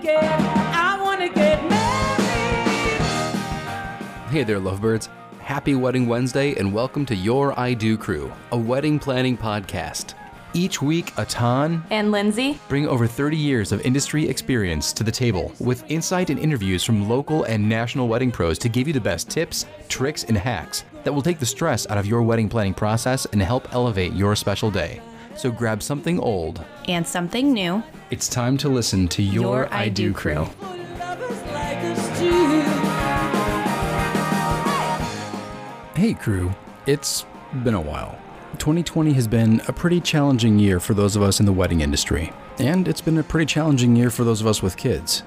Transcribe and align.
get, 0.00 0.22
I 0.22 1.00
wanna 1.02 1.28
get 1.28 1.62
married. 1.68 3.00
Hey 4.30 4.44
there, 4.44 4.58
lovebirds. 4.60 5.08
Happy 5.40 5.74
Wedding 5.74 6.06
Wednesday 6.06 6.54
and 6.54 6.72
welcome 6.72 7.04
to 7.06 7.14
Your 7.14 7.58
I 7.58 7.74
Do 7.74 7.96
Crew, 7.98 8.32
a 8.52 8.56
wedding 8.56 8.98
planning 8.98 9.36
podcast. 9.36 10.14
Each 10.52 10.80
week, 10.82 11.12
Atan 11.14 11.82
And 11.90 12.10
Lindsay? 12.10 12.58
bring 12.68 12.88
over 12.88 13.06
30 13.06 13.36
years 13.36 13.70
of 13.72 13.80
industry 13.82 14.28
experience 14.28 14.92
to 14.94 15.04
the 15.04 15.12
table 15.12 15.52
with 15.60 15.88
insight 15.90 16.28
and 16.30 16.38
interviews 16.40 16.82
from 16.82 17.08
local 17.08 17.44
and 17.44 17.68
national 17.68 18.08
wedding 18.08 18.32
pros 18.32 18.58
to 18.60 18.68
give 18.68 18.86
you 18.88 18.92
the 18.92 19.00
best 19.00 19.28
tips, 19.30 19.66
tricks, 19.88 20.24
and 20.24 20.36
hacks 20.36 20.84
that 21.04 21.12
will 21.12 21.22
take 21.22 21.38
the 21.38 21.46
stress 21.46 21.88
out 21.88 21.98
of 21.98 22.06
your 22.06 22.22
wedding 22.22 22.48
planning 22.48 22.74
process 22.74 23.26
and 23.26 23.40
help 23.42 23.72
elevate 23.74 24.12
your 24.12 24.34
special 24.34 24.70
day. 24.70 25.00
So 25.40 25.50
grab 25.50 25.82
something 25.82 26.20
old. 26.20 26.62
And 26.86 27.08
something 27.08 27.54
new. 27.54 27.82
It's 28.10 28.28
time 28.28 28.58
to 28.58 28.68
listen 28.68 29.08
to 29.08 29.22
Your, 29.22 29.42
Your 29.42 29.72
I, 29.72 29.88
Do 29.88 30.08
Do 30.08 30.12
Crew. 30.12 30.34
Crew. 30.34 30.44
For 30.44 30.66
lovers 30.98 31.42
like 31.44 31.78
us 31.78 32.18
two. 32.18 32.50
Hey, 35.98 36.12
crew. 36.12 36.54
It's 36.84 37.24
been 37.64 37.72
a 37.72 37.80
while. 37.80 38.18
2020 38.58 39.14
has 39.14 39.26
been 39.26 39.62
a 39.66 39.72
pretty 39.72 40.02
challenging 40.02 40.58
year 40.58 40.78
for 40.78 40.92
those 40.92 41.16
of 41.16 41.22
us 41.22 41.40
in 41.40 41.46
the 41.46 41.54
wedding 41.54 41.80
industry, 41.80 42.34
and 42.58 42.86
it's 42.86 43.00
been 43.00 43.16
a 43.16 43.22
pretty 43.22 43.46
challenging 43.46 43.96
year 43.96 44.10
for 44.10 44.24
those 44.24 44.42
of 44.42 44.46
us 44.46 44.62
with 44.62 44.76
kids. 44.76 45.22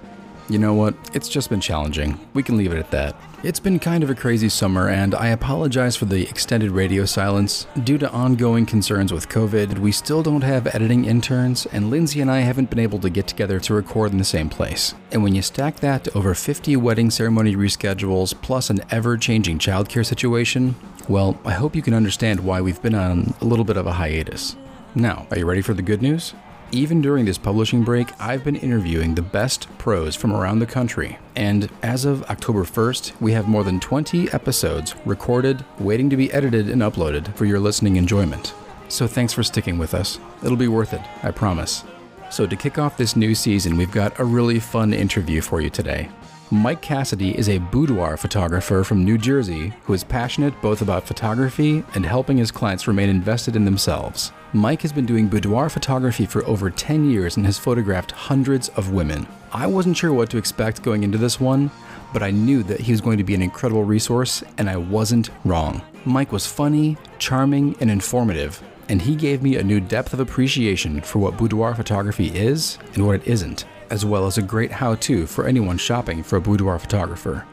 You 0.50 0.60
know 0.60 0.74
what? 0.74 0.94
It's 1.14 1.30
just 1.30 1.50
been 1.50 1.62
challenging. 1.62 2.20
We 2.34 2.44
can 2.44 2.58
leave 2.58 2.74
it 2.74 2.78
at 2.78 2.92
that. 2.92 3.16
It's 3.44 3.60
been 3.60 3.80
kind 3.80 4.04
of 4.04 4.10
a 4.10 4.16
crazy 4.16 4.50
summer, 4.50 4.90
and 4.90 5.16
I 5.16 5.28
apologize 5.28 5.96
for 5.96 6.06
the 6.06 6.28
extended 6.30 6.72
radio 6.72 7.06
silence. 7.06 7.66
Due 7.84 7.98
to 7.98 8.12
ongoing 8.12 8.66
concerns 8.66 9.14
with 9.14 9.30
COVID, 9.30 9.80
we 9.80 9.92
still 9.92 10.22
don't 10.22 10.42
have 10.44 10.68
editing 10.76 11.06
interns, 11.06 11.66
and 11.68 11.90
Lindsay 11.90 12.22
and 12.22 12.30
I 12.30 12.40
haven't 12.40 12.70
been 12.70 12.80
able 12.80 13.00
to 13.00 13.10
get 13.10 13.28
together 13.28 13.60
to 13.62 13.74
record 13.74 14.12
in 14.12 14.18
the 14.18 14.24
same 14.24 14.50
place. 14.50 14.94
And 15.12 15.24
when 15.24 15.34
you 15.34 15.42
stack 15.42 15.77
that 15.77 16.05
to 16.05 16.18
over 16.18 16.34
50 16.34 16.76
wedding 16.78 17.10
ceremony 17.10 17.55
reschedules, 17.55 18.34
plus 18.41 18.70
an 18.70 18.82
ever 18.91 19.18
changing 19.18 19.60
childcare 19.60 20.05
situation, 20.05 20.76
well, 21.07 21.38
I 21.46 21.52
hope 21.52 21.76
you 21.76 21.82
can 21.82 21.94
understand 21.94 22.41
why 22.41 22.62
we've 22.62 22.82
been 22.82 22.96
on 22.96 23.34
a 23.41 23.46
little 23.46 23.66
bit 23.66 23.78
of 23.78 23.88
a 23.88 23.94
hiatus. 23.94 24.55
Now, 24.96 25.28
are 25.32 25.38
you 25.38 25.46
ready 25.46 25.62
for 25.62 25.74
the 25.74 25.82
good 25.82 26.02
news? 26.02 26.34
Even 26.74 27.04
during 27.04 27.26
this 27.26 27.38
publishing 27.38 27.84
break, 27.84 28.20
I've 28.20 28.43
been 28.43 28.55
interviewing 28.55 29.13
the 29.13 29.21
best 29.21 29.68
pros 29.77 30.16
from 30.16 30.34
around 30.34 30.57
the 30.57 30.66
country. 30.66 31.20
And 31.35 31.70
as 31.84 32.04
of 32.04 32.24
October 32.32 32.63
1st, 32.63 33.21
we 33.21 33.32
have 33.34 33.48
more 33.48 33.63
than 33.63 33.79
20 33.79 34.32
episodes 34.32 34.96
recorded, 35.05 35.63
waiting 35.77 36.10
to 36.10 36.18
be 36.18 36.34
edited 36.34 36.71
and 36.71 36.82
uploaded 36.82 37.32
for 37.35 37.46
your 37.46 37.60
listening 37.60 37.98
enjoyment. 37.98 38.55
So 38.88 39.05
thanks 39.05 39.34
for 39.34 39.44
sticking 39.44 39.77
with 39.77 39.94
us. 39.94 40.18
It'll 40.44 40.57
be 40.57 40.68
worth 40.68 40.94
it, 40.94 41.01
I 41.21 41.29
promise. 41.29 41.84
So, 42.32 42.48
to 42.48 42.55
kick 42.55 42.79
off 42.79 42.98
this 42.98 43.16
new 43.16 43.35
season, 43.35 43.77
we've 43.77 43.91
got 43.91 44.20
a 44.20 44.26
really 44.26 44.60
fun 44.60 44.91
interview 44.91 45.41
for 45.41 45.62
you 45.62 45.70
today. 45.70 46.10
Mike 46.54 46.84
Cassidy 46.84 47.35
is 47.35 47.49
a 47.49 47.57
boudoir 47.57 48.15
photographer 48.15 48.84
from 48.84 49.04
New 49.04 49.18
Jersey 49.18 49.73
who 49.85 49.93
is 49.93 50.04
passionate 50.04 50.54
both 50.62 50.84
about 50.84 51.07
photography 51.07 51.84
and 51.95 52.05
helping 52.05 52.37
his 52.37 52.51
clients 52.51 52.87
remain 52.87 53.10
invested 53.10 53.55
in 53.55 53.65
themselves. 53.65 54.32
Mike 54.54 54.84
has 54.84 54.93
been 54.93 55.07
doing 55.07 55.27
boudoir 55.27 55.68
photography 55.68 56.27
for 56.27 56.45
over 56.45 56.70
10 56.70 57.10
years 57.10 57.37
and 57.37 57.45
has 57.48 57.57
photographed 57.57 58.12
hundreds 58.12 58.70
of 58.70 58.91
women. 58.91 59.26
I 59.51 59.65
wasn't 59.65 59.98
sure 59.98 60.13
what 60.13 60.29
to 60.29 60.37
expect 60.37 60.84
going 60.84 61.01
into 61.01 61.18
this 61.18 61.40
one, 61.40 61.71
but 62.13 62.21
I 62.21 62.29
knew 62.29 62.62
that 62.63 62.82
he 62.82 62.91
was 62.91 63.01
going 63.01 63.17
to 63.17 63.23
be 63.23 63.34
an 63.34 63.41
incredible 63.41 63.84
resource, 63.84 64.44
and 64.59 64.69
I 64.69 64.78
wasn't 64.78 65.31
wrong. 65.45 65.81
Mike 66.06 66.31
was 66.31 66.45
funny, 66.45 66.97
charming, 67.17 67.75
and 67.79 67.90
informative, 67.90 68.62
and 68.90 69.01
he 69.01 69.16
gave 69.16 69.41
me 69.41 69.56
a 69.56 69.63
new 69.63 69.79
depth 69.79 70.13
of 70.13 70.19
appreciation 70.19 71.01
for 71.01 71.17
what 71.17 71.35
boudoir 71.35 71.73
photography 71.73 72.28
is 72.28 72.78
and 72.94 73.07
what 73.07 73.16
it 73.16 73.28
isn't, 73.28 73.66
as 73.89 74.06
well 74.06 74.25
as 74.25 74.38
a 74.38 74.41
great 74.41 74.72
how 74.72 74.95
to 74.95 75.25
for 75.25 75.47
anyone 75.47 75.78
shopping 75.78 76.23
for 76.23 76.38
a 76.38 76.41
boudoir 76.41 76.79
photographer. 76.79 77.45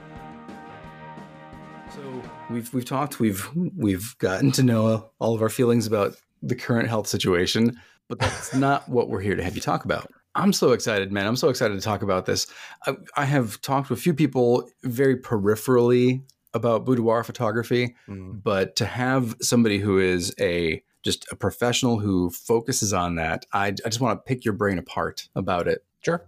So 1.95 2.23
we've 2.51 2.73
we've 2.73 2.85
talked, 2.85 3.21
we've 3.21 3.49
we've 3.77 4.17
gotten 4.19 4.53
to 4.53 4.63
know 4.63 5.11
all 5.19 5.35
of 5.35 5.43
our 5.43 5.49
feelings 5.49 5.87
about 5.87 6.17
the 6.43 6.55
current 6.55 6.89
health 6.89 7.07
situation, 7.07 7.81
but 8.09 8.19
that's 8.19 8.55
not 8.67 8.89
what 8.89 9.09
we're 9.09 9.21
here 9.21 9.37
to 9.37 9.43
have 9.43 9.55
you 9.55 9.61
talk 9.61 9.85
about. 9.85 10.11
I'm 10.35 10.53
so 10.53 10.73
excited, 10.73 11.11
man. 11.11 11.27
I'm 11.27 11.37
so 11.37 11.49
excited 11.49 11.75
to 11.75 11.81
talk 11.81 12.03
about 12.03 12.27
this. 12.27 12.47
I, 12.87 12.97
I 13.17 13.25
have 13.25 13.61
talked 13.63 13.89
to 13.89 13.95
a 13.95 13.97
few 13.97 14.15
people 14.15 14.69
very 14.85 15.17
peripherally 15.17 16.23
about 16.55 16.85
boudoir 16.85 17.25
photography, 17.25 17.97
mm. 18.09 18.43
but 18.43 18.77
to 18.77 18.87
have 18.87 19.37
somebody 19.41 19.79
who 19.79 19.99
is 19.99 20.35
a 20.41 20.83
just 21.03 21.27
a 21.33 21.37
professional 21.37 21.99
who 21.99 22.31
focuses 22.31 22.93
on 22.93 23.15
that, 23.15 23.47
I, 23.53 23.69
I 23.69 23.89
just 23.89 24.01
want 24.01 24.19
to 24.19 24.29
pick 24.29 24.45
your 24.45 24.55
brain 24.55 24.79
apart 24.79 25.29
about 25.35 25.67
it. 25.67 25.85
Sure. 26.01 26.27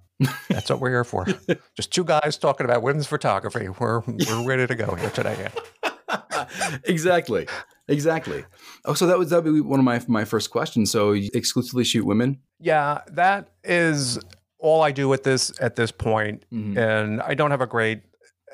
That's 0.49 0.71
what 0.71 0.81
we're 0.81 0.91
here 0.91 1.05
for. 1.05 1.27
Just 1.77 1.93
two 1.93 2.05
guys 2.05 2.37
talking 2.39 2.65
about 2.65 2.83
women's 2.83 3.07
photography. 3.07 3.69
We're 3.69 4.01
we're 4.01 4.45
ready 4.47 4.67
to 4.67 4.75
go 4.75 4.95
here 4.95 5.11
today. 5.11 5.49
exactly, 6.85 7.47
exactly. 7.89 8.45
Oh, 8.85 8.95
so 8.95 9.07
that 9.07 9.19
was 9.19 9.31
that 9.31 9.43
would 9.45 9.53
be 9.55 9.61
one 9.61 9.81
of 9.81 9.85
my 9.85 10.01
my 10.07 10.25
first 10.25 10.51
questions. 10.51 10.91
So 10.91 11.13
you 11.13 11.31
exclusively 11.35 11.85
shoot 11.85 12.05
women? 12.05 12.39
Yeah, 12.61 13.01
that 13.09 13.49
is 13.65 14.19
all 14.59 14.83
I 14.83 14.93
do 14.93 15.13
at 15.13 15.25
this 15.25 15.53
at 15.61 15.77
this 15.77 15.91
point, 15.91 16.45
Mhm. 16.53 16.77
and 16.79 17.21
I 17.23 17.35
don't 17.35 17.51
have 17.51 17.61
a 17.61 17.67
great 17.67 18.03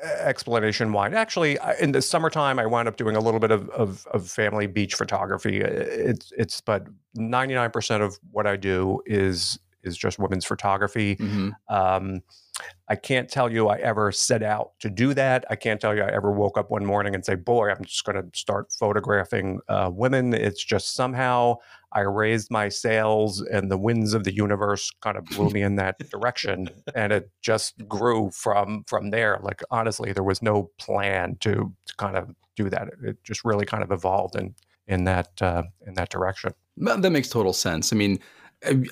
explanation 0.03 0.93
why. 0.93 1.09
Actually, 1.09 1.57
in 1.79 1.91
the 1.91 2.01
summertime, 2.01 2.57
I 2.57 2.65
wound 2.65 2.87
up 2.87 2.95
doing 2.97 3.15
a 3.15 3.19
little 3.19 3.39
bit 3.39 3.51
of 3.51 3.69
of, 3.69 4.07
of 4.07 4.27
family 4.29 4.65
beach 4.67 4.95
photography. 4.95 5.59
It's 5.61 6.31
it's 6.37 6.61
but 6.61 6.87
ninety 7.13 7.53
nine 7.53 7.69
percent 7.71 8.01
of 8.01 8.17
what 8.31 8.47
I 8.47 8.55
do 8.55 9.01
is 9.05 9.59
is 9.83 9.97
just 9.97 10.19
women's 10.19 10.45
photography. 10.45 11.15
Mhm. 11.15 11.53
Um, 11.69 12.21
I 12.89 12.95
can't 12.95 13.29
tell 13.29 13.51
you 13.51 13.69
I 13.69 13.77
ever 13.77 14.11
set 14.11 14.43
out 14.43 14.71
to 14.79 14.89
do 14.89 15.13
that. 15.13 15.45
I 15.49 15.55
can't 15.55 15.79
tell 15.79 15.95
you 15.95 16.01
I 16.03 16.11
ever 16.11 16.31
woke 16.31 16.57
up 16.57 16.69
one 16.69 16.85
morning 16.85 17.15
and 17.15 17.23
say, 17.23 17.35
"Boy, 17.35 17.69
I'm 17.69 17.83
just 17.85 18.03
going 18.03 18.17
to 18.21 18.37
start 18.37 18.71
photographing 18.73 19.59
uh, 19.69 19.89
women." 19.93 20.33
It's 20.33 20.63
just 20.63 20.93
somehow 20.93 21.55
I 21.93 22.01
raised 22.01 22.51
my 22.51 22.67
sails, 22.69 23.41
and 23.41 23.71
the 23.71 23.77
winds 23.77 24.13
of 24.13 24.23
the 24.25 24.33
universe 24.33 24.91
kind 25.01 25.17
of 25.17 25.25
blew 25.25 25.49
me 25.51 25.61
in 25.61 25.75
that 25.77 25.97
direction, 26.11 26.69
and 26.95 27.13
it 27.13 27.31
just 27.41 27.75
grew 27.87 28.29
from 28.31 28.83
from 28.87 29.11
there. 29.11 29.39
Like 29.41 29.63
honestly, 29.71 30.11
there 30.11 30.23
was 30.23 30.41
no 30.41 30.69
plan 30.79 31.37
to, 31.41 31.73
to 31.85 31.95
kind 31.97 32.17
of 32.17 32.29
do 32.57 32.69
that. 32.69 32.87
It, 32.89 33.09
it 33.09 33.23
just 33.23 33.45
really 33.45 33.65
kind 33.65 33.83
of 33.83 33.91
evolved 33.91 34.35
in 34.35 34.53
in 34.87 35.05
that 35.05 35.29
uh, 35.41 35.63
in 35.87 35.93
that 35.93 36.09
direction. 36.09 36.53
That 36.77 37.11
makes 37.11 37.29
total 37.29 37.53
sense. 37.53 37.93
I 37.93 37.95
mean, 37.95 38.19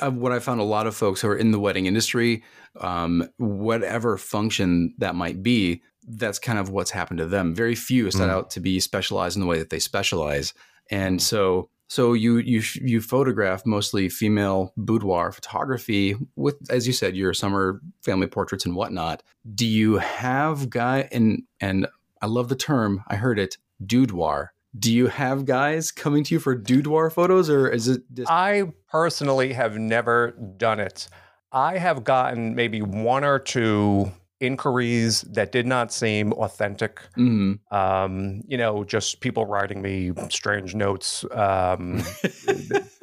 what 0.01 0.31
I 0.31 0.39
found 0.39 0.59
a 0.59 0.63
lot 0.63 0.87
of 0.87 0.95
folks 0.95 1.21
who 1.21 1.27
are 1.29 1.35
in 1.37 1.51
the 1.51 1.59
wedding 1.59 1.85
industry, 1.85 2.43
um, 2.79 3.27
whatever 3.37 4.17
function 4.17 4.93
that 4.97 5.15
might 5.15 5.43
be, 5.43 5.81
that's 6.07 6.39
kind 6.39 6.57
of 6.57 6.69
what's 6.69 6.91
happened 6.91 7.17
to 7.19 7.25
them. 7.25 7.53
Very 7.53 7.75
few 7.75 8.09
set 8.11 8.29
Mm. 8.29 8.31
out 8.31 8.49
to 8.51 8.59
be 8.59 8.79
specialized 8.79 9.35
in 9.35 9.41
the 9.41 9.47
way 9.47 9.59
that 9.59 9.69
they 9.69 9.79
specialize, 9.79 10.53
and 10.89 11.21
so 11.21 11.69
so 11.89 12.13
you 12.13 12.37
you 12.37 12.61
you 12.81 13.01
photograph 13.01 13.65
mostly 13.65 14.09
female 14.09 14.73
boudoir 14.77 15.31
photography 15.31 16.15
with, 16.35 16.55
as 16.69 16.85
you 16.87 16.93
said, 16.93 17.15
your 17.15 17.33
summer 17.33 17.81
family 18.03 18.27
portraits 18.27 18.65
and 18.65 18.75
whatnot. 18.75 19.21
Do 19.53 19.65
you 19.65 19.97
have 19.97 20.69
guy 20.69 21.07
and 21.11 21.43
and 21.59 21.87
I 22.21 22.25
love 22.27 22.49
the 22.49 22.55
term. 22.55 23.03
I 23.07 23.15
heard 23.15 23.37
it, 23.39 23.57
boudoir. 23.79 24.53
Do 24.77 24.93
you 24.93 25.07
have 25.07 25.45
guys 25.45 25.91
coming 25.91 26.23
to 26.25 26.35
you 26.35 26.39
for 26.39 26.55
boudoir 26.55 27.09
photos, 27.09 27.49
or 27.49 27.67
is 27.69 27.87
it 27.87 28.03
just 28.13 28.29
I 28.29 28.71
personally 28.89 29.53
have 29.53 29.77
never 29.77 30.31
done 30.57 30.79
it. 30.79 31.07
I 31.51 31.77
have 31.77 32.03
gotten 32.03 32.55
maybe 32.55 32.81
one 32.81 33.23
or 33.23 33.39
two 33.39 34.11
inquiries 34.39 35.21
that 35.21 35.51
did 35.51 35.65
not 35.65 35.91
seem 35.91 36.31
authentic. 36.33 37.01
Mhm. 37.17 37.59
Um, 37.71 38.43
you 38.47 38.57
know, 38.57 38.83
just 38.83 39.19
people 39.21 39.45
writing 39.45 39.81
me 39.81 40.11
strange 40.29 40.75
notes. 40.75 41.25
Um, 41.31 42.03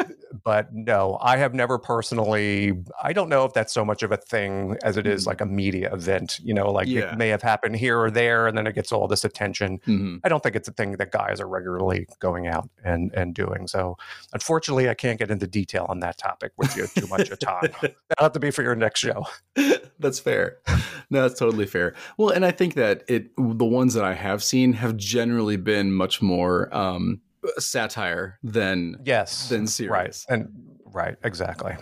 but 0.45 0.73
no, 0.75 1.19
I 1.23 1.37
have 1.39 1.55
never 1.55 1.79
personally. 1.79 2.73
I 3.03 3.13
don't 3.13 3.29
know 3.29 3.45
if 3.45 3.53
that's 3.55 3.73
so 3.73 3.85
much 3.85 4.03
of 4.03 4.13
a 4.13 4.17
thing 4.17 4.77
as 4.85 4.97
it 4.97 5.07
is 5.07 5.25
Mm. 5.25 5.27
like 5.27 5.41
a 5.41 5.47
media 5.47 5.93
event. 5.93 6.39
You 6.43 6.55
know, 6.55 6.71
like 6.71 6.87
Yeah. 6.87 7.13
it 7.13 7.19
may 7.19 7.29
have 7.29 7.43
happened 7.43 7.77
here 7.77 7.99
or 7.99 8.11
there, 8.11 8.47
and 8.47 8.57
then 8.57 8.67
it 8.67 8.75
gets 8.75 8.93
all 8.93 9.09
this 9.09 9.25
attention. 9.25 9.79
Mhm. 9.87 10.21
I 10.25 10.29
don't 10.29 10.43
think 10.43 10.55
it's 10.57 10.69
a 10.69 10.73
thing 10.73 10.93
that 10.93 11.11
guys 11.13 11.41
are 11.41 11.49
regularly 11.49 12.07
going 12.21 12.47
out 12.47 12.69
and 12.85 13.13
and 13.15 13.35
doing. 13.35 13.67
So, 13.67 13.97
unfortunately, 14.33 14.89
I 14.89 14.95
can't 14.95 15.19
get 15.19 15.31
into 15.31 15.47
detail 15.47 15.87
on 15.89 16.01
that 16.01 16.19
topic 16.19 16.53
with 16.59 16.77
you 16.77 16.87
too 16.87 17.07
much 17.07 17.31
of 17.31 17.39
time. 17.39 17.63
That'll 17.81 17.97
have 18.25 18.33
to 18.33 18.41
be 18.41 18.51
for 18.51 18.63
your 18.63 18.75
next 18.77 19.01
show. 19.01 19.27
that's 19.99 20.19
fair. 20.19 20.59
No, 21.11 21.23
that's 21.23 21.39
totally 21.39 21.67
fair. 21.67 21.95
Well, 22.19 22.31
and 22.31 22.45
I 22.45 22.51
think 22.51 22.75
that 22.75 23.05
it 23.09 23.31
the 23.37 23.65
ones 23.65 23.95
that 23.95 24.05
I 24.05 24.15
have 24.15 24.43
seen 24.43 24.73
have 24.75 24.97
generally 24.97 25.57
been 25.57 25.93
much 25.93 26.21
more 26.21 26.75
um, 26.77 27.21
satire 27.59 28.39
than 28.43 28.97
Yes, 29.05 29.49
than 29.49 29.63
right, 29.63 29.69
serious. 29.69 30.27
and 30.29 30.49
right, 30.87 31.17
exactly. 31.25 31.75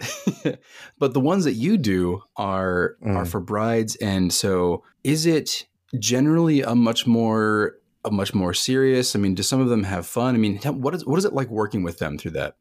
but 0.98 1.14
the 1.14 1.20
ones 1.20 1.44
that 1.44 1.54
you 1.54 1.76
do 1.78 2.22
are 2.36 2.96
are 3.02 3.24
Mm. 3.24 3.28
for 3.28 3.40
brides, 3.40 3.96
and 3.96 4.32
so 4.32 4.82
is 5.04 5.26
it 5.26 5.66
generally 5.98 6.62
a 6.62 6.74
much 6.74 7.06
more 7.06 7.76
a 8.04 8.10
much 8.10 8.34
more 8.34 8.52
serious? 8.54 9.14
I 9.14 9.18
mean, 9.18 9.34
do 9.34 9.42
some 9.42 9.60
of 9.60 9.68
them 9.68 9.84
have 9.84 10.06
fun? 10.06 10.34
I 10.34 10.38
mean, 10.38 10.58
what 10.58 10.94
is 10.94 11.06
what 11.06 11.18
is 11.18 11.24
it 11.24 11.32
like 11.32 11.48
working 11.48 11.82
with 11.82 11.98
them 11.98 12.18
through 12.18 12.32
that? 12.32 12.56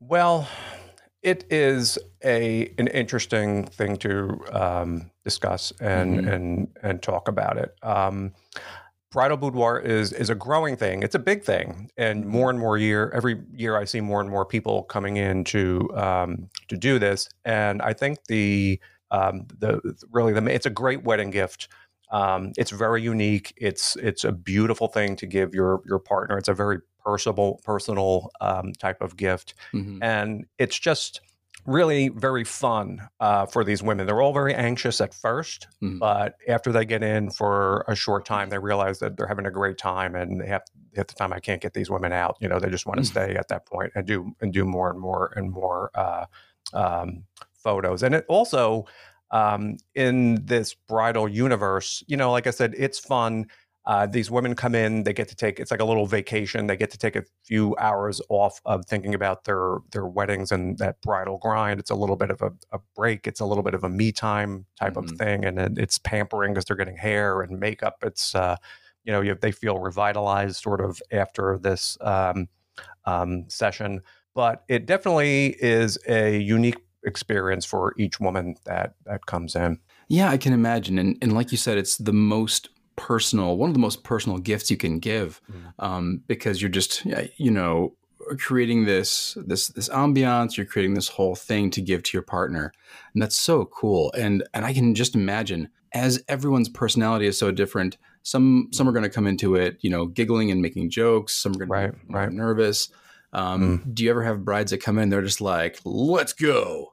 Well, 0.00 0.48
It 1.22 1.46
is 1.50 1.98
a 2.22 2.70
an 2.76 2.88
interesting 2.88 3.64
thing 3.64 3.96
to 4.04 4.38
um, 4.52 5.10
discuss 5.24 5.72
and 5.80 6.20
Mhm. 6.20 6.32
and 6.34 6.68
and 6.82 7.02
talk 7.02 7.28
about 7.28 7.56
it. 7.56 7.74
Um, 7.82 8.34
bridal 9.14 9.38
boudoir 9.38 9.78
is 9.78 10.12
is 10.12 10.28
a 10.28 10.34
growing 10.34 10.76
thing. 10.76 11.02
It's 11.02 11.14
a 11.14 11.18
big 11.30 11.42
thing, 11.44 11.90
and 11.96 12.26
more 12.26 12.50
and 12.50 12.58
more 12.58 12.76
year 12.76 13.10
every 13.14 13.40
year 13.54 13.78
I 13.82 13.84
see 13.86 14.00
more 14.02 14.20
and 14.20 14.28
more 14.28 14.44
people 14.44 14.82
coming 14.82 15.16
in 15.16 15.44
to 15.44 15.88
um, 15.96 16.50
to 16.68 16.76
do 16.76 16.98
this. 16.98 17.28
And 17.44 17.80
I 17.80 17.92
think 17.94 18.18
the 18.28 18.80
um, 19.10 19.46
the 19.58 19.80
really 20.10 20.32
the 20.34 20.44
it's 20.54 20.66
a 20.66 20.70
great 20.82 21.04
wedding 21.04 21.30
gift. 21.30 21.68
Um, 22.10 22.52
it's 22.58 22.70
very 22.72 23.02
unique. 23.02 23.54
It's 23.56 23.96
it's 23.96 24.24
a 24.24 24.32
beautiful 24.32 24.88
thing 24.88 25.16
to 25.16 25.26
give 25.26 25.54
your 25.54 25.80
your 25.86 26.00
partner. 26.00 26.36
It's 26.36 26.48
a 26.48 26.54
very 26.54 26.78
personable 27.04 27.60
personal 27.64 28.30
um, 28.40 28.72
type 28.78 29.00
of 29.02 29.16
gift 29.16 29.54
Mhm. 29.74 29.98
and 30.02 30.46
it's 30.58 30.78
just 30.78 31.20
really 31.66 32.08
very 32.10 32.44
fun 32.44 33.08
uh, 33.20 33.46
for 33.46 33.64
these 33.64 33.82
women. 33.82 34.06
They're 34.06 34.20
all 34.22 34.32
very 34.34 34.54
anxious 34.54 35.00
at 35.00 35.14
1st 35.14 35.68
Mhm. 35.82 35.98
but 35.98 36.36
after 36.48 36.72
they 36.72 36.84
get 36.84 37.02
in 37.02 37.30
for 37.30 37.84
a 37.88 37.94
short 37.94 38.24
time, 38.26 38.50
they 38.50 38.58
realize 38.58 38.98
that 39.00 39.16
they're 39.16 39.26
having 39.26 39.46
a 39.46 39.50
great 39.50 39.78
time, 39.78 40.14
and 40.14 40.40
they 40.40 40.46
have 40.46 40.62
at 40.96 41.08
the 41.08 41.14
time 41.14 41.32
I 41.32 41.40
can't 41.40 41.60
get 41.62 41.72
these 41.74 41.90
women 41.90 42.12
out. 42.12 42.36
You 42.40 42.48
know, 42.48 42.58
they 42.60 42.70
just 42.70 42.86
want 42.86 42.98
to 42.98 43.02
Mm. 43.02 43.10
stay 43.10 43.34
at 43.36 43.48
that 43.48 43.66
point 43.66 43.92
and 43.94 44.06
do 44.06 44.32
and 44.40 44.52
do 44.52 44.64
more 44.64 44.90
and 44.90 45.00
more 45.00 45.32
and 45.36 45.50
more 45.50 45.90
uh, 45.94 46.26
um, 46.74 47.24
photos. 47.54 48.02
And 48.02 48.14
it 48.14 48.24
also 48.28 48.84
um, 49.30 49.78
in 49.94 50.44
this 50.44 50.74
bridal 50.74 51.28
universe, 51.28 52.04
you 52.06 52.16
know, 52.16 52.30
like 52.30 52.46
I 52.46 52.50
said, 52.50 52.72
it's 52.76 53.00
fun. 53.00 53.46
Uh, 53.86 54.06
these 54.06 54.30
women 54.30 54.54
come 54.54 54.74
in, 54.74 55.02
they 55.02 55.12
get 55.12 55.28
to 55.28 55.36
take 55.36 55.60
it's 55.60 55.70
like 55.70 55.80
a 55.80 55.84
little 55.84 56.06
vacation. 56.06 56.66
They 56.66 56.76
get 56.76 56.90
to 56.92 56.98
take 56.98 57.16
a 57.16 57.24
few 57.44 57.76
hours 57.78 58.20
off 58.30 58.60
of 58.64 58.86
thinking 58.86 59.14
about 59.14 59.44
their 59.44 59.78
their 59.92 60.06
weddings 60.06 60.50
and 60.52 60.78
that 60.78 61.00
bridal 61.02 61.38
grind. 61.38 61.80
It's 61.80 61.90
a 61.90 61.94
little 61.94 62.16
bit 62.16 62.30
of 62.30 62.40
a, 62.40 62.50
a 62.72 62.80
break. 62.96 63.26
It's 63.26 63.40
a 63.40 63.44
little 63.44 63.62
bit 63.62 63.74
of 63.74 63.84
a 63.84 63.88
me 63.90 64.10
time 64.10 64.64
type 64.80 64.96
of 64.96 65.04
Mhm. 65.04 65.18
thing, 65.18 65.44
and 65.44 65.58
it, 65.58 65.72
it's 65.78 65.98
pampering 65.98 66.54
because 66.54 66.64
they're 66.64 66.76
getting 66.76 66.96
hair 66.96 67.42
and 67.42 67.60
makeup. 67.60 67.96
It's 68.02 68.34
uh, 68.34 68.56
you 69.04 69.12
know 69.12 69.20
you, 69.20 69.34
they 69.34 69.52
feel 69.52 69.78
revitalized 69.78 70.62
sort 70.62 70.80
of 70.80 71.02
after 71.12 71.58
this 71.58 71.98
um, 72.00 72.48
um, 73.04 73.44
session, 73.48 74.00
but 74.34 74.64
it 74.68 74.86
definitely 74.86 75.56
is 75.60 75.98
a 76.08 76.38
unique 76.38 76.78
experience 77.04 77.66
for 77.66 77.94
each 77.98 78.18
woman 78.18 78.56
that 78.64 78.94
that 79.04 79.26
comes 79.26 79.54
in. 79.54 79.78
Yeah, 80.08 80.30
I 80.30 80.38
can 80.38 80.52
imagine. 80.54 80.98
And, 80.98 81.18
and 81.20 81.34
like 81.34 81.52
you 81.52 81.58
said, 81.58 81.76
it's 81.76 81.98
the 81.98 82.12
most 82.12 82.70
personal, 82.96 83.56
one 83.56 83.68
of 83.70 83.74
the 83.74 83.80
most 83.80 84.04
personal 84.04 84.38
gifts 84.38 84.70
you 84.70 84.76
can 84.76 84.98
give 84.98 85.40
Mhm. 85.50 85.72
um, 85.84 86.22
because 86.26 86.60
you're 86.62 86.70
just, 86.70 87.04
you 87.36 87.50
know, 87.50 87.94
creating 88.38 88.86
this 88.86 89.36
this 89.46 89.68
this 89.68 89.90
ambiance 89.90 90.56
you're 90.56 90.64
creating 90.64 90.94
this 90.94 91.08
whole 91.08 91.34
thing 91.34 91.68
to 91.70 91.82
give 91.82 92.02
to 92.02 92.16
your 92.16 92.22
partner. 92.22 92.72
And 93.12 93.22
that's 93.22 93.36
so 93.36 93.66
cool. 93.66 94.10
And 94.16 94.42
and 94.54 94.64
i 94.64 94.72
can 94.72 94.94
just 94.94 95.14
imagine 95.14 95.68
as 95.92 96.22
everyone's 96.26 96.70
personality 96.70 97.26
is 97.26 97.36
so 97.38 97.50
different 97.50 97.98
some 98.22 98.68
some 98.72 98.88
are 98.88 98.92
going 98.92 99.02
to 99.04 99.10
come 99.10 99.26
into 99.26 99.54
it 99.56 99.76
you 99.82 99.90
know 99.90 100.06
giggling 100.06 100.50
and 100.50 100.62
making 100.62 100.88
jokes. 100.90 101.34
Some 101.36 101.52
are 101.52 101.58
going 101.58 101.68
Right, 101.68 101.92
to 102.00 102.06
be 102.06 102.14
right. 102.14 102.32
nervous. 102.32 102.88
Um, 103.34 103.82
do 103.92 104.02
you 104.04 104.10
ever 104.10 104.22
have 104.22 104.44
brides 104.44 104.70
that 104.70 104.78
come 104.78 104.98
in 104.98 105.10
they're 105.10 105.20
just 105.20 105.42
like 105.42 105.78
let's 105.84 106.32
go. 106.32 106.92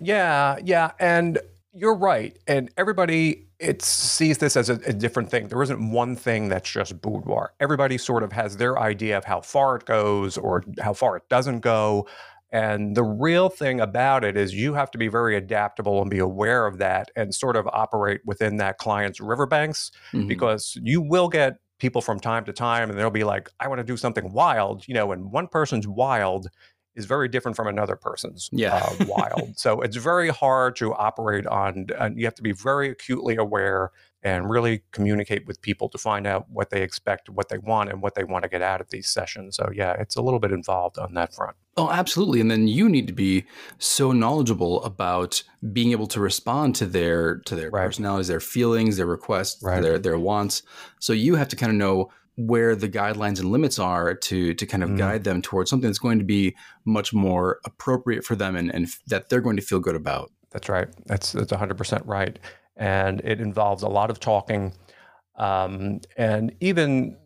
Yeah, 0.00 0.58
yeah, 0.64 0.90
and 0.98 1.38
you're 1.74 1.96
right. 1.96 2.38
And 2.46 2.70
everybody 2.76 3.46
it 3.58 3.82
sees 3.82 4.38
this 4.38 4.56
as 4.56 4.68
a, 4.68 4.74
a 4.86 4.92
different 4.92 5.30
thing. 5.30 5.48
There 5.48 5.62
isn't 5.62 5.90
one 5.90 6.16
thing 6.16 6.48
that's 6.48 6.70
just 6.70 7.00
boudoir. 7.00 7.54
Everybody 7.60 7.96
sort 7.98 8.22
of 8.22 8.32
has 8.32 8.56
their 8.58 8.78
idea 8.78 9.16
of 9.16 9.24
how 9.24 9.40
far 9.40 9.76
it 9.76 9.86
goes 9.86 10.36
or 10.36 10.62
how 10.80 10.92
far 10.92 11.16
it 11.16 11.22
doesn't 11.30 11.60
go. 11.60 12.06
And 12.52 12.94
the 12.96 13.02
real 13.02 13.48
thing 13.48 13.80
about 13.80 14.22
it 14.22 14.36
is 14.36 14.54
you 14.54 14.74
have 14.74 14.90
to 14.92 14.98
be 14.98 15.08
very 15.08 15.36
adaptable 15.36 16.00
and 16.02 16.10
be 16.10 16.18
aware 16.18 16.66
of 16.66 16.78
that 16.78 17.10
and 17.16 17.34
sort 17.34 17.56
of 17.56 17.66
operate 17.72 18.20
within 18.24 18.58
that 18.58 18.78
client's 18.78 19.20
riverbanks 19.20 19.90
Mhm. 20.12 20.28
because 20.28 20.76
you 20.82 21.00
will 21.00 21.28
get 21.28 21.56
people 21.78 22.00
from 22.00 22.20
time 22.20 22.44
to 22.44 22.52
time 22.52 22.90
and 22.90 22.98
they'll 22.98 23.10
be 23.10 23.24
like, 23.24 23.50
I 23.60 23.66
want 23.68 23.78
to 23.80 23.84
do 23.84 23.96
something 23.96 24.32
wild, 24.32 24.86
you 24.86 24.94
know, 24.94 25.10
and 25.12 25.32
one 25.32 25.48
person's 25.48 25.88
wild 25.88 26.48
is 26.96 27.06
very 27.06 27.28
different 27.28 27.56
from 27.56 27.66
another 27.66 27.96
person's 27.96 28.48
Yeah. 28.52 28.74
uh, 28.76 28.94
wild. 29.08 29.58
So 29.58 29.80
it's 29.80 29.96
very 29.96 30.28
hard 30.28 30.76
to 30.76 30.94
operate 30.94 31.46
on, 31.46 31.86
and 31.98 32.18
you 32.18 32.24
have 32.26 32.34
to 32.36 32.42
be 32.42 32.52
very 32.52 32.88
acutely 32.90 33.36
aware 33.36 33.90
and 34.22 34.48
really 34.48 34.82
communicate 34.92 35.46
with 35.46 35.60
people 35.60 35.86
to 35.90 35.98
find 35.98 36.26
out 36.26 36.46
what 36.50 36.70
they 36.70 36.82
expect, 36.82 37.28
what 37.28 37.50
they 37.50 37.58
want, 37.58 37.90
and 37.90 38.00
what 38.00 38.14
they 38.14 38.24
want 38.24 38.42
to 38.42 38.48
get 38.48 38.62
out 38.62 38.80
of 38.80 38.88
these 38.88 39.06
sessions. 39.08 39.56
So 39.56 39.70
yeah, 39.74 39.92
it's 39.98 40.16
a 40.16 40.22
little 40.22 40.40
bit 40.40 40.50
involved 40.50 40.98
on 40.98 41.12
that 41.14 41.34
front. 41.34 41.56
Oh, 41.76 41.90
absolutely. 41.90 42.40
And 42.40 42.50
then 42.50 42.66
you 42.68 42.88
need 42.88 43.06
to 43.08 43.12
be 43.12 43.44
so 43.78 44.12
knowledgeable 44.12 44.82
about 44.84 45.42
being 45.72 45.90
able 45.92 46.06
to 46.06 46.20
respond 46.20 46.74
to 46.76 46.86
their 46.86 47.38
to 47.40 47.54
their 47.54 47.68
Right. 47.70 47.84
personalities, 47.84 48.28
their 48.28 48.40
feelings, 48.40 48.96
their 48.96 49.06
requests, 49.06 49.62
Right. 49.62 49.82
their 49.82 49.98
their 49.98 50.18
wants. 50.18 50.62
So 51.00 51.12
you 51.12 51.34
have 51.34 51.48
to 51.48 51.56
kind 51.56 51.70
of 51.70 51.76
know 51.76 52.10
where 52.36 52.74
the 52.74 52.88
guidelines 52.88 53.38
and 53.38 53.50
limits 53.50 53.78
are 53.78 54.14
to 54.14 54.54
to 54.54 54.66
kind 54.66 54.82
of 54.82 54.90
Mhm. 54.90 54.98
guide 54.98 55.24
them 55.24 55.40
towards 55.42 55.70
something 55.70 55.88
that's 55.88 55.98
going 56.00 56.18
to 56.18 56.24
be 56.24 56.56
much 56.84 57.12
more 57.14 57.60
appropriate 57.64 58.24
for 58.24 58.34
them 58.36 58.56
and, 58.56 58.74
and 58.74 58.86
f- 58.86 59.00
that 59.06 59.28
they're 59.28 59.40
going 59.40 59.56
to 59.56 59.62
feel 59.62 59.78
good 59.80 59.94
about. 59.94 60.30
That's 60.50 60.68
right. 60.68 60.88
That's 61.06 61.32
that's 61.32 61.52
hundred 61.52 61.78
percent 61.78 62.04
right, 62.06 62.38
and 62.76 63.20
it 63.24 63.40
involves 63.40 63.82
a 63.82 63.88
lot 63.88 64.10
of 64.10 64.18
talking, 64.20 64.72
um, 65.36 66.00
and 66.16 66.52
even 66.60 67.16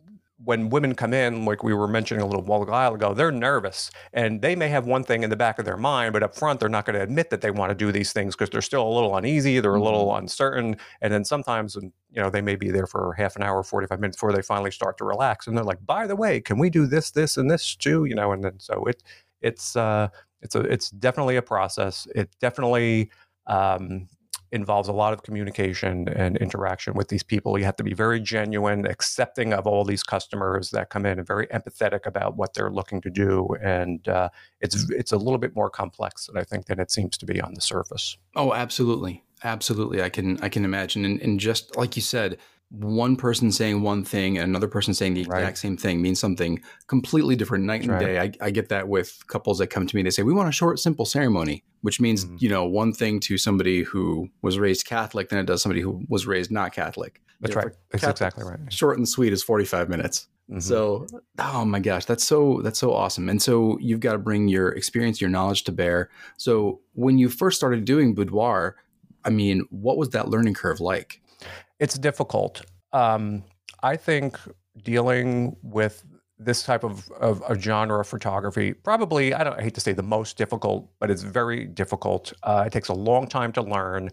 when 0.45 0.69
women 0.69 0.95
come 0.95 1.13
in, 1.13 1.43
like 1.45 1.63
we 1.63 1.73
were 1.73 1.87
mentioning 1.87 2.21
a 2.21 2.25
little 2.25 2.41
while 2.43 2.93
ago, 2.93 3.13
they're 3.13 3.31
nervous, 3.31 3.91
and 4.13 4.41
they 4.41 4.55
may 4.55 4.69
have 4.69 4.85
one 4.85 5.03
thing 5.03 5.23
in 5.23 5.29
the 5.29 5.35
back 5.35 5.59
of 5.59 5.65
their 5.65 5.75
mind, 5.77 6.13
but 6.13 6.23
up 6.23 6.35
front 6.35 6.59
they're 6.59 6.69
not 6.69 6.85
going 6.85 6.95
to 6.95 7.03
admit 7.03 7.29
that 7.29 7.41
they 7.41 7.51
want 7.51 7.69
to 7.69 7.75
do 7.75 7.91
these 7.91 8.13
things 8.13 8.35
because 8.35 8.49
they're 8.49 8.61
still 8.61 8.87
a 8.87 8.93
little 8.93 9.15
uneasy, 9.17 9.59
they're 9.59 9.75
a 9.75 9.81
little 9.83 10.15
uncertain, 10.15 10.77
and 11.01 11.11
then 11.11 11.25
sometimes, 11.25 11.75
and 11.75 11.91
you 12.11 12.21
know, 12.21 12.29
they 12.29 12.41
may 12.41 12.55
be 12.55 12.71
there 12.71 12.87
for 12.87 13.13
half 13.13 13.35
an 13.35 13.43
hour, 13.43 13.63
forty 13.63 13.87
five 13.87 13.99
minutes 13.99 14.17
before 14.17 14.31
they 14.33 14.41
finally 14.41 14.71
start 14.71 14.97
to 14.97 15.05
relax, 15.05 15.47
and 15.47 15.57
they're 15.57 15.63
like, 15.65 15.85
"By 15.85 16.07
the 16.07 16.15
way, 16.15 16.39
can 16.41 16.57
we 16.57 16.69
do 16.69 16.85
this, 16.87 17.11
this, 17.11 17.37
and 17.37 17.51
this 17.51 17.75
too?" 17.75 18.05
You 18.05 18.15
know, 18.15 18.31
and 18.31 18.43
then 18.43 18.59
so 18.59 18.85
it 18.85 19.03
it's 19.41 19.75
uh, 19.75 20.07
it's 20.41 20.55
a 20.55 20.61
it's 20.61 20.89
definitely 20.91 21.35
a 21.35 21.41
process. 21.41 22.07
It 22.15 22.29
definitely 22.39 23.11
um, 23.47 24.07
involves 24.51 24.87
a 24.87 24.93
lot 24.93 25.13
of 25.13 25.23
communication 25.23 26.09
and 26.09 26.37
interaction 26.37 26.93
with 26.93 27.07
these 27.09 27.23
people. 27.23 27.57
You 27.57 27.65
have 27.65 27.75
to 27.77 27.83
be 27.83 27.93
very 27.93 28.19
genuine, 28.19 28.85
accepting 28.85 29.53
of 29.53 29.67
all 29.67 29.83
these 29.83 30.03
customers 30.03 30.71
that 30.71 30.89
come 30.89 31.05
in, 31.05 31.19
and 31.19 31.27
very 31.27 31.47
empathetic 31.47 32.05
about 32.05 32.37
what 32.37 32.53
they're 32.53 32.71
looking 32.71 33.01
to 33.01 33.09
do. 33.09 33.55
And 33.61 34.07
uh, 34.07 34.29
it's 34.61 34.89
it's 34.89 35.11
a 35.11 35.17
little 35.17 35.37
bit 35.37 35.55
more 35.55 35.69
complex, 35.69 36.29
I 36.35 36.43
think, 36.43 36.65
than 36.65 36.79
it 36.79 36.91
seems 36.91 37.17
to 37.17 37.25
be 37.25 37.41
on 37.41 37.53
the 37.53 37.61
surface. 37.61 38.17
Oh, 38.35 38.53
absolutely. 38.53 39.23
Absolutely. 39.43 40.01
I 40.01 40.09
can 40.09 40.39
I 40.41 40.49
can 40.49 40.65
imagine. 40.65 41.05
And, 41.05 41.21
and 41.21 41.39
just 41.39 41.75
like 41.77 41.95
you 41.95 42.01
said, 42.01 42.37
one 42.71 43.15
person 43.15 43.51
saying 43.51 43.81
one 43.81 44.03
thing 44.03 44.37
and 44.37 44.47
another 44.47 44.67
person 44.67 44.93
saying 44.93 45.15
the 45.15 45.21
exact 45.21 45.41
Right. 45.43 45.57
same 45.57 45.75
thing 45.75 46.01
means 46.03 46.19
something 46.19 46.61
completely 46.87 47.35
different 47.35 47.63
night 47.65 47.81
and 47.81 47.89
That's 47.89 48.03
day. 48.05 48.19
I, 48.19 48.31
I 48.41 48.51
get 48.51 48.69
that 48.69 48.87
with 48.87 49.23
couples 49.27 49.57
that 49.57 49.67
come 49.67 49.87
to 49.87 49.95
me. 49.95 50.03
They 50.03 50.11
say, 50.11 50.21
We 50.21 50.33
want 50.33 50.49
a 50.49 50.51
short, 50.51 50.77
simple 50.79 51.05
ceremony, 51.05 51.63
which 51.81 51.99
means, 51.99 52.25
Mhm. 52.25 52.41
you 52.41 52.49
know, 52.49 52.65
one 52.65 52.93
thing 52.93 53.19
to 53.21 53.39
somebody 53.39 53.81
who 53.81 54.29
was 54.43 54.59
raised 54.59 54.85
Catholic 54.85 55.29
than 55.29 55.39
it 55.39 55.47
does 55.47 55.63
somebody 55.63 55.81
who 55.81 56.03
was 56.09 56.27
raised 56.27 56.51
not 56.51 56.71
Catholic. 56.71 57.21
That's 57.41 57.51
You 57.51 57.55
know, 57.55 57.61
right. 57.67 57.73
That's 57.91 58.01
Catholics, 58.03 58.21
exactly 58.21 58.43
right. 58.43 58.71
Short 58.73 58.97
and 58.97 59.09
sweet 59.09 59.33
is 59.33 59.41
45 59.41 59.89
minutes. 59.89 60.27
Mhm. 60.51 60.61
So, 60.61 61.07
oh 61.39 61.65
my 61.65 61.79
gosh, 61.79 62.05
that's 62.05 62.23
so 62.23 62.61
that's 62.63 62.77
so 62.79 62.93
awesome. 62.93 63.29
And 63.29 63.41
so 63.41 63.77
you've 63.79 63.99
got 63.99 64.13
to 64.13 64.17
bring 64.19 64.47
your 64.47 64.69
experience, 64.69 65.19
your 65.21 65.29
knowledge 65.31 65.63
to 65.65 65.71
bear. 65.71 66.09
So 66.37 66.81
when 66.93 67.17
you 67.17 67.29
first 67.29 67.57
started 67.57 67.85
doing 67.85 68.13
boudoir, 68.13 68.75
I 69.25 69.29
mean, 69.31 69.65
what 69.71 69.97
was 69.97 70.09
that 70.09 70.29
learning 70.29 70.53
curve 70.55 70.79
like? 70.79 71.21
It's 71.79 71.97
difficult. 71.97 72.61
Um, 72.93 73.43
I 73.81 73.95
think 73.95 74.37
dealing 74.83 75.55
with 75.61 76.03
this 76.37 76.63
type 76.63 76.83
of, 76.83 77.09
of, 77.11 77.41
of 77.43 77.61
genre 77.61 77.99
of 77.99 78.07
photography, 78.07 78.73
probably, 78.73 79.33
I 79.33 79.43
don't 79.43 79.59
I 79.59 79.63
hate 79.63 79.75
to 79.75 79.81
say 79.81 79.93
the 79.93 80.03
most 80.03 80.37
difficult, 80.37 80.89
but 80.99 81.11
it's 81.11 81.21
very 81.23 81.65
difficult. 81.65 82.33
Uh, 82.43 82.63
it 82.67 82.71
takes 82.71 82.89
a 82.89 82.93
long 82.93 83.27
time 83.27 83.51
to 83.53 83.61
learn. 83.61 84.09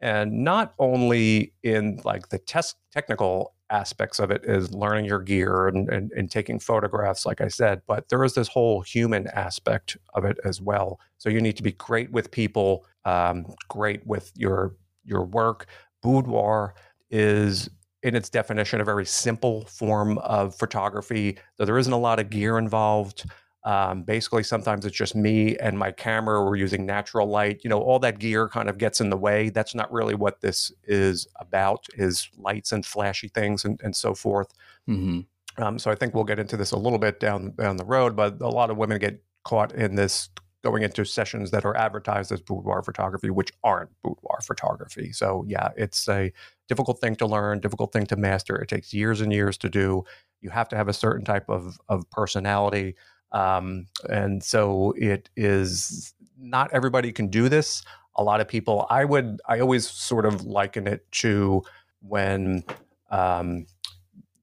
And 0.00 0.44
not 0.44 0.74
only 0.78 1.52
in 1.62 2.00
like 2.04 2.28
the 2.28 2.38
test 2.38 2.76
technical 2.92 3.54
aspects 3.70 4.18
of 4.18 4.30
it 4.30 4.44
is 4.44 4.72
learning 4.72 5.04
your 5.04 5.20
gear 5.20 5.68
and, 5.68 5.88
and, 5.88 6.10
and 6.12 6.30
taking 6.30 6.58
photographs, 6.58 7.26
like 7.26 7.40
I 7.40 7.48
said, 7.48 7.82
but 7.86 8.08
there 8.08 8.24
is 8.24 8.34
this 8.34 8.48
whole 8.48 8.80
human 8.80 9.26
aspect 9.28 9.96
of 10.14 10.24
it 10.24 10.38
as 10.44 10.60
well. 10.60 11.00
So 11.18 11.28
you 11.28 11.40
need 11.40 11.56
to 11.56 11.62
be 11.62 11.72
great 11.72 12.10
with 12.12 12.30
people, 12.30 12.86
um, 13.04 13.46
great 13.68 14.06
with 14.06 14.32
your 14.36 14.74
your 15.04 15.24
work. 15.24 15.66
Boudoir 16.02 16.74
is 17.10 17.68
in 18.02 18.14
its 18.14 18.30
definition 18.30 18.80
a 18.80 18.84
very 18.84 19.04
simple 19.06 19.64
form 19.64 20.18
of 20.18 20.54
photography. 20.54 21.36
So 21.56 21.64
there 21.64 21.78
isn't 21.78 21.92
a 21.92 21.98
lot 21.98 22.20
of 22.20 22.30
gear 22.30 22.58
involved. 22.58 23.24
Um, 23.64 24.02
basically, 24.02 24.44
sometimes 24.44 24.86
it's 24.86 24.96
just 24.96 25.14
me 25.14 25.56
and 25.58 25.78
my 25.78 25.90
camera. 25.90 26.42
We're 26.44 26.56
using 26.56 26.86
natural 26.86 27.26
light. 27.26 27.60
You 27.64 27.70
know, 27.70 27.80
all 27.80 27.98
that 27.98 28.18
gear 28.18 28.48
kind 28.48 28.68
of 28.68 28.78
gets 28.78 29.00
in 29.00 29.10
the 29.10 29.16
way. 29.16 29.50
That's 29.50 29.74
not 29.74 29.92
really 29.92 30.14
what 30.14 30.40
this 30.40 30.72
is 30.84 31.26
about. 31.40 31.84
Is 31.94 32.28
lights 32.38 32.72
and 32.72 32.86
flashy 32.86 33.28
things 33.28 33.64
and, 33.64 33.80
and 33.82 33.94
so 33.94 34.14
forth. 34.14 34.54
hmm 34.86 35.20
Um, 35.58 35.78
so 35.78 35.90
I 35.90 35.96
think 35.96 36.14
we'll 36.14 36.24
get 36.24 36.38
into 36.38 36.56
this 36.56 36.70
a 36.70 36.78
little 36.78 37.00
bit 37.00 37.18
down 37.20 37.50
down 37.50 37.76
the 37.76 37.84
road. 37.84 38.14
But 38.14 38.40
a 38.40 38.48
lot 38.48 38.70
of 38.70 38.76
women 38.76 38.98
get 38.98 39.22
caught 39.44 39.74
in 39.74 39.96
this 39.96 40.30
going 40.62 40.82
into 40.82 41.04
sessions 41.04 41.50
that 41.50 41.64
are 41.64 41.76
advertised 41.76 42.32
as 42.32 42.40
boudoir 42.40 42.82
photography, 42.82 43.30
which 43.30 43.52
aren't 43.62 43.90
boudoir 44.02 44.40
photography. 44.42 45.12
So 45.12 45.44
yeah, 45.46 45.68
it's 45.76 46.08
a 46.08 46.32
difficult 46.68 47.00
thing 47.00 47.16
to 47.16 47.26
learn, 47.26 47.60
difficult 47.60 47.92
thing 47.92 48.06
to 48.06 48.16
master. 48.16 48.56
It 48.56 48.68
takes 48.68 48.92
years 48.92 49.20
and 49.20 49.32
years 49.32 49.56
to 49.58 49.68
do. 49.68 50.04
You 50.40 50.50
have 50.50 50.68
to 50.70 50.76
have 50.76 50.88
a 50.88 50.92
certain 50.92 51.24
type 51.24 51.48
of 51.48 51.78
of 51.88 52.08
personality, 52.10 52.94
um, 53.32 53.86
and 54.08 54.42
so 54.42 54.94
it 54.96 55.30
is 55.36 56.14
not 56.38 56.72
everybody 56.72 57.12
can 57.12 57.28
do 57.28 57.48
this. 57.48 57.82
A 58.16 58.22
lot 58.22 58.40
of 58.40 58.48
people, 58.48 58.86
I 58.90 59.04
would, 59.04 59.40
I 59.46 59.60
always 59.60 59.88
sort 59.88 60.26
of 60.26 60.44
liken 60.44 60.88
it 60.88 61.10
to 61.12 61.62
when 62.00 62.64
um, 63.10 63.66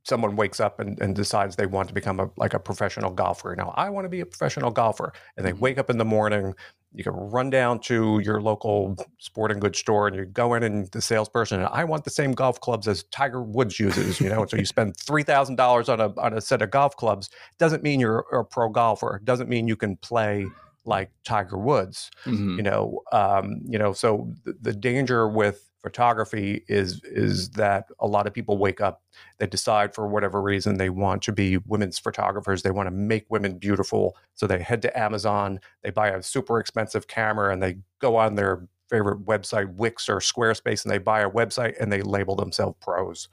someone 0.05 0.35
wakes 0.35 0.59
up 0.59 0.79
and, 0.79 0.99
and, 1.01 1.15
decides 1.15 1.55
they 1.55 1.65
want 1.65 1.87
to 1.87 1.93
become 1.93 2.19
a, 2.19 2.29
like 2.37 2.53
a 2.53 2.59
professional 2.59 3.09
golfer. 3.09 3.55
Now, 3.57 3.73
I 3.75 3.89
want 3.89 4.05
to 4.05 4.09
be 4.09 4.21
a 4.21 4.25
professional 4.25 4.69
golfer. 4.69 5.11
And 5.35 5.45
they 5.45 5.51
mm-hmm. 5.51 5.59
wake 5.59 5.77
up 5.79 5.89
in 5.89 5.97
the 5.97 6.05
morning, 6.05 6.53
you 6.93 7.03
can 7.03 7.13
run 7.13 7.49
down 7.49 7.79
to 7.79 8.21
your 8.23 8.41
local 8.41 8.95
sporting 9.17 9.59
goods 9.59 9.79
store 9.79 10.07
and 10.07 10.15
you 10.15 10.25
go 10.25 10.53
in 10.53 10.63
and 10.63 10.89
the 10.91 11.01
salesperson, 11.01 11.59
and 11.59 11.69
I 11.71 11.83
want 11.83 12.05
the 12.05 12.09
same 12.09 12.31
golf 12.31 12.61
clubs 12.61 12.87
as 12.87 13.03
Tiger 13.05 13.41
Woods 13.41 13.79
uses, 13.79 14.21
you 14.21 14.29
know, 14.29 14.41
and 14.41 14.49
so 14.49 14.57
you 14.57 14.65
spend 14.65 14.95
$3,000 14.95 15.89
on 15.89 15.99
a, 15.99 16.19
on 16.19 16.37
a 16.37 16.41
set 16.41 16.61
of 16.61 16.71
golf 16.71 16.95
clubs. 16.95 17.29
Doesn't 17.57 17.83
mean 17.83 17.99
you're 17.99 18.19
a 18.31 18.45
pro 18.45 18.69
golfer. 18.69 19.19
Doesn't 19.23 19.49
mean 19.49 19.67
you 19.67 19.75
can 19.75 19.97
play 19.97 20.45
like 20.85 21.11
Tiger 21.23 21.57
Woods, 21.57 22.11
mm-hmm. 22.25 22.57
you 22.57 22.63
know, 22.63 23.01
um, 23.11 23.61
you 23.65 23.77
know, 23.77 23.91
so 23.91 24.31
the, 24.43 24.55
the 24.61 24.73
danger 24.73 25.27
with 25.27 25.69
photography 25.85 26.63
is 26.67 26.99
is 27.03 27.49
that 27.51 27.85
a 27.99 28.07
lot 28.07 28.25
of 28.25 28.33
people 28.33 28.57
wake 28.57 28.81
up 28.81 29.03
they 29.37 29.45
decide 29.45 29.93
for 29.93 30.07
whatever 30.07 30.41
reason 30.41 30.77
they 30.77 30.89
want 30.89 31.21
to 31.21 31.31
be 31.31 31.57
women's 31.67 31.99
photographers 31.99 32.63
they 32.63 32.71
want 32.71 32.87
to 32.87 32.91
make 32.91 33.25
women 33.29 33.57
beautiful 33.57 34.17
so 34.33 34.47
they 34.47 34.59
head 34.59 34.81
to 34.81 34.99
amazon 34.99 35.59
they 35.83 35.91
buy 35.91 36.09
a 36.09 36.23
super 36.23 36.59
expensive 36.59 37.07
camera 37.07 37.53
and 37.53 37.61
they 37.61 37.77
go 37.99 38.15
on 38.15 38.33
their 38.33 38.67
favorite 38.89 39.25
website 39.25 39.73
wix 39.75 40.09
or 40.09 40.17
squarespace 40.17 40.83
and 40.83 40.91
they 40.91 40.97
buy 40.97 41.21
a 41.21 41.29
website 41.29 41.75
and 41.79 41.91
they 41.91 42.01
label 42.01 42.35
themselves 42.35 42.77
pros. 42.79 43.27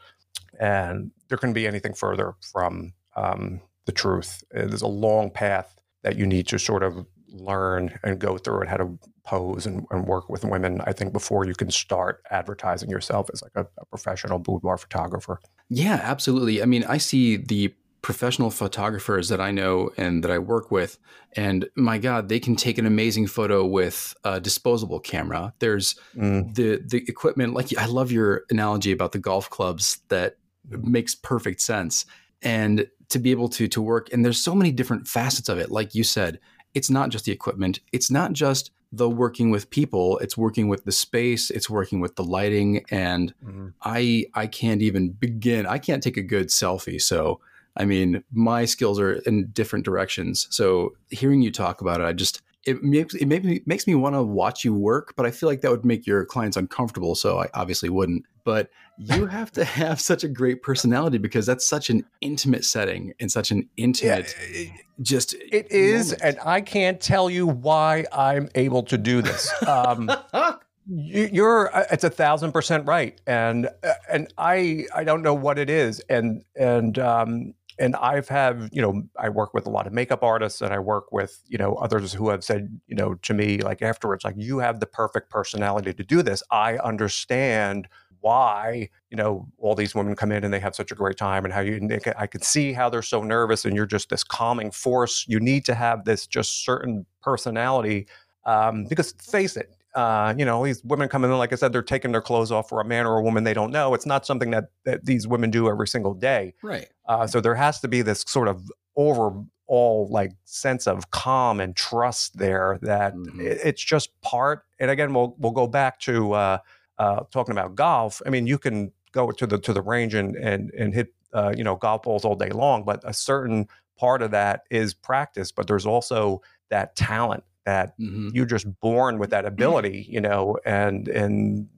And 0.59 1.11
there 1.29 1.39
couldn't 1.39 1.55
be 1.55 1.67
anything 1.67 1.95
further 1.95 2.35
from 2.41 2.93
um, 3.17 3.61
the 3.87 3.93
truth. 3.93 4.43
There's 4.51 4.83
a 4.83 4.87
long 4.89 5.31
path 5.31 5.77
that 6.03 6.17
you 6.17 6.27
need 6.27 6.47
to 6.49 6.59
sort 6.59 6.83
of 6.83 7.07
learn 7.33 7.99
and 8.03 8.19
go 8.19 8.39
through 8.39 8.61
and 8.61 8.69
how 8.69 8.77
to 8.77 8.99
pose 9.25 9.67
and, 9.67 9.87
and, 9.91 10.07
work 10.07 10.29
with 10.29 10.45
women, 10.45 10.81
I 10.85 10.93
think, 10.93 11.13
before 11.13 11.47
you 11.47 11.55
can 11.55 11.71
start 11.71 12.23
advertising 12.31 12.91
yourself 12.91 13.31
as 13.33 13.43
like 13.43 13.53
a, 13.55 13.67
a, 13.81 13.87
professional 13.87 14.39
boudoir 14.39 14.77
photographer. 14.77 15.41
Yeah, 15.69 16.01
absolutely. 16.03 16.63
I 16.63 16.67
mean, 16.67 16.85
I 16.85 16.99
see 16.99 17.37
the 17.37 17.75
professional 18.03 18.51
photographers 18.51 19.29
that 19.29 19.41
I 19.41 19.53
know 19.53 19.91
and 19.97 20.25
that 20.25 20.31
I 20.31 20.39
work 20.39 20.71
with, 20.71 20.99
and 21.35 21.69
my 21.77 21.99
God, 21.99 22.29
they 22.29 22.41
can 22.41 22.57
take 22.57 22.79
an 22.79 22.87
amazing 22.87 23.29
photo 23.29 23.65
with 23.65 24.15
a 24.25 24.41
disposable 24.41 24.99
camera. 24.99 25.55
There's 25.61 25.95
mm. 26.17 26.53
the 26.55 26.83
the 26.85 27.05
equipment. 27.09 27.55
Like 27.55 27.77
I 27.79 27.87
love 27.87 28.11
your 28.11 28.43
analogy 28.51 28.93
about 28.93 29.13
the 29.13 29.19
golf 29.19 29.49
clubs. 29.49 29.99
That 30.09 30.37
makes 30.69 31.15
perfect 31.15 31.61
sense. 31.61 32.05
And 32.43 32.89
to 33.09 33.19
be 33.21 33.31
able 33.31 33.49
to 33.51 33.69
to 33.69 33.81
work, 33.81 34.13
and 34.13 34.25
there's 34.25 34.43
so 34.43 34.55
many 34.55 34.73
different 34.73 35.07
facets 35.07 35.49
of 35.49 35.59
it. 35.59 35.71
Like 35.71 35.95
you 35.95 36.03
said, 36.03 36.41
it's 36.75 36.91
not 36.91 37.11
just 37.11 37.25
the 37.25 37.33
equipment. 37.33 37.81
It's 37.93 38.11
not 38.11 38.33
just 38.33 38.71
the 38.93 39.09
working 39.09 39.51
with 39.51 39.71
people. 39.71 40.19
It's 40.19 40.37
working 40.37 40.69
with 40.69 40.85
the 40.85 40.93
space. 40.93 41.51
It's 41.51 41.71
working 41.71 42.01
with 42.01 42.17
the 42.17 42.25
lighting. 42.25 42.85
And 42.91 43.35
mm-hmm. 43.45 43.69
I 43.83 44.27
I 44.35 44.47
can't 44.47 44.83
even 44.83 45.11
begin. 45.11 45.67
I 45.67 45.79
can't 45.79 46.03
take 46.03 46.17
a 46.17 46.23
good 46.23 46.49
selfie. 46.49 47.01
So 47.01 47.41
I 47.75 47.87
mean, 47.87 48.23
my 48.33 48.67
skills 48.67 49.01
are 49.01 49.13
in 49.13 49.47
different 49.49 49.85
directions. 49.85 50.47
So 50.51 50.95
hearing 51.09 51.41
you 51.41 51.51
talk 51.51 51.81
about 51.81 52.01
it, 52.01 52.05
I 52.05 52.13
just 52.13 52.43
it 52.65 52.83
makes 52.83 53.15
it 53.15 53.27
makes 53.27 53.45
me, 53.45 53.61
makes 53.67 53.87
me 53.87 53.95
want 53.95 54.15
to 54.15 54.23
watch 54.23 54.65
you 54.65 54.73
work, 54.75 55.15
but 55.17 55.27
I 55.27 55.31
feel 55.31 55.49
like 55.49 55.63
that 55.63 55.71
would 55.71 55.85
make 55.85 56.07
your 56.07 56.25
clients 56.25 56.57
uncomfortable. 56.57 57.15
So 57.15 57.41
I 57.41 57.49
obviously 57.55 57.89
wouldn't. 57.89 58.25
But 58.45 58.71
you 58.99 59.27
have 59.39 59.51
to 59.53 59.65
have 59.65 60.01
such 60.01 60.23
a 60.25 60.29
great 60.29 60.63
personality 60.63 61.19
because 61.19 61.47
that's 61.47 61.67
such 61.67 61.91
an 61.91 62.05
intimate 62.21 62.65
setting 62.65 63.15
and 63.21 63.31
such 63.31 63.51
an 63.51 63.69
intimate. 63.77 64.35
Yeah, 64.53 64.71
just 65.01 65.35
it 65.35 65.71
is, 65.71 66.13
moment. 66.13 66.23
and 66.23 66.49
I 66.49 66.61
can't 66.61 67.01
tell 67.01 67.29
you 67.29 67.47
why 67.47 68.05
I'm 68.13 68.49
able 68.55 68.85
to 68.85 68.99
do 68.99 69.23
this. 69.23 69.53
Um, 69.67 70.11
you, 70.87 71.45
are 71.45 71.75
uh, 71.75 71.85
it's 71.91 72.05
a 72.05 72.11
thousand 72.11 72.53
percent 72.53 72.87
right, 72.87 73.21
and 73.27 73.67
uh, 73.67 73.95
and 74.11 74.33
I 74.39 74.87
I 74.95 75.05
don't 75.05 75.23
know 75.23 75.35
what 75.35 75.59
it 75.59 75.71
is, 75.71 76.01
and 76.09 76.45
and 76.57 76.99
um, 76.99 77.55
and 77.79 77.97
I've 77.97 78.29
have 78.29 78.69
you 78.73 78.83
know 78.83 79.03
I 79.19 79.29
work 79.29 79.55
with 79.55 79.67
a 79.67 79.71
lot 79.71 79.87
of 79.87 79.93
makeup 79.93 80.23
artists 80.23 80.61
and 80.61 80.73
I 80.73 80.79
work 80.79 81.13
with 81.13 81.43
you 81.49 81.59
know 81.59 81.75
others 81.75 82.13
who 82.13 82.29
have 82.29 82.45
said 82.45 82.81
you 82.87 82.97
know 82.97 83.15
to 83.15 83.35
me 83.35 83.59
like 83.59 83.83
afterwards 83.83 84.25
like 84.25 84.35
you 84.37 84.59
have 84.59 84.81
the 84.81 84.87
perfect 84.87 85.31
personality 85.31 85.93
to 85.93 86.03
do 86.03 86.23
this. 86.23 86.43
I 86.51 86.79
understand 86.79 87.89
why 88.21 88.89
you 89.11 89.17
know 89.17 89.49
all 89.59 89.75
these 89.75 89.95
women 89.95 90.15
come 90.15 90.33
in 90.33 90.45
and 90.45 90.55
they 90.55 90.61
have 90.61 90.75
such 90.75 90.93
a 90.93 90.95
great 90.95 91.17
time 91.17 91.45
and 91.45 91.53
how 91.53 91.61
you 91.61 91.81
I 92.17 92.27
can 92.27 92.43
see 92.43 92.73
how 92.73 92.89
they're 92.89 93.03
so 93.03 93.23
nervous 93.23 93.65
and 93.65 93.75
you're 93.75 93.87
just 93.87 94.11
this 94.11 94.25
calming 94.25 94.71
force. 94.71 95.25
You 95.29 95.41
need 95.41 95.65
to 95.67 95.75
have 95.75 96.05
this 96.05 96.27
just 96.27 96.65
certain 96.65 97.05
personality 97.23 98.07
um, 98.45 98.85
because 98.85 99.13
face 99.13 99.57
it, 99.57 99.75
uh, 99.95 100.35
you 100.37 100.45
know, 100.45 100.65
these 100.65 100.83
women 100.85 101.09
come 101.09 101.25
in, 101.25 101.37
like 101.37 101.53
I 101.53 101.57
said, 101.57 101.73
they're 101.73 101.83
taking 101.83 102.13
their 102.13 102.23
clothes 102.23 102.51
off 102.51 102.69
for 102.69 102.81
a 102.81 102.85
man 102.85 103.07
or 103.07 103.19
a 103.19 103.23
woman 103.23 103.45
they 103.45 103.55
don't 103.55 103.71
know. 103.71 103.95
It's 103.95 104.07
not 104.07 104.25
something 104.25 104.51
that, 104.51 104.71
that 104.85 105.05
these 105.05 105.27
women 105.27 105.51
do 105.51 105.69
every 105.69 105.89
single 105.89 106.15
day. 106.15 106.55
Right. 106.63 106.89
Uh, 107.07 107.27
so 107.27 107.41
there 107.41 107.55
has 107.55 107.81
to 107.81 107.89
be 107.89 108.03
this 108.03 108.25
sort 108.27 108.49
of 108.49 108.71
overall 108.97 110.09
like 110.11 110.33
sense 110.45 110.87
of 110.87 111.11
calm 111.11 111.61
and 111.61 111.77
trust 111.77 112.39
there 112.39 112.79
that 112.83 113.15
mm-hmm. 113.15 113.41
it, 113.41 113.59
it's 113.65 113.83
just 113.83 114.19
part. 114.23 114.65
And 114.79 114.91
again, 114.91 115.13
we'll 115.13 115.35
we'll 115.39 115.53
go 115.53 115.67
back 115.67 115.99
to 116.01 116.33
uh, 116.33 116.59
uh, 116.99 117.21
talking 117.31 117.53
about 117.53 117.75
golf. 117.75 118.23
I 118.27 118.31
mean, 118.31 118.47
you 118.47 118.59
can 118.59 118.93
go 119.13 119.31
to 119.31 119.47
the 119.47 119.59
to 119.59 119.73
the 119.73 119.83
range 119.83 120.15
and 120.15 120.37
and 120.37 120.71
and 120.73 120.95
hit 120.95 121.15
uh, 121.35 121.53
you 121.57 121.65
know 121.65 121.77
golf 121.77 122.03
balls 122.03 122.25
all 122.25 122.35
day 122.35 122.51
long, 122.51 122.85
but 122.85 123.01
a 123.05 123.13
certain 123.13 123.69
part 123.99 124.23
of 124.23 124.31
that 124.31 124.63
is 124.71 124.95
practice. 124.95 125.53
But 125.53 125.67
there's 125.67 125.87
also 125.87 126.41
that 126.71 126.97
talent 126.97 127.45
that 127.65 127.99
mm-hmm. 127.99 128.29
you're 128.33 128.47
just 128.47 128.67
born 128.81 129.19
with 129.19 129.31
that 129.31 129.45
ability, 129.45 130.07
you 130.09 130.21
know, 130.21 130.59
and 130.65 131.09
and 131.09 131.69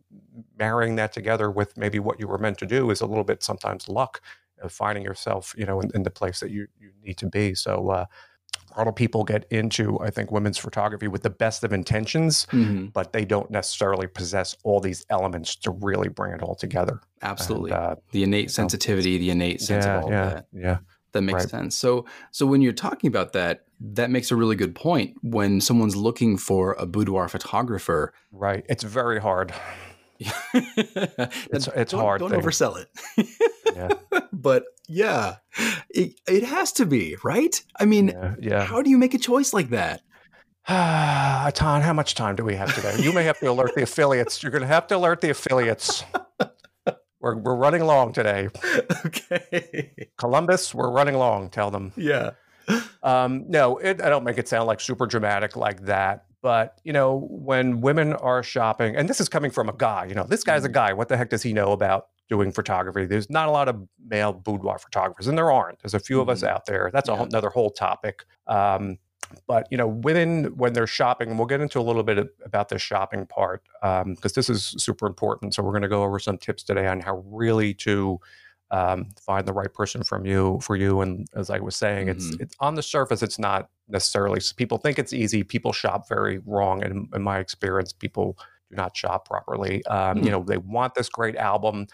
marrying 0.59 0.97
that 0.97 1.13
together 1.13 1.51
with 1.51 1.77
maybe 1.77 1.99
what 1.99 2.19
you 2.19 2.27
were 2.27 2.39
meant 2.39 2.59
to 2.59 2.67
do 2.67 2.91
is 2.91 3.01
a 3.01 3.07
little 3.07 3.25
bit 3.25 3.43
sometimes 3.43 3.89
luck 3.89 4.21
of 4.63 4.73
finding 4.73 5.05
yourself, 5.05 5.55
you 5.57 5.67
know, 5.67 5.81
in, 5.81 5.91
in 5.95 6.03
the 6.03 6.11
place 6.11 6.41
that 6.41 6.51
you 6.51 6.67
you 6.81 6.91
need 7.03 7.17
to 7.19 7.27
be. 7.27 7.55
So 7.55 7.91
uh, 7.91 8.07
a 8.75 8.79
lot 8.79 8.89
of 8.89 8.97
people 8.97 9.25
get 9.25 9.47
into, 9.51 10.01
I 10.01 10.11
think, 10.11 10.31
women's 10.33 10.59
photography 10.59 11.09
with 11.09 11.23
the 11.23 11.31
best 11.31 11.65
of 11.65 11.73
intentions, 11.73 12.47
mm-hmm. 12.47 12.87
but 12.87 13.13
they 13.13 13.25
don't 13.25 13.51
necessarily 13.51 14.07
possess 14.07 14.57
all 14.65 14.81
these 14.81 15.05
elements 15.11 15.55
to 15.57 15.71
really 15.71 16.09
bring 16.09 16.33
it 16.33 16.43
all 16.43 16.55
together. 16.55 17.01
Absolutely, 17.23 17.71
and, 17.71 17.81
uh, 17.81 17.97
the 18.11 18.23
innate 18.23 18.51
sensitivity, 18.51 19.19
the 19.19 19.31
innate 19.31 19.61
sense 19.61 19.85
yeah, 19.85 19.99
of 19.99 20.05
all 20.05 20.11
yeah, 20.11 20.25
that. 20.25 20.47
Yeah, 20.53 20.79
that 21.13 21.23
makes 21.23 21.45
right. 21.45 21.51
sense. 21.51 21.77
So, 21.77 22.07
so 22.33 22.47
when 22.47 22.61
you're 22.61 22.73
talking 22.73 23.09
about 23.09 23.33
that, 23.35 23.65
that 23.93 24.11
makes 24.11 24.31
a 24.31 24.37
really 24.37 24.57
good 24.57 24.75
point. 24.75 25.15
When 25.23 25.61
someone's 25.61 25.97
looking 25.97 26.37
for 26.37 26.73
a 26.75 26.87
boudoir 26.87 27.29
photographer, 27.29 28.15
right? 28.33 28.65
It's 28.69 28.83
very 28.85 29.21
hard. 29.21 29.53
it's 30.55 31.69
it's 31.69 31.93
don't, 31.93 32.01
hard. 32.01 32.21
Don't 32.21 32.31
thing. 32.31 32.41
oversell 32.41 32.77
it. 32.79 33.29
yeah. 33.75 33.89
But 34.33 34.65
yeah, 34.89 35.37
it, 35.89 36.21
it 36.29 36.43
has 36.43 36.73
to 36.73 36.85
be 36.87 37.17
right. 37.25 37.59
I 37.81 37.87
mean, 37.87 38.09
yeah, 38.09 38.35
yeah. 38.41 38.65
How 38.65 38.83
do 38.83 38.91
you 38.91 38.99
make 38.99 39.15
a 39.15 39.19
choice 39.19 39.53
like 39.53 39.71
that? 39.71 40.03
Ah, 40.67 41.51
Ton, 41.55 41.83
how 41.83 41.93
much 41.93 42.15
time 42.15 42.37
do 42.37 42.45
we 42.45 42.55
have 42.55 42.75
today? 42.75 42.97
You 42.99 43.13
may 43.13 43.25
have 43.25 43.39
to 43.41 43.51
alert 43.51 43.75
the 43.75 43.83
affiliates. 43.83 44.43
You're 44.43 44.51
going 44.51 44.63
to 44.63 44.67
have 44.67 44.87
to 44.87 44.97
alert 44.97 45.21
the 45.21 45.29
affiliates. 45.31 46.05
We're, 47.21 47.37
we're 47.39 47.57
running 47.57 47.85
long 47.85 48.13
today. 48.13 48.49
okay. 49.07 49.95
Columbus, 50.19 50.75
we're 50.75 50.91
running 50.91 51.15
long. 51.15 51.49
Tell 51.49 51.71
them. 51.71 51.93
Yeah. 51.97 52.33
Um, 53.03 53.45
no, 53.49 53.77
it, 53.77 54.01
I 54.01 54.09
don't 54.09 54.25
make 54.25 54.39
it 54.39 54.49
sound 54.49 54.67
like 54.67 54.81
super 54.81 55.07
dramatic 55.07 55.57
like 55.57 55.85
that. 55.85 56.25
But, 56.41 56.81
you 56.85 56.93
know, 56.93 57.27
when 57.31 57.81
women 57.81 58.13
are 58.15 58.43
shopping, 58.43 58.97
and 58.97 59.09
this 59.09 59.21
is 59.21 59.29
coming 59.29 59.51
from 59.51 59.69
a 59.69 59.73
guy, 59.73 60.07
you 60.07 60.15
know, 60.15 60.25
this 60.25 60.45
guy's 60.45 60.65
a 60.65 60.69
mm-hmm. 60.69 60.75
guy. 60.75 60.93
What 60.93 61.09
the 61.09 61.17
heck 61.17 61.31
does 61.31 61.43
he 61.43 61.53
know 61.53 61.73
about 61.73 62.09
doing 62.29 62.53
photography? 62.53 63.07
There's 63.07 63.31
not 63.31 63.49
a 63.49 63.51
lot 63.51 63.69
of 63.69 63.87
male 64.07 64.33
boudoir 64.33 64.79
photographers, 64.79 65.27
and 65.27 65.39
there 65.39 65.51
aren't. 65.51 65.81
There's 65.81 65.95
a 65.95 66.01
few 66.01 66.17
mm-hmm. 66.17 66.23
of 66.23 66.29
us 66.31 66.43
mm-hmm. 66.43 66.55
out 66.55 66.67
there. 66.67 66.91
That's 66.93 67.09
yeah. 67.09 67.15
a 67.15 67.17
whole, 67.17 67.27
another 67.27 67.51
whole 67.51 67.71
topic. 67.71 68.25
Um, 68.47 68.99
but 69.47 69.67
you 69.71 69.79
know 69.79 69.87
women 69.87 70.57
when 70.57 70.73
they're 70.75 70.87
shopping 70.87 71.31
and 71.31 71.39
we'll 71.39 71.47
get 71.47 71.61
into 71.61 71.81
a 71.81 71.83
little 71.83 72.03
bit 72.03 72.29
about 72.45 72.69
the 72.69 72.79
shopping 72.79 73.27
part 73.27 73.63
because 73.81 74.03
um, 74.05 74.33
this 74.35 74.51
is 74.51 74.75
super 74.79 75.07
important 75.07 75.55
so 75.55 75.63
we're 75.63 75.73
going 75.73 75.83
to 75.83 75.89
go 75.89 76.03
over 76.03 76.19
some 76.19 76.39
tips 76.39 76.63
today 76.63 76.87
on 76.87 77.01
how 77.01 77.17
really 77.27 77.75
to 77.75 78.21
um, 78.71 79.09
find 79.21 79.47
the 79.47 79.53
right 79.53 79.73
person 79.73 80.03
from 80.03 80.25
you 80.25 80.59
for 80.63 80.77
you 80.77 81.01
and 81.01 81.27
as 81.35 81.51
i 81.51 81.59
was 81.59 81.77
saying 81.77 82.09
mm-hmm. 82.09 82.17
it's 82.17 82.37
it's 82.41 82.57
on 82.61 82.75
the 82.75 82.83
surface 82.83 83.23
it's 83.23 83.39
not 83.39 83.69
necessarily 83.89 84.41
people 84.57 84.79
think 84.79 84.99
it's 84.99 85.13
easy 85.13 85.43
people 85.43 85.73
shop 85.73 86.09
very 86.09 86.39
wrong 86.47 86.83
and 86.83 87.09
in 87.15 87.23
my 87.23 87.39
experience 87.39 87.93
people 87.93 88.37
do 88.71 88.77
not 88.77 88.97
shop 88.97 89.29
properly 89.29 89.85
um, 89.87 90.17
mm-hmm. 90.17 90.25
you 90.25 90.31
know 90.31 90.43
they 90.43 90.59
want 90.59 90.95
this 90.95 91.09
great 91.09 91.37
album 91.37 91.87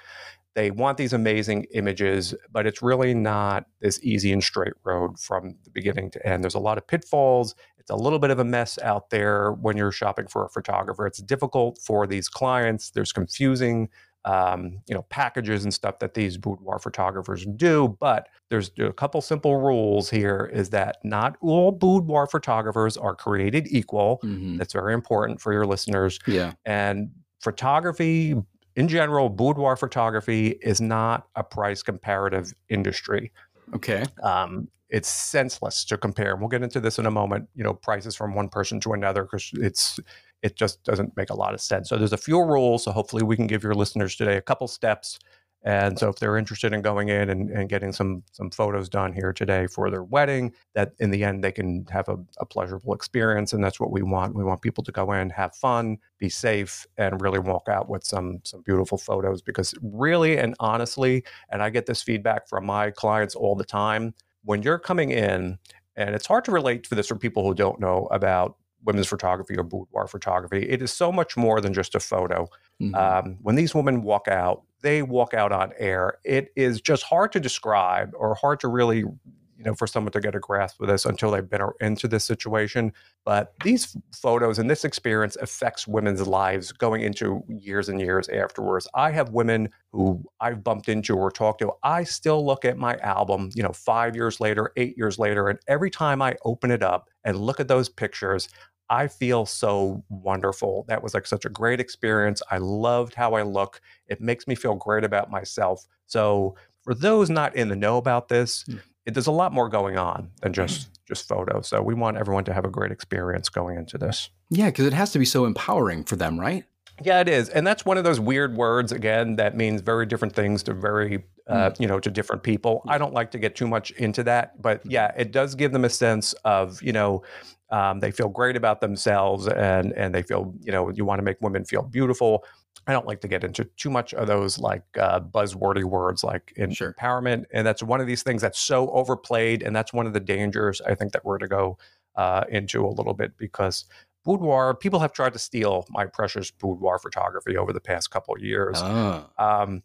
they 0.55 0.71
want 0.71 0.99
these 0.99 1.13
amazing 1.13 1.67
images, 1.73 2.35
but 2.51 2.67
it's 2.67 2.83
really 2.83 3.15
not 3.15 3.67
this 3.81 4.01
easy 4.03 4.33
and 4.33 4.43
straight 4.43 4.73
road 4.85 5.19
from 5.19 5.57
the 5.65 5.71
beginning 5.71 6.11
to 6.11 6.27
end. 6.27 6.43
There's 6.43 6.55
a 6.55 6.61
lot 6.61 6.77
of 6.77 6.87
pitfalls. 6.87 7.55
It's 7.79 7.91
a 7.91 7.97
little 7.97 8.19
bit 8.19 8.31
of 8.31 8.41
a 8.41 8.45
mess 8.45 8.79
out 8.83 9.11
there 9.11 9.53
when 9.53 9.77
you're 9.77 9.93
shopping 9.93 10.27
for 10.27 10.45
a 10.45 10.49
photographer. 10.49 11.07
It's 11.07 11.23
difficult 11.23 11.79
for 11.79 12.07
these 12.07 12.29
clients. 12.29 12.91
There's 12.91 13.13
confusing 13.13 13.89
um, 14.25 14.81
you 14.87 14.95
know, 14.95 15.03
packages 15.03 15.65
and 15.65 15.73
stuff 15.73 15.99
that 16.01 16.15
these 16.15 16.37
boudoir 16.37 16.79
photographers 16.79 17.47
do. 17.57 17.97
But 18.01 18.29
there's 18.49 18.71
a 18.79 18.93
couple 18.93 19.21
simple 19.21 19.57
rules 19.57 20.11
here 20.11 20.51
is 20.53 20.71
that 20.71 20.99
not 21.05 21.37
all 21.41 21.73
boudoir 21.73 22.27
photographers 22.27 22.97
are 22.97 23.15
created 23.15 23.67
equal. 23.71 24.21
Mhm. 24.23 24.59
That's 24.59 24.73
very 24.73 24.95
important 24.95 25.41
for 25.41 25.53
your 25.53 25.67
listeners. 25.67 26.19
Yeah. 26.27 26.53
And 26.65 27.11
photography 27.41 28.35
in 28.77 28.89
general, 28.89 29.29
boudoir 29.29 29.77
photography 29.77 30.59
is 30.63 30.81
not 30.81 31.27
a 31.35 31.43
price 31.43 31.83
comparative 31.83 32.53
industry. 32.69 33.33
Okay. 33.75 34.05
Um, 34.23 34.69
it's 34.89 35.09
senseless 35.09 35.85
to 35.87 35.97
compare. 35.97 36.37
We'll 36.37 36.49
get 36.49 36.63
into 36.63 36.81
this 36.81 36.99
in 36.99 37.07
a 37.07 37.11
moment. 37.11 37.49
You 37.55 37.65
know, 37.65 37.75
prices 37.75 38.17
from 38.17 38.35
one 38.35 38.49
person 38.49 38.81
to 38.81 38.93
another 38.93 39.23
because 39.23 39.51
it's 39.55 40.01
it 40.43 40.57
just 40.57 40.83
doesn't 40.85 41.17
make 41.17 41.31
a 41.31 41.35
lot 41.35 41.55
of 41.55 41.61
sense. 41.61 41.89
So 41.89 41.97
there's 41.97 42.13
a 42.13 42.19
few 42.19 42.41
rules. 42.43 42.85
So 42.85 42.93
hopefully 42.93 43.23
we 43.23 43.37
can 43.37 43.47
give 43.47 43.63
your 43.63 43.75
listeners 43.75 44.17
today 44.17 44.37
a 44.37 44.43
couple 44.43 44.69
steps. 44.69 45.19
And 45.63 45.99
so 45.99 46.09
if 46.09 46.17
they're 46.17 46.39
interested 46.39 46.73
in 46.73 46.81
going 46.81 47.11
in 47.11 47.29
and, 47.29 47.51
and 47.51 47.69
getting 47.69 47.93
some 47.93 48.23
some 48.33 48.51
photos 48.51 48.89
done 48.89 49.13
here 49.13 49.31
today 49.31 49.67
for 49.67 49.91
their 49.91 50.03
wedding, 50.03 50.55
that 50.75 50.93
in 51.01 51.11
the 51.11 51.23
end 51.23 51.45
they 51.45 51.53
can 51.53 51.85
have 51.91 52.09
a, 52.09 52.17
a 52.39 52.47
pleasurable 52.47 52.95
experience. 52.95 53.53
And 53.53 53.63
that's 53.63 53.79
what 53.79 53.91
we 53.91 54.01
want. 54.01 54.35
We 54.35 54.43
want 54.43 54.63
people 54.63 54.83
to 54.85 54.93
go 54.93 55.13
in, 55.13 55.29
have 55.29 55.55
fun, 55.55 55.99
be 56.19 56.31
safe, 56.31 56.87
and 56.97 57.21
really 57.21 57.39
walk 57.39 57.69
out 57.69 57.91
with 57.91 58.05
some 58.05 58.41
some 58.43 58.63
beautiful 58.63 58.97
photos. 58.97 59.43
Because 59.43 59.75
really 59.83 60.39
and 60.39 60.55
honestly, 60.61 61.25
and 61.51 61.63
I 61.63 61.69
get 61.69 61.85
this 61.85 62.03
feedback 62.03 62.49
from 62.49 62.65
my 62.65 62.91
clients 62.91 63.35
all 63.35 63.55
the 63.55 63.65
time, 63.65 64.15
when 64.45 64.63
you're 64.63 64.79
coming 64.79 65.11
in, 65.11 65.59
and 65.95 66.15
it's 66.15 66.27
hard 66.27 66.47
to 66.47 66.53
relate 66.53 66.85
to 66.85 66.95
this 66.95 67.09
for 67.09 67.17
people 67.17 67.45
who 67.45 67.53
don't 67.53 67.81
know 67.81 68.09
about 68.11 68.57
women's 68.85 69.07
photography 69.07 69.57
or 69.57 69.63
boudoir 69.63 70.07
photography. 70.07 70.69
It 70.69 70.83
is 70.83 70.93
so 70.93 71.13
much 71.13 71.37
more 71.37 71.61
than 71.61 71.75
just 71.75 71.95
a 71.95 72.01
photo. 72.01 72.49
Mhm. 72.81 72.95
Um, 72.95 73.39
when 73.43 73.55
these 73.57 73.75
women 73.75 74.03
walk 74.03 74.29
out, 74.29 74.63
they 74.83 75.03
walk 75.03 75.35
out 75.35 75.53
on 75.53 75.73
air. 75.79 76.19
It 76.25 76.51
is 76.57 76.81
just 76.81 77.03
hard 77.03 77.33
to 77.33 77.41
describe 77.41 78.13
or 78.17 78.35
hard 78.35 78.61
to 78.61 78.69
really, 78.69 78.99
you 78.99 79.65
know, 79.67 79.75
for 79.75 79.87
someone 79.87 80.13
to 80.13 80.21
get 80.21 80.35
a 80.35 80.41
grasp 80.41 80.81
of 80.81 80.89
this 80.89 81.05
until 81.05 81.31
they've 81.31 81.47
been 81.51 81.61
into 81.83 82.09
this 82.09 82.25
situation. 82.25 82.95
But 83.27 83.53
these 83.63 83.95
photos 84.17 84.59
and 84.59 84.71
this 84.71 84.87
experience 84.87 85.37
affects 85.37 85.87
women's 85.87 86.27
lives 86.27 86.73
going 86.73 87.03
into 87.03 87.43
years 87.47 87.91
and 87.91 88.01
years 88.01 88.27
afterwards. 88.31 88.89
I 88.95 89.11
have 89.11 89.29
women 89.29 89.69
who 89.93 90.25
I've 90.41 90.65
bumped 90.65 90.89
into 90.89 91.15
or 91.19 91.31
talked 91.31 91.59
to. 91.59 91.73
I 91.83 92.05
still 92.05 92.47
look 92.47 92.65
at 92.65 92.79
my 92.79 92.97
album, 93.03 93.51
you 93.55 93.63
know, 93.63 93.73
five 93.73 94.17
years 94.17 94.41
later, 94.41 94.73
eight 94.79 94.97
years 94.97 95.19
later, 95.19 95.49
and 95.51 95.59
every 95.69 95.91
time 95.91 96.23
I 96.23 96.37
open 96.47 96.71
it 96.71 96.83
up 96.83 97.11
and 97.25 97.37
look 97.37 97.61
at 97.61 97.69
those 97.69 97.91
pictures, 97.91 98.49
I 98.91 99.07
feel 99.07 99.47
so 99.47 100.05
wonderful. 100.09 100.85
That 100.89 101.03
was 101.03 101.15
like 101.15 101.27
such 101.27 101.45
a 101.45 101.49
great 101.49 101.79
experience. 101.81 102.43
I 102.51 102.59
loved 102.59 103.15
how 103.15 103.35
I 103.35 103.43
look. 103.43 103.81
It 104.09 104.21
makes 104.21 104.47
me 104.49 104.55
feel 104.57 104.75
great 104.75 105.05
about 105.05 105.31
myself. 105.31 105.87
So 106.07 106.57
for 106.83 106.93
those 106.93 107.31
not 107.31 107.55
in 107.55 107.69
the 107.69 107.77
know 107.77 107.97
about 107.99 108.29
this, 108.29 108.65
Mm. 108.69 108.81
it, 109.07 109.15
there's 109.15 109.29
a 109.29 109.33
lot 109.33 109.53
more 109.53 109.69
going 109.69 109.97
on 109.97 110.31
than 110.43 110.53
just 110.53 110.89
just 111.07 111.27
photos. 111.29 111.69
So 111.69 111.83
we 111.83 111.95
want 111.95 112.17
everyone 112.17 112.45
to 112.45 112.53
have 112.53 112.65
a 112.65 112.69
great 112.71 112.93
experience 112.93 113.49
going 113.49 113.77
into 113.79 113.97
this. 113.97 114.29
Yeah, 114.51 114.67
because 114.67 114.87
it 114.87 114.93
has 114.93 115.11
to 115.13 115.19
be 115.19 115.25
so 115.25 115.45
empowering 115.45 116.05
for 116.05 116.17
them, 116.17 116.39
right? 116.39 116.65
Yeah, 117.03 117.21
it 117.21 117.29
is, 117.29 117.49
and 117.49 117.67
that's 117.67 117.85
one 117.87 117.97
of 117.97 118.05
those 118.05 118.21
weird 118.21 118.57
words 118.57 118.93
again 118.93 119.37
that 119.37 119.57
means 119.57 119.81
very 119.81 120.05
different 120.05 120.35
things 120.37 120.63
to 120.65 120.75
very, 120.75 121.25
uh, 121.49 121.71
you 121.79 121.87
know, 121.87 121.99
to 121.99 122.11
different 122.11 122.43
people. 122.43 122.83
I 122.87 122.99
don't 122.99 123.15
like 123.15 123.31
to 123.31 123.39
get 123.39 123.57
too 123.57 123.67
much 123.67 123.91
into 123.93 124.23
that, 124.25 124.61
but 124.61 124.83
yeah, 124.85 125.11
it 125.17 125.33
does 125.33 125.55
give 125.55 125.73
them 125.73 125.85
a 125.85 125.89
sense 125.91 126.35
of, 126.45 126.83
you 126.83 126.93
know, 126.93 127.23
um, 127.71 128.01
they 128.01 128.11
feel 128.11 128.29
great 128.29 128.57
about 128.57 128.81
themselves, 128.81 129.47
and 129.49 129.93
and 129.95 130.15
they 130.15 130.23
feel, 130.23 130.53
you 130.61 130.73
know, 130.73 130.91
you 130.91 131.05
want 131.05 131.19
to 131.19 131.23
make 131.23 131.37
women 131.41 131.65
feel 131.65 131.83
beautiful. 131.83 132.45
I 132.87 132.93
don't 132.93 133.07
like 133.07 133.21
to 133.21 133.29
get 133.29 133.45
into 133.45 133.65
too 133.77 133.91
much 133.91 134.15
of 134.15 134.27
those 134.27 134.59
like 134.59 134.83
uh, 134.99 135.21
buzzwordy 135.21 135.85
words 135.85 136.25
like 136.25 136.53
in 136.57 136.71
Sure. 136.73 136.95
empowerment, 136.95 137.45
and 137.53 137.67
that's 137.67 137.83
one 137.83 138.01
of 138.01 138.07
these 138.07 138.23
things 138.23 138.43
that's 138.43 138.59
so 138.59 138.91
overplayed, 138.91 139.63
and 139.63 139.75
that's 139.77 139.93
one 139.93 140.07
of 140.07 140.13
the 140.13 140.21
dangers 140.21 140.81
I 140.81 140.95
think 140.95 141.13
that 141.13 141.25
we're 141.25 141.39
to 141.39 141.49
go 141.49 141.79
uh, 142.17 142.45
into 142.49 142.85
a 142.87 142.89
little 142.89 143.15
bit 143.15 143.37
because 143.37 143.85
boudoir 144.25 144.75
people 144.75 145.01
have 145.01 145.13
tried 145.13 145.33
to 145.33 145.39
steal 145.39 145.87
my 145.89 146.05
precious 146.05 146.51
boudoir 146.51 146.99
photography 146.99 147.57
over 147.57 147.73
the 147.73 147.81
past 147.81 148.11
couple 148.11 148.35
of 148.35 148.43
years 148.43 148.77
Ah. 148.83 149.31
um, 149.39 149.83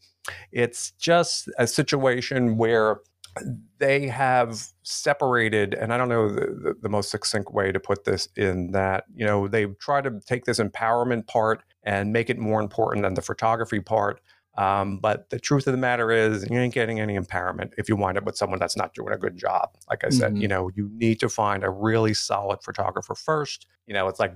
it's 0.52 0.92
just 0.92 1.48
a 1.58 1.66
situation 1.66 2.58
where 2.58 2.98
they 3.78 4.08
have 4.08 4.68
separated 4.84 5.74
and 5.74 5.94
i 5.94 5.98
don't 5.98 6.10
know 6.10 6.30
the, 6.30 6.42
the, 6.64 6.76
the 6.84 6.90
most 6.90 7.10
succinct 7.10 7.52
way 7.54 7.72
to 7.72 7.80
put 7.80 8.06
this 8.06 8.28
in 8.38 8.72
that 8.72 9.06
you 9.14 9.26
know 9.26 9.48
they 9.48 9.66
try 9.80 10.02
to 10.02 10.20
take 10.26 10.46
this 10.46 10.60
empowerment 10.60 11.28
part 11.28 11.62
and 11.84 12.14
make 12.14 12.30
it 12.30 12.38
more 12.40 12.62
important 12.62 13.04
than 13.04 13.14
the 13.14 13.22
photography 13.22 13.80
part 13.80 14.22
um, 14.58 15.00
but 15.00 15.30
the 15.32 15.40
truth 15.40 15.68
of 15.68 15.74
the 15.74 15.78
matter 15.78 16.12
is 16.12 16.48
you 16.50 16.58
ain't 16.58 16.74
getting 16.74 17.02
any 17.02 17.18
empowerment 17.18 17.72
if 17.78 17.90
you 17.90 17.98
wind 17.98 18.18
up 18.18 18.24
with 18.24 18.38
someone 18.38 18.58
that's 18.58 18.78
not 18.78 18.94
doing 18.94 19.14
a 19.14 19.18
good 19.18 19.38
job 19.38 19.70
like 19.90 20.04
i 20.06 20.10
said 20.10 20.34
Mhm. 20.34 20.42
you 20.42 20.48
know 20.48 20.70
you 20.76 20.90
need 20.94 21.20
to 21.20 21.28
find 21.28 21.64
a 21.64 21.70
really 21.70 22.14
solid 22.14 22.64
photographer 22.64 23.16
first 23.16 23.68
you 23.86 23.94
know 23.94 24.08
it's 24.08 24.20
like 24.20 24.34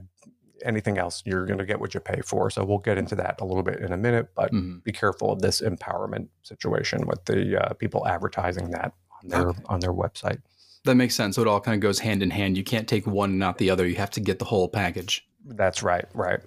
anything 0.66 0.98
else 0.98 1.22
you're 1.26 1.46
going 1.46 1.58
to 1.60 1.66
get 1.66 1.80
what 1.80 1.94
you 1.94 2.00
pay 2.00 2.22
for 2.22 2.50
so 2.50 2.64
we'll 2.64 2.78
get 2.78 2.98
into 2.98 3.16
that 3.16 3.40
a 3.42 3.46
little 3.46 3.64
bit 3.64 3.80
in 3.80 3.92
a 3.94 3.98
minute 3.98 4.30
but 4.36 4.52
Mhm. 4.52 4.84
be 4.84 4.92
careful 4.92 5.32
of 5.32 5.42
this 5.42 5.62
empowerment 5.62 6.28
situation 6.44 7.06
with 7.08 7.24
the 7.26 7.62
uh, 7.64 7.74
people 7.74 8.08
advertising 8.08 8.72
that 8.72 8.94
on 9.24 9.30
their 9.30 9.48
Okay. 9.50 9.60
on 9.66 9.80
their 9.80 9.94
website. 9.94 10.40
That 10.86 10.96
makes 10.96 11.14
sense. 11.14 11.36
So 11.36 11.42
it 11.42 11.48
all 11.48 11.60
kind 11.60 11.76
of 11.76 11.82
goes 11.82 12.00
hand 12.00 12.24
in 12.24 12.30
hand. 12.30 12.56
You 12.58 12.64
can't 12.64 12.88
take 12.88 13.06
one 13.06 13.32
and 13.32 13.40
not 13.40 13.58
the 13.58 13.70
other. 13.70 13.86
You 13.86 13.96
have 13.96 14.12
to 14.12 14.22
get 14.22 14.40
the 14.40 14.46
whole 14.46 14.70
package. 14.70 15.28
That's 15.46 15.84
right, 15.84 16.06
right. 16.14 16.40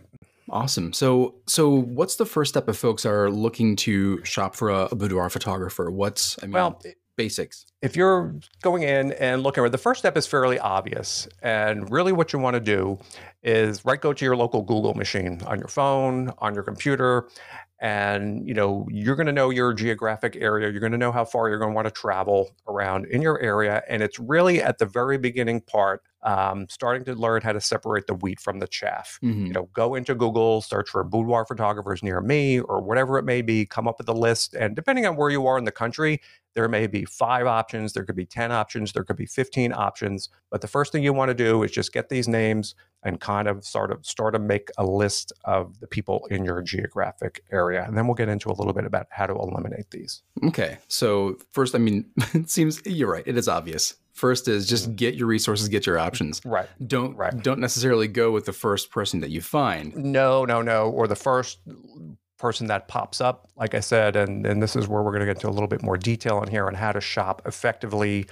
Awesome. 0.49 0.93
So, 0.95 1.35
so 1.47 1.69
what's 1.69 2.17
the 2.17 2.25
first 2.27 2.49
step 2.51 2.69
if 2.69 2.77
folks 2.77 3.05
are 3.07 3.31
looking 3.31 3.77
to 3.77 4.25
shop 4.25 4.57
for 4.57 4.71
a, 4.71 4.89
a 4.91 4.95
boudoir 4.95 5.29
photographer? 5.31 5.91
What's 5.91 6.37
I 6.43 6.47
mean, 6.47 6.53
Well, 6.55 6.81
basics. 7.17 7.67
if 7.83 7.97
you're 7.97 8.35
going 8.63 8.83
in 8.83 9.13
and 9.13 9.43
looking, 9.43 9.69
the 9.71 9.79
first 9.79 9.99
step 9.99 10.17
is 10.17 10.27
fairly 10.27 10.59
obvious, 10.59 11.29
and 11.43 11.91
really 11.91 12.13
what 12.13 12.33
you 12.33 12.39
want 12.39 12.55
to 12.55 12.61
do 12.61 12.99
is 13.43 13.85
right 13.85 14.01
go 14.01 14.13
to 14.13 14.25
your 14.25 14.37
local 14.37 14.63
Google 14.63 14.95
machine 14.95 15.41
on 15.47 15.59
your 15.59 15.69
phone, 15.69 16.33
on 16.39 16.55
your 16.55 16.63
computer, 16.63 17.29
and 17.81 18.47
you 18.47 18.55
know 18.55 18.87
you're 18.91 19.17
going 19.17 19.27
to 19.27 19.33
know 19.33 19.51
your 19.51 19.75
geographic 19.75 20.37
area. 20.37 20.71
You're 20.71 20.81
going 20.81 20.93
to 20.93 20.99
know 20.99 21.13
how 21.13 21.25
far 21.25 21.49
you're 21.49 21.59
going 21.59 21.73
to 21.73 21.75
want 21.75 21.87
to 21.87 21.93
travel 21.93 22.51
around 22.69 23.07
in 23.07 23.23
your 23.23 23.41
area, 23.41 23.83
and 23.89 24.03
it's 24.03 24.19
really 24.19 24.63
at 24.63 24.79
the 24.79 24.87
very 24.87 25.19
beginning 25.19 25.61
part, 25.61 26.03
um, 26.25 26.67
starting 26.69 27.05
to 27.05 27.15
learn 27.15 27.43
how 27.43 27.53
to 27.53 27.61
separate 27.61 28.07
the 28.07 28.15
wheat 28.15 28.41
from 28.41 28.59
the 28.61 28.67
chaff. 28.69 29.19
Mhm. 29.23 29.47
you 29.49 29.53
know, 29.53 29.69
go 29.73 29.95
into 29.95 30.15
Google, 30.15 30.61
search 30.61 30.89
for 30.91 31.03
boudoir 31.05 31.45
photographers 31.45 32.03
near 32.03 32.21
me 32.21 32.61
or 32.61 32.81
whatever 32.81 33.19
it 33.19 33.25
may 33.25 33.43
be, 33.43 33.67
come 33.67 33.89
up 33.89 33.99
with 33.99 34.09
a 34.09 34.13
list. 34.13 34.55
And 34.55 34.77
depending 34.77 35.07
on 35.07 35.17
where 35.17 35.31
you 35.31 35.47
are 35.47 35.59
in 35.59 35.65
the 35.65 35.73
country, 35.73 36.21
there 36.55 36.69
may 36.69 36.87
be 36.87 37.05
five 37.07 37.47
options, 37.47 37.93
there 37.95 38.05
could 38.05 38.15
be 38.15 38.27
10 38.27 38.53
options, 38.53 38.93
there 38.93 39.05
could 39.05 39.17
be 39.17 39.27
15 39.27 39.73
options. 39.73 40.29
But 40.51 40.61
the 40.61 40.69
first 40.69 40.93
thing 40.93 41.03
you 41.03 41.13
want 41.13 41.31
to 41.31 41.35
do 41.35 41.63
is 41.63 41.71
just 41.71 41.93
get 41.93 42.09
these 42.09 42.29
names 42.29 42.75
and 43.03 43.21
kind 43.21 43.49
of 43.49 43.65
sort 43.65 43.91
of 43.91 44.05
start 44.07 44.35
to 44.35 44.39
make 44.39 44.71
a 44.79 44.85
list 44.85 45.33
of 45.45 45.81
the 45.81 45.87
people 45.87 46.27
in 46.31 46.45
your 46.45 46.63
geographic 46.63 47.43
area. 47.51 47.85
And 47.87 47.97
then 47.97 48.07
we'll 48.07 48.15
get 48.15 48.29
into 48.29 48.51
a 48.51 48.53
little 48.53 48.73
bit 48.75 48.85
about 48.85 49.07
how 49.11 49.27
to 49.27 49.33
eliminate 49.35 49.91
these. 49.91 50.23
Okay. 50.45 50.79
So 50.89 51.37
first, 51.53 51.75
I 51.75 51.79
mean, 51.79 52.05
it 52.35 52.51
seems 52.51 52.81
you're 52.85 53.11
right. 53.11 53.25
It 53.27 53.37
is 53.37 53.49
obvious. 53.49 53.95
First 54.13 54.47
is 54.47 54.67
just 54.67 54.85
mm-hmm. 54.85 54.95
get 54.97 55.15
your 55.15 55.27
resources, 55.27 55.69
get 55.69 55.87
your 55.87 55.99
options. 55.99 56.41
Right. 56.45 56.69
Don't 56.87 57.17
Right. 57.17 57.37
don't 57.43 57.61
necessarily 57.61 58.09
go 58.09 58.31
with 58.31 58.45
the 58.45 58.53
first 58.53 58.91
person 58.91 59.21
that 59.21 59.31
you 59.31 59.41
find. 59.41 59.97
No, 59.97 60.45
no, 60.45 60.61
no. 60.63 60.91
Or 60.91 61.07
the 61.07 61.17
first 61.17 61.59
person 62.39 62.67
that 62.67 62.89
pops 62.89 63.21
up, 63.21 63.49
like 63.57 63.75
I 63.75 63.81
said, 63.81 64.17
and, 64.17 64.45
and 64.45 64.63
this 64.63 64.77
is 64.77 64.89
where 64.89 65.03
we're 65.03 65.13
going 65.13 65.21
to 65.21 65.27
get 65.27 65.37
into 65.37 65.49
a 65.49 65.51
little 65.55 65.69
bit 65.69 65.83
more 65.83 65.97
detail 65.97 66.43
in 66.43 66.49
here 66.51 66.67
on 66.67 66.75
how 66.75 66.93
to 66.93 67.01
shop 67.01 67.43
effectively 67.47 68.27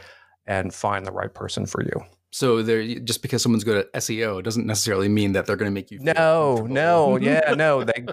and 0.46 0.74
find 0.74 1.06
the 1.06 1.12
right 1.12 1.32
person 1.32 1.64
for 1.64 1.82
you. 1.82 2.04
So 2.32 2.62
there, 2.62 2.84
just 3.00 3.22
because 3.22 3.42
someone's 3.42 3.64
good 3.64 3.78
at 3.78 3.92
SEO 3.94 4.42
doesn't 4.42 4.66
necessarily 4.66 5.08
mean 5.08 5.32
that 5.32 5.46
they're 5.46 5.56
going 5.56 5.70
to 5.70 5.74
make 5.74 5.90
you. 5.90 5.98
feel 5.98 6.14
No, 6.14 6.66
no, 6.66 7.14
mm-hmm. 7.14 7.24
yeah, 7.24 7.54
no. 7.54 7.84
They 7.90 8.06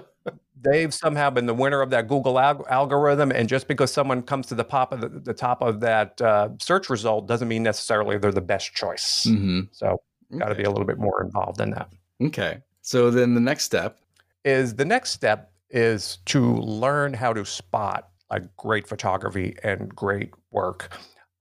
they've 0.62 0.92
somehow 0.92 1.30
been 1.30 1.46
the 1.46 1.54
winner 1.54 1.80
of 1.80 1.90
that 1.90 2.08
Google 2.08 2.34
alg- 2.34 2.66
algorithm, 2.68 3.30
and 3.32 3.48
just 3.48 3.68
because 3.68 3.92
someone 3.92 4.22
comes 4.22 4.46
to 4.48 4.54
the 4.54 4.64
top 4.64 4.92
of 4.92 5.00
the, 5.00 5.08
the 5.08 5.34
top 5.34 5.62
of 5.62 5.80
that 5.80 6.20
uh, 6.20 6.48
search 6.60 6.90
result 6.90 7.26
doesn't 7.28 7.48
mean 7.48 7.62
necessarily 7.62 8.18
they're 8.18 8.32
the 8.32 8.40
best 8.40 8.74
choice. 8.74 9.26
Mhm. 9.28 9.68
So, 9.72 10.00
got 10.38 10.48
to 10.48 10.54
be 10.54 10.64
a 10.64 10.70
little 10.70 10.86
bit 10.86 10.98
more 10.98 11.22
involved 11.22 11.60
in 11.60 11.70
that. 11.70 11.88
Okay. 12.22 12.58
So 12.82 13.10
then 13.10 13.34
the 13.34 13.40
next 13.40 13.64
step. 13.64 13.98
is 14.44 14.74
the 14.74 14.84
next 14.84 15.10
step 15.12 15.52
is 15.70 16.18
to 16.26 16.54
learn 16.56 17.12
how 17.12 17.32
to 17.32 17.44
spot 17.44 18.08
like 18.30 18.44
great 18.56 18.86
photography 18.86 19.56
and 19.62 19.88
great 19.94 20.30
work. 20.50 20.92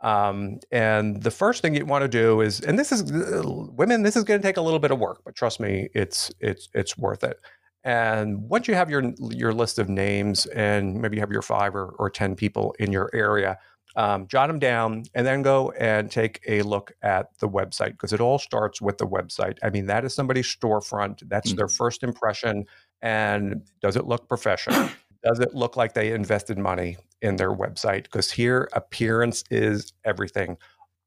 Um, 0.01 0.59
and 0.71 1.21
the 1.23 1.31
first 1.31 1.61
thing 1.61 1.73
you 1.75 1.85
want 1.85 2.03
to 2.03 2.07
do 2.07 2.41
is, 2.41 2.59
and 2.61 2.77
this 2.77 2.91
is 2.91 3.03
women, 3.11 4.03
this 4.03 4.15
is 4.15 4.23
going 4.23 4.39
to 4.39 4.47
take 4.47 4.57
a 4.57 4.61
little 4.61 4.79
bit 4.79 4.91
of 4.91 4.99
work, 4.99 5.21
but 5.25 5.35
trust 5.35 5.59
me, 5.59 5.89
it's 5.95 6.31
it's 6.39 6.69
it's 6.73 6.97
worth 6.97 7.23
it. 7.23 7.39
And 7.87 8.49
once 8.49 8.67
you 8.67 8.75
have 8.75 8.89
your 8.89 9.13
your 9.31 9.53
list 9.53 9.79
of 9.79 9.87
names 9.87 10.45
and 10.47 11.01
maybe 11.01 11.15
you 11.15 11.21
have 11.21 11.31
your 11.31 11.41
five 11.41 11.73
or, 11.73 11.95
or 11.97 12.09
ten 12.09 12.35
people 12.35 12.75
in 12.79 12.91
your 12.91 13.09
area, 13.13 13.57
um, 13.95 14.27
jot 14.27 14.47
them 14.47 14.59
down, 14.59 15.05
and 15.15 15.25
then 15.25 15.41
go 15.41 15.71
and 15.71 16.11
take 16.11 16.41
a 16.49 16.63
look 16.63 16.91
at 17.01 17.39
the 17.39 17.47
website 17.47 17.91
because 17.91 18.11
it 18.11 18.19
all 18.19 18.39
starts 18.39 18.81
with 18.81 18.97
the 18.97 19.07
website. 19.07 19.57
I 19.63 19.69
mean, 19.69 19.85
that 19.85 20.03
is 20.03 20.13
somebody's 20.13 20.53
storefront. 20.53 21.29
That's 21.29 21.51
mm-hmm. 21.51 21.59
their 21.59 21.69
first 21.69 22.03
impression. 22.03 22.65
And 23.01 23.61
does 23.81 23.95
it 23.95 24.05
look 24.05 24.27
professional? 24.27 24.89
does 25.23 25.39
it 25.39 25.55
look 25.55 25.77
like 25.77 25.93
they 25.93 26.11
invested 26.11 26.57
money 26.57 26.97
in 27.21 27.37
their 27.37 27.53
website? 27.53 28.03
Because 28.03 28.29
here, 28.29 28.67
appearance 28.73 29.45
is 29.49 29.93
everything. 30.03 30.57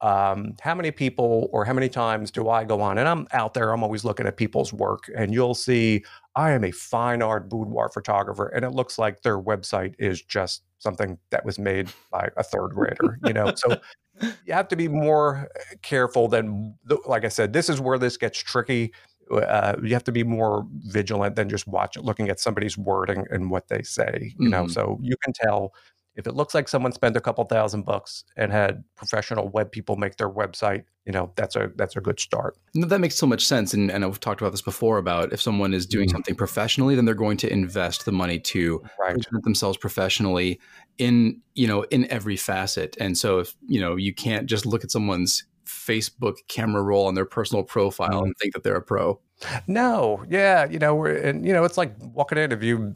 Um, 0.03 0.55
how 0.63 0.75
many 0.75 0.91
people 0.91 1.51
or 1.53 1.67
how 1.67 1.75
many 1.75 1.91
times 1.91 2.31
do 2.31 2.49
I 2.49 2.65
go 2.65 2.81
on 2.81 2.97
and 2.97 3.07
I'm 3.07 3.27
out 3.33 3.53
there, 3.53 3.71
I'm 3.71 3.83
always 3.83 4.03
looking 4.03 4.27
at 4.27 4.39
people's 4.39 4.73
work, 4.73 5.11
and 5.15 5.35
you'll 5.35 5.55
see 5.55 6.05
I 6.37 6.53
am 6.53 6.65
a 6.65 6.71
fine 6.71 7.23
art 7.23 7.49
boudoir 7.49 7.89
photographer, 7.89 8.49
and 8.49 8.65
it 8.65 8.71
looks 8.71 8.99
like 8.99 9.23
their 9.23 9.41
website 9.41 9.95
is 9.99 10.23
just 10.23 10.63
something 10.79 11.19
that 11.31 11.45
was 11.45 11.59
made 11.59 11.93
by 12.11 12.29
a 12.37 12.43
third 12.43 12.69
grader, 12.69 13.19
you 13.25 13.33
know. 13.33 13.53
So 13.57 13.81
you 14.45 14.53
have 14.53 14.69
to 14.69 14.77
be 14.77 14.89
more 14.89 15.49
careful 15.83 16.29
than, 16.29 16.75
like 17.07 17.25
I 17.25 17.29
said, 17.29 17.53
this 17.53 17.69
is 17.69 17.81
where 17.81 17.99
this 17.99 18.17
gets 18.17 18.39
tricky. 18.39 18.93
Uh, 19.31 19.77
you 19.83 19.93
have 19.93 20.05
to 20.05 20.13
be 20.13 20.25
more 20.25 20.67
vigilant 20.87 21.37
than 21.37 21.49
just 21.49 21.67
watching, 21.67 22.03
looking 22.03 22.29
at 22.29 22.41
somebody's 22.41 22.77
wording 22.77 23.25
and 23.31 23.51
what 23.51 23.69
they 23.69 23.83
say, 23.83 24.35
you 24.39 24.49
mm-hmm. 24.49 24.51
know. 24.51 24.67
So 24.69 24.99
you 25.03 25.17
can 25.23 25.33
tell 25.33 25.73
if 26.17 26.27
it 26.27 26.35
looks 26.35 26.55
like 26.55 26.69
someone 26.69 26.93
spent 26.93 27.17
a 27.17 27.21
couple 27.21 27.45
thousand 27.45 27.83
bucks 27.83 28.25
and 28.37 28.53
had 28.53 28.85
professional 28.97 29.49
web 29.49 29.71
people 29.71 29.97
make 29.97 30.17
their 30.17 30.29
website, 30.29 30.85
you 31.07 31.13
know, 31.13 31.33
that's 31.37 31.57
a 31.57 31.71
that's 31.77 31.97
a 31.97 32.01
good 32.01 32.21
start. 32.21 32.57
No, 32.75 32.87
that 32.87 33.01
makes 33.01 33.17
so 33.17 33.27
much 33.27 33.47
sense. 33.47 33.73
And, 33.75 33.91
and 33.91 34.05
I've 34.05 34.21
talked 34.21 34.41
about 34.41 34.51
this 34.51 34.63
before 34.63 34.99
about 34.99 35.33
if 35.33 35.41
someone 35.41 35.73
is 35.73 35.87
doing 35.87 36.09
mm-hmm. 36.09 36.17
something 36.17 36.35
professionally, 36.35 36.95
then 36.95 37.05
they're 37.05 37.15
going 37.15 37.37
to 37.39 37.53
invest 37.53 38.05
the 38.05 38.13
money 38.13 38.39
to 38.41 38.83
right. 38.99 39.15
present 39.15 39.45
themselves 39.45 39.79
professionally 39.79 40.61
in, 40.99 41.41
you 41.55 41.67
know, 41.67 41.83
in 41.85 42.11
every 42.11 42.37
facet. 42.37 42.97
And 43.01 43.17
so 43.17 43.39
if, 43.39 43.55
you 43.67 43.81
know, 43.81 43.97
you 43.97 44.13
can't 44.13 44.47
just 44.47 44.67
look 44.67 44.85
at 44.85 44.91
someone's 44.91 45.45
Facebook 45.65 46.37
camera 46.49 46.83
roll 46.83 47.07
on 47.07 47.15
their 47.15 47.25
personal 47.25 47.63
profile 47.63 48.09
mm-hmm. 48.11 48.27
and 48.27 48.35
think 48.41 48.55
that 48.55 48.65
they're 48.65 48.77
a 48.77 48.83
pro. 48.83 49.21
No, 49.67 50.25
yeah, 50.29 50.69
you 50.69 50.79
know, 50.79 50.95
we're 50.95 51.17
and 51.17 51.47
you 51.47 51.53
know, 51.53 51.65
it's 51.65 51.79
like 51.79 51.95
walking 51.99 52.37
in 52.37 52.53
if 52.53 52.63
you 52.63 52.93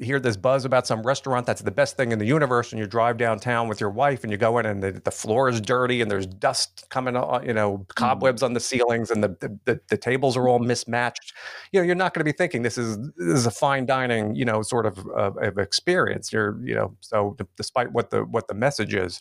hear 0.00 0.18
this 0.18 0.36
buzz 0.36 0.64
about 0.64 0.86
some 0.86 1.02
restaurant 1.02 1.46
that's 1.46 1.62
the 1.62 1.70
best 1.70 1.96
thing 1.96 2.12
in 2.12 2.18
the 2.18 2.26
universe, 2.26 2.72
and 2.72 2.78
you 2.78 2.86
drive 2.86 3.16
downtown 3.16 3.68
with 3.68 3.80
your 3.80 3.90
wife, 3.90 4.24
and 4.24 4.32
you 4.32 4.38
go 4.38 4.58
in, 4.58 4.66
and 4.66 4.82
the, 4.82 4.92
the 4.92 5.10
floor 5.10 5.48
is 5.48 5.60
dirty, 5.60 6.00
and 6.00 6.10
there's 6.10 6.26
dust 6.26 6.86
coming, 6.90 7.16
on, 7.16 7.46
you 7.46 7.52
know, 7.52 7.86
cobwebs 7.94 8.42
mm. 8.42 8.46
on 8.46 8.52
the 8.52 8.60
ceilings, 8.60 9.10
and 9.10 9.22
the, 9.22 9.58
the 9.64 9.80
the 9.88 9.96
tables 9.96 10.36
are 10.36 10.48
all 10.48 10.58
mismatched. 10.58 11.32
You 11.72 11.80
know, 11.80 11.86
you're 11.86 11.94
not 11.94 12.14
going 12.14 12.20
to 12.20 12.32
be 12.32 12.36
thinking 12.36 12.62
this 12.62 12.78
is 12.78 12.98
this 13.16 13.38
is 13.38 13.46
a 13.46 13.50
fine 13.50 13.86
dining, 13.86 14.34
you 14.34 14.44
know, 14.44 14.62
sort 14.62 14.86
of, 14.86 14.98
of, 15.08 15.36
of 15.38 15.58
experience. 15.58 16.32
You're, 16.32 16.58
you 16.64 16.74
know, 16.74 16.96
so 17.00 17.36
despite 17.56 17.92
what 17.92 18.10
the 18.10 18.24
what 18.24 18.48
the 18.48 18.54
message 18.54 18.94
is. 18.94 19.20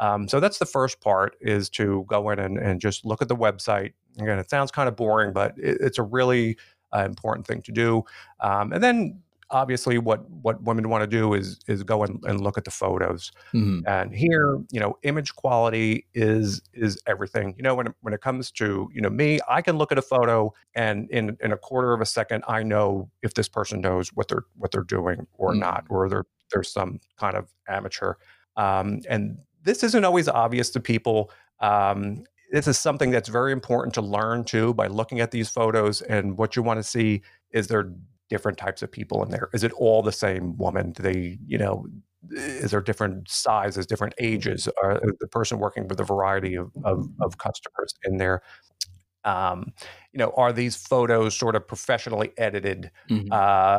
Um, 0.00 0.26
so 0.28 0.40
that's 0.40 0.58
the 0.58 0.66
first 0.66 1.00
part 1.00 1.36
is 1.40 1.70
to 1.70 2.04
go 2.08 2.30
in 2.30 2.40
and, 2.40 2.58
and 2.58 2.80
just 2.80 3.04
look 3.04 3.22
at 3.22 3.28
the 3.28 3.36
website. 3.36 3.92
Again, 4.18 4.38
it 4.38 4.50
sounds 4.50 4.72
kind 4.72 4.88
of 4.88 4.96
boring, 4.96 5.32
but 5.32 5.56
it, 5.56 5.78
it's 5.80 5.98
a 5.98 6.02
really 6.02 6.56
uh, 6.92 7.04
important 7.04 7.46
thing 7.46 7.62
to 7.62 7.72
do. 7.72 8.04
Um, 8.40 8.72
and 8.72 8.82
then 8.82 9.20
obviously 9.50 9.98
what 9.98 10.28
what 10.30 10.62
women 10.62 10.88
want 10.88 11.02
to 11.02 11.06
do 11.06 11.34
is 11.34 11.58
is 11.66 11.82
go 11.82 12.02
and, 12.02 12.22
and 12.24 12.40
look 12.40 12.56
at 12.58 12.64
the 12.64 12.70
photos 12.70 13.30
mm-hmm. 13.52 13.80
and 13.86 14.14
here 14.14 14.58
you 14.70 14.80
know 14.80 14.96
image 15.02 15.34
quality 15.34 16.06
is 16.14 16.62
is 16.72 17.00
everything 17.06 17.54
you 17.56 17.62
know 17.62 17.74
when 17.74 17.86
it, 17.88 17.94
when 18.00 18.14
it 18.14 18.20
comes 18.20 18.50
to 18.50 18.88
you 18.92 19.00
know 19.00 19.10
me 19.10 19.38
i 19.48 19.60
can 19.60 19.76
look 19.76 19.92
at 19.92 19.98
a 19.98 20.02
photo 20.02 20.52
and 20.74 21.10
in 21.10 21.36
in 21.40 21.52
a 21.52 21.56
quarter 21.56 21.92
of 21.92 22.00
a 22.00 22.06
second 22.06 22.42
i 22.48 22.62
know 22.62 23.08
if 23.22 23.34
this 23.34 23.48
person 23.48 23.80
knows 23.80 24.08
what 24.10 24.28
they're 24.28 24.44
what 24.56 24.70
they're 24.70 24.82
doing 24.82 25.26
or 25.34 25.50
mm-hmm. 25.50 25.60
not 25.60 25.84
or 25.88 26.08
there 26.08 26.24
there's 26.52 26.70
some 26.70 26.98
kind 27.18 27.36
of 27.36 27.52
amateur 27.68 28.14
um, 28.56 29.00
and 29.08 29.38
this 29.62 29.82
isn't 29.82 30.04
always 30.04 30.28
obvious 30.28 30.70
to 30.70 30.80
people 30.80 31.30
um, 31.60 32.24
this 32.52 32.68
is 32.68 32.78
something 32.78 33.10
that's 33.10 33.28
very 33.28 33.52
important 33.52 33.94
to 33.94 34.00
learn 34.00 34.44
too 34.44 34.74
by 34.74 34.86
looking 34.86 35.20
at 35.20 35.30
these 35.30 35.48
photos 35.48 36.02
and 36.02 36.38
what 36.38 36.54
you 36.54 36.62
want 36.62 36.78
to 36.78 36.84
see 36.84 37.22
is 37.50 37.66
there 37.66 37.92
different 38.28 38.58
types 38.58 38.82
of 38.82 38.90
people 38.90 39.22
in 39.22 39.30
there? 39.30 39.48
Is 39.52 39.64
it 39.64 39.72
all 39.72 40.02
the 40.02 40.12
same 40.12 40.56
woman? 40.56 40.92
Do 40.92 41.02
they, 41.02 41.38
you 41.46 41.58
know, 41.58 41.86
is 42.30 42.70
there 42.70 42.80
different 42.80 43.28
sizes, 43.28 43.86
different 43.86 44.14
ages? 44.18 44.68
Are 44.82 45.00
the 45.20 45.26
person 45.28 45.58
working 45.58 45.88
with 45.88 46.00
a 46.00 46.04
variety 46.04 46.56
of, 46.56 46.70
of, 46.84 47.08
of 47.20 47.38
customers 47.38 47.94
in 48.04 48.16
there? 48.16 48.42
Um, 49.24 49.72
you 50.12 50.18
know, 50.18 50.32
are 50.36 50.52
these 50.52 50.76
photos 50.76 51.36
sort 51.36 51.56
of 51.56 51.66
professionally 51.66 52.32
edited? 52.36 52.90
Mm-hmm. 53.10 53.28
Uh, 53.32 53.78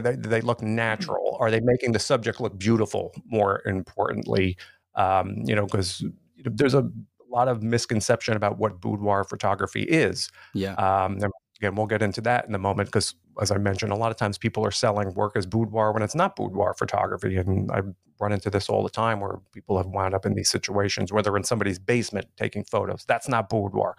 they, 0.00 0.16
do 0.16 0.28
they 0.28 0.40
look 0.40 0.62
natural? 0.62 1.36
Are 1.40 1.50
they 1.50 1.60
making 1.60 1.92
the 1.92 1.98
subject 1.98 2.40
look 2.40 2.58
beautiful? 2.58 3.12
More 3.26 3.62
importantly, 3.66 4.56
um, 4.94 5.36
you 5.44 5.54
know, 5.54 5.66
because 5.66 6.04
there's 6.44 6.74
a 6.74 6.88
lot 7.28 7.48
of 7.48 7.62
misconception 7.62 8.36
about 8.36 8.58
what 8.58 8.80
boudoir 8.80 9.24
photography 9.24 9.82
is. 9.82 10.30
Yeah. 10.52 10.74
Um, 10.74 11.18
again, 11.64 11.76
we'll 11.76 11.86
get 11.86 12.02
into 12.02 12.20
that 12.22 12.46
in 12.46 12.54
a 12.54 12.58
moment 12.58 12.88
because, 12.88 13.14
as 13.40 13.50
I 13.50 13.56
mentioned, 13.56 13.90
a 13.92 13.96
lot 13.96 14.10
of 14.10 14.16
times 14.16 14.36
people 14.36 14.64
are 14.66 14.70
selling 14.70 15.14
work 15.14 15.36
as 15.36 15.46
boudoir 15.46 15.92
when 15.92 16.02
it's 16.02 16.14
not 16.14 16.36
boudoir 16.36 16.74
photography. 16.74 17.36
And 17.36 17.70
I 17.72 17.80
run 18.20 18.32
into 18.32 18.50
this 18.50 18.68
all 18.68 18.82
the 18.82 18.90
time 18.90 19.20
where 19.20 19.38
people 19.52 19.78
have 19.78 19.86
wound 19.86 20.14
up 20.14 20.26
in 20.26 20.34
these 20.34 20.50
situations 20.50 21.12
where 21.12 21.22
they're 21.22 21.36
in 21.36 21.44
somebody's 21.44 21.78
basement 21.78 22.26
taking 22.36 22.64
photos. 22.64 23.04
That's 23.08 23.28
not 23.28 23.48
boudoir 23.48 23.96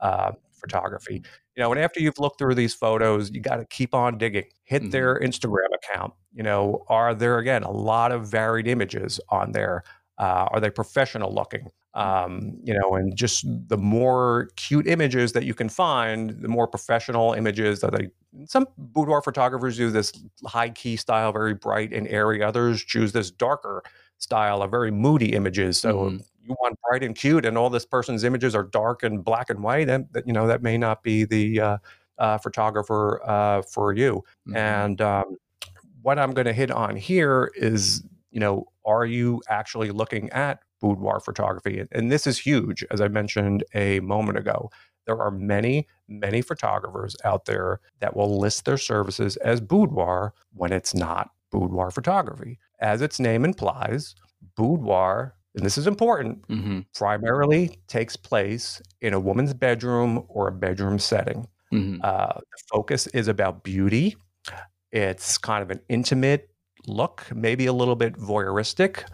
uh, 0.00 0.32
photography. 0.52 1.22
You 1.56 1.62
know, 1.62 1.70
and 1.70 1.80
after 1.80 2.00
you've 2.00 2.18
looked 2.18 2.38
through 2.38 2.56
these 2.56 2.74
photos, 2.74 3.30
you 3.30 3.40
got 3.40 3.56
to 3.56 3.64
keep 3.66 3.94
on 3.94 4.18
digging. 4.18 4.46
Hit 4.64 4.82
mm-hmm. 4.82 4.90
their 4.90 5.20
Instagram 5.20 5.68
account. 5.72 6.14
You 6.32 6.42
know, 6.42 6.84
are 6.88 7.14
there 7.14 7.38
again 7.38 7.62
a 7.62 7.70
lot 7.70 8.10
of 8.10 8.28
varied 8.28 8.66
images 8.66 9.20
on 9.28 9.52
there? 9.52 9.84
Uh, 10.18 10.48
are 10.50 10.60
they 10.60 10.70
professional 10.70 11.32
looking? 11.32 11.70
Um, 11.94 12.58
you 12.64 12.74
know, 12.74 12.96
and 12.96 13.16
just 13.16 13.44
the 13.68 13.76
more 13.76 14.48
cute 14.56 14.86
images 14.86 15.32
that 15.32 15.44
you 15.44 15.54
can 15.54 15.68
find, 15.68 16.30
the 16.30 16.48
more 16.48 16.66
professional 16.66 17.32
images 17.32 17.80
that 17.80 17.92
they. 17.92 18.08
Some 18.46 18.66
boudoir 18.76 19.22
photographers 19.22 19.76
do 19.76 19.90
this 19.90 20.12
high 20.44 20.70
key 20.70 20.96
style, 20.96 21.32
very 21.32 21.54
bright 21.54 21.92
and 21.92 22.08
airy. 22.08 22.42
Others 22.42 22.84
choose 22.84 23.12
this 23.12 23.30
darker 23.30 23.84
style 24.18 24.60
of 24.62 24.72
very 24.72 24.90
moody 24.90 25.34
images. 25.34 25.78
So 25.78 25.94
mm-hmm. 25.94 26.16
you 26.42 26.56
want 26.60 26.76
bright 26.88 27.04
and 27.04 27.14
cute, 27.14 27.46
and 27.46 27.56
all 27.56 27.70
this 27.70 27.86
person's 27.86 28.24
images 28.24 28.56
are 28.56 28.64
dark 28.64 29.04
and 29.04 29.24
black 29.24 29.50
and 29.50 29.62
white, 29.62 29.88
and 29.88 30.08
that 30.12 30.26
you 30.26 30.32
know 30.32 30.48
that 30.48 30.62
may 30.62 30.76
not 30.76 31.04
be 31.04 31.24
the 31.24 31.60
uh, 31.60 31.78
uh, 32.18 32.38
photographer 32.38 33.20
uh, 33.24 33.62
for 33.62 33.92
you. 33.92 34.24
Mm-hmm. 34.48 34.56
And 34.56 35.00
um, 35.00 35.36
what 36.02 36.18
I'm 36.18 36.32
going 36.32 36.46
to 36.46 36.52
hit 36.52 36.72
on 36.72 36.96
here 36.96 37.52
is, 37.54 38.02
you 38.32 38.40
know, 38.40 38.66
are 38.84 39.06
you 39.06 39.42
actually 39.48 39.90
looking 39.90 40.28
at 40.30 40.58
boudoir 40.80 41.20
photography. 41.20 41.82
And 41.92 42.10
this 42.10 42.26
is 42.26 42.38
huge, 42.38 42.84
as 42.90 43.00
I 43.00 43.08
mentioned 43.08 43.64
a 43.74 44.00
moment 44.00 44.38
ago. 44.38 44.70
There 45.06 45.20
are 45.20 45.30
many, 45.30 45.86
many 46.08 46.40
photographers 46.40 47.16
out 47.24 47.44
there 47.44 47.80
that 48.00 48.16
will 48.16 48.38
list 48.38 48.64
their 48.64 48.78
services 48.78 49.36
as 49.36 49.60
boudoir 49.60 50.32
when 50.52 50.72
it's 50.72 50.94
not 50.94 51.30
boudoir 51.50 51.90
photography. 51.90 52.58
As 52.80 53.02
its 53.02 53.20
name 53.20 53.44
implies, 53.44 54.14
boudoir, 54.56 55.34
and 55.54 55.64
this 55.64 55.78
is 55.78 55.86
important, 55.86 56.46
mm-hmm. 56.48 56.80
primarily 56.94 57.78
takes 57.86 58.16
place 58.16 58.82
in 59.00 59.14
a 59.14 59.20
woman's 59.20 59.54
bedroom 59.54 60.24
or 60.28 60.48
a 60.48 60.52
bedroom 60.52 60.98
setting. 60.98 61.46
Mm-hmm. 61.72 62.00
Uh, 62.02 62.34
the 62.34 62.62
focus 62.72 63.06
is 63.08 63.28
about 63.28 63.62
beauty. 63.62 64.16
It's 64.90 65.38
kind 65.38 65.62
of 65.62 65.70
an 65.70 65.80
intimate 65.88 66.50
look, 66.86 67.26
maybe 67.34 67.66
a 67.66 67.72
little 67.72 67.96
bit 67.96 68.14
voyeuristic, 68.14 69.04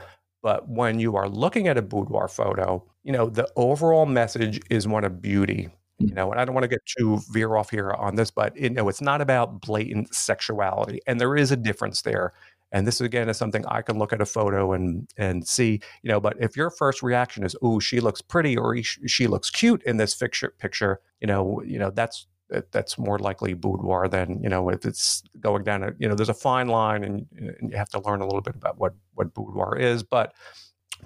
but 0.42 0.68
when 0.68 0.98
you 0.98 1.16
are 1.16 1.28
looking 1.28 1.68
at 1.68 1.76
a 1.76 1.82
boudoir 1.82 2.28
photo, 2.28 2.84
you 3.02 3.12
know, 3.12 3.28
the 3.28 3.48
overall 3.56 4.06
message 4.06 4.60
is 4.70 4.86
one 4.86 5.04
of 5.04 5.20
beauty. 5.20 5.68
You 5.98 6.08
mm. 6.08 6.14
know, 6.14 6.30
and 6.32 6.40
I 6.40 6.44
don't 6.44 6.54
want 6.54 6.64
to 6.64 6.68
get 6.68 6.84
too 6.86 7.20
veer 7.30 7.56
off 7.56 7.70
here 7.70 7.92
on 7.92 8.16
this, 8.16 8.30
but 8.30 8.56
you 8.56 8.70
know, 8.70 8.88
it's 8.88 9.02
not 9.02 9.20
about 9.20 9.60
blatant 9.60 10.14
sexuality. 10.14 11.00
And 11.06 11.20
there 11.20 11.36
is 11.36 11.50
a 11.50 11.56
difference 11.56 12.02
there. 12.02 12.32
And 12.72 12.86
this 12.86 13.00
again 13.00 13.28
is 13.28 13.36
something 13.36 13.66
I 13.66 13.82
can 13.82 13.98
look 13.98 14.12
at 14.12 14.20
a 14.20 14.26
photo 14.26 14.72
and 14.72 15.08
and 15.16 15.46
see, 15.46 15.80
you 16.02 16.08
know. 16.08 16.20
But 16.20 16.36
if 16.38 16.56
your 16.56 16.70
first 16.70 17.02
reaction 17.02 17.42
is, 17.42 17.56
"Oh, 17.62 17.80
she 17.80 17.98
looks 17.98 18.22
pretty," 18.22 18.56
or 18.56 18.76
"She 18.80 19.26
looks 19.26 19.50
cute 19.50 19.82
in 19.82 19.96
this 19.96 20.14
picture," 20.14 20.54
picture, 20.58 21.00
you 21.20 21.26
know, 21.26 21.62
you 21.64 21.80
know 21.80 21.90
that's 21.90 22.28
that's 22.72 22.98
more 22.98 23.18
likely 23.18 23.54
boudoir 23.54 24.08
than 24.08 24.42
you 24.42 24.48
know 24.48 24.68
if 24.70 24.84
it's 24.84 25.22
going 25.40 25.62
down 25.62 25.82
a 25.82 25.92
you 25.98 26.08
know 26.08 26.14
there's 26.14 26.28
a 26.28 26.34
fine 26.34 26.66
line 26.66 27.04
and, 27.04 27.26
and, 27.36 27.70
you 27.70 27.76
have 27.76 27.88
to 27.88 28.00
learn 28.00 28.20
a 28.20 28.24
little 28.24 28.40
bit 28.40 28.54
about 28.56 28.78
what 28.78 28.92
what 29.14 29.32
boudoir 29.34 29.76
is 29.76 30.02
but 30.02 30.34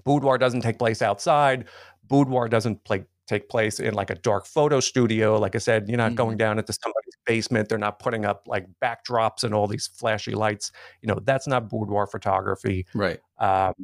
boudoir 0.03 0.39
doesn't 0.39 0.63
take 0.63 0.79
place 0.79 1.03
outside. 1.03 1.67
Boudoir 2.09 2.49
doesn't 2.49 2.83
play, 2.85 3.05
take 3.27 3.49
place 3.49 3.81
in 3.81 3.95
like 3.95 4.11
a 4.11 4.17
dark 4.17 4.47
photo 4.47 4.81
studio. 4.81 5.39
Like 5.39 5.55
i 5.55 5.59
said 5.59 5.89
you're 5.89 5.97
not 5.97 6.09
mm-hmm. 6.09 6.17
going 6.17 6.37
down 6.37 6.59
into 6.59 6.73
somebody's 6.73 7.15
basement. 7.25 7.69
They're 7.69 7.79
not 7.79 7.99
putting 7.99 8.25
up 8.25 8.43
like 8.47 8.67
backdrops 8.83 9.45
and 9.45 9.55
all 9.55 9.67
these 9.67 9.87
flashy 9.87 10.33
lights. 10.33 10.73
You 11.03 11.09
know 11.09 11.21
that's 11.23 11.47
not 11.47 11.69
boudoir 11.69 12.07
photography. 12.07 12.87
Right. 12.95 13.21
Um, 13.39 13.75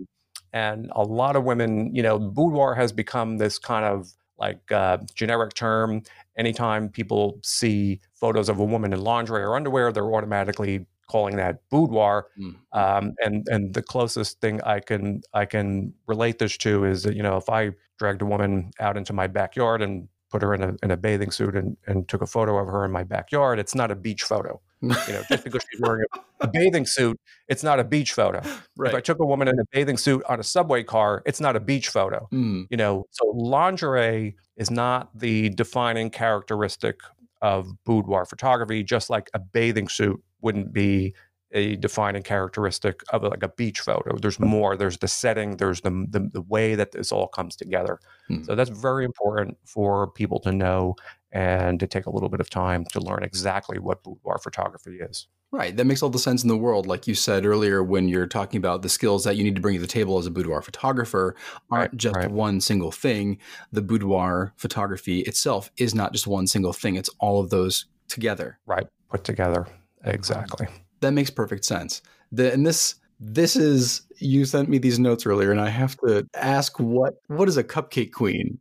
and 0.53 0.91
a 0.97 1.03
lot 1.03 1.37
of 1.37 1.45
women 1.45 1.95
you 1.95 2.03
know 2.03 2.19
boudoir 2.19 2.75
has 2.75 2.93
become 2.93 3.39
this 3.39 3.59
kind 3.59 3.85
of 3.85 4.13
like 4.41 4.73
uh, 4.73 4.99
generic 5.15 5.55
term 5.55 6.03
anytime 6.37 6.89
people 6.89 7.39
see 7.43 8.01
photos 8.15 8.49
of 8.49 8.59
a 8.59 8.65
woman 8.65 8.93
in 8.93 9.01
lingerie 9.01 9.43
or 9.43 9.55
underwear, 9.55 9.93
they're 9.93 10.15
automatically 10.15 10.87
calling 11.09 11.37
that 11.37 11.61
boudoir. 11.71 12.27
Mm. 12.39 12.57
Um, 12.73 13.15
and 13.25 13.47
and 13.49 13.75
the 13.75 13.83
closest 13.83 14.41
thing 14.41 14.61
I 14.63 14.81
can 14.81 15.23
I 15.35 15.45
can 15.45 15.93
relate 16.07 16.39
this 16.39 16.57
to 16.59 16.85
is 16.85 17.03
that 17.03 17.15
you 17.15 17.23
know 17.23 17.37
if 17.37 17.49
I 17.49 17.73
dragged 17.99 18.23
a 18.23 18.27
woman 18.27 18.71
out 18.81 18.97
into 18.97 19.13
my 19.13 19.27
backyard 19.27 19.83
and 19.83 20.09
put 20.31 20.43
her 20.43 20.55
in 20.55 20.63
a 20.63 20.77
in 20.83 20.91
a 20.91 20.97
bathing 20.97 21.31
suit 21.31 21.55
and, 21.55 21.77
and 21.87 22.09
took 22.09 22.23
a 22.23 22.27
photo 22.27 22.59
of 22.59 22.67
her 22.69 22.85
in 22.85 22.93
my 22.93 23.05
backyard, 23.05 23.59
it's 23.59 23.75
not 23.75 23.91
a 23.91 23.97
beach 23.97 24.23
photo. 24.23 24.61
You 24.83 24.89
know, 24.89 25.23
just 25.29 25.45
because 25.45 25.63
she's 25.71 25.81
wearing 25.81 26.05
a, 26.15 26.47
a 26.47 26.49
bathing 26.53 26.87
suit, 26.87 27.21
it's 27.49 27.63
not 27.63 27.79
a 27.79 27.85
beach 27.85 28.13
photo. 28.13 28.41
If 28.81 28.95
I 28.95 29.01
took 29.01 29.19
a 29.21 29.27
woman 29.27 29.49
in 29.49 29.59
a 29.59 29.65
bathing 29.73 29.97
suit 29.97 30.23
on 30.29 30.41
a 30.41 30.43
subway 30.43 30.83
car, 30.83 31.23
it's 31.27 31.41
not 31.41 31.57
a 31.57 31.61
beach 31.61 31.89
photo. 31.89 32.29
Mm. 32.33 32.67
You 32.71 32.77
know, 32.77 33.07
so 33.11 33.31
lingerie 33.35 34.37
is 34.57 34.71
not 34.71 35.11
the 35.19 35.51
defining 35.51 36.11
characteristic 36.11 37.01
of 37.43 37.71
boudoir 37.85 38.25
photography, 38.25 38.83
just 38.83 39.11
like 39.11 39.31
a 39.35 39.39
bathing 39.39 39.89
suit 39.89 40.23
wouldn't 40.41 40.73
be 40.73 41.15
a 41.53 41.77
defining 41.77 42.23
characteristic 42.23 43.03
of 43.13 43.23
like 43.23 43.43
a 43.43 43.49
beach 43.49 43.81
photo. 43.81 44.17
There's 44.17 44.39
more. 44.39 44.77
There's 44.77 44.99
the 44.99 45.09
setting. 45.09 45.57
There's 45.57 45.81
the 45.81 46.07
the, 46.09 46.31
the 46.33 46.43
way 46.43 46.75
that 46.75 46.93
this 46.93 47.13
all 47.13 47.29
comes 47.29 47.57
together. 47.57 47.99
Hmm. 48.29 48.45
So 48.45 48.55
that's 48.55 48.71
very 48.71 49.05
important 49.05 49.59
for 49.65 50.11
people 50.13 50.41
to 50.41 50.53
know 50.53 50.95
and 51.33 51.79
to 51.81 51.87
take 51.87 52.07
a 52.07 52.11
little 52.11 52.29
bit 52.29 52.41
of 52.41 52.51
time 52.51 52.85
to 52.93 53.01
learn 53.01 53.23
exactly 53.23 53.79
what 53.79 54.03
boudoir 54.03 54.39
photography 54.39 54.99
is. 55.01 55.29
Right. 55.53 55.77
That 55.77 55.85
makes 55.85 56.03
all 56.03 56.11
the 56.11 56.19
sense 56.19 56.43
in 56.43 56.49
the 56.49 56.57
world. 56.57 56.87
Like 56.87 57.09
you 57.09 57.15
said 57.15 57.45
earlier, 57.45 57.83
when 57.83 58.09
you're 58.09 58.27
talking 58.29 58.59
about 58.59 58.83
the 58.83 58.89
skills 58.89 59.25
that 59.25 59.37
you 59.37 59.43
need 59.43 59.57
to 59.57 59.61
bring 59.61 59.75
to 59.75 59.81
the 59.81 59.87
table 59.89 60.17
as 60.19 60.27
a 60.27 60.31
boudoir 60.31 60.63
photographer 60.63 61.35
aren't 61.71 61.93
Right, 61.93 61.97
just 61.97 62.17
right. 62.17 62.31
one 62.31 62.61
single 62.61 62.93
thing. 62.93 63.39
The 63.73 63.83
boudoir 63.83 64.53
photography 64.57 65.21
itself 65.21 65.71
is 65.77 65.93
not 65.93 66.13
just 66.13 66.29
one 66.29 66.47
single 66.47 66.73
thing, 66.73 66.95
it's 66.95 67.11
all 67.19 67.41
of 67.41 67.51
those 67.51 67.87
together. 68.07 68.59
Right, 68.65 68.87
put 69.09 69.25
together 69.25 69.67
exactly. 70.05 70.69
That 71.01 71.13
makes 71.13 71.31
perfect 71.31 71.65
sense. 71.65 72.03
The, 72.33 72.53
and 72.53 72.67
this 72.67 72.95
this 73.19 73.55
is 73.57 74.03
you 74.19 74.45
sent 74.45 74.69
me 74.69 74.79
these 74.79 74.99
notes 74.99 75.27
earlier 75.27 75.51
and 75.51 75.61
I 75.61 75.69
have 75.69 75.97
to 76.07 76.27
ask 76.35 76.79
what 76.81 77.15
what 77.27 77.49
is 77.49 77.57
a 77.57 77.65
cupcake 77.65 78.13
queen? 78.13 78.59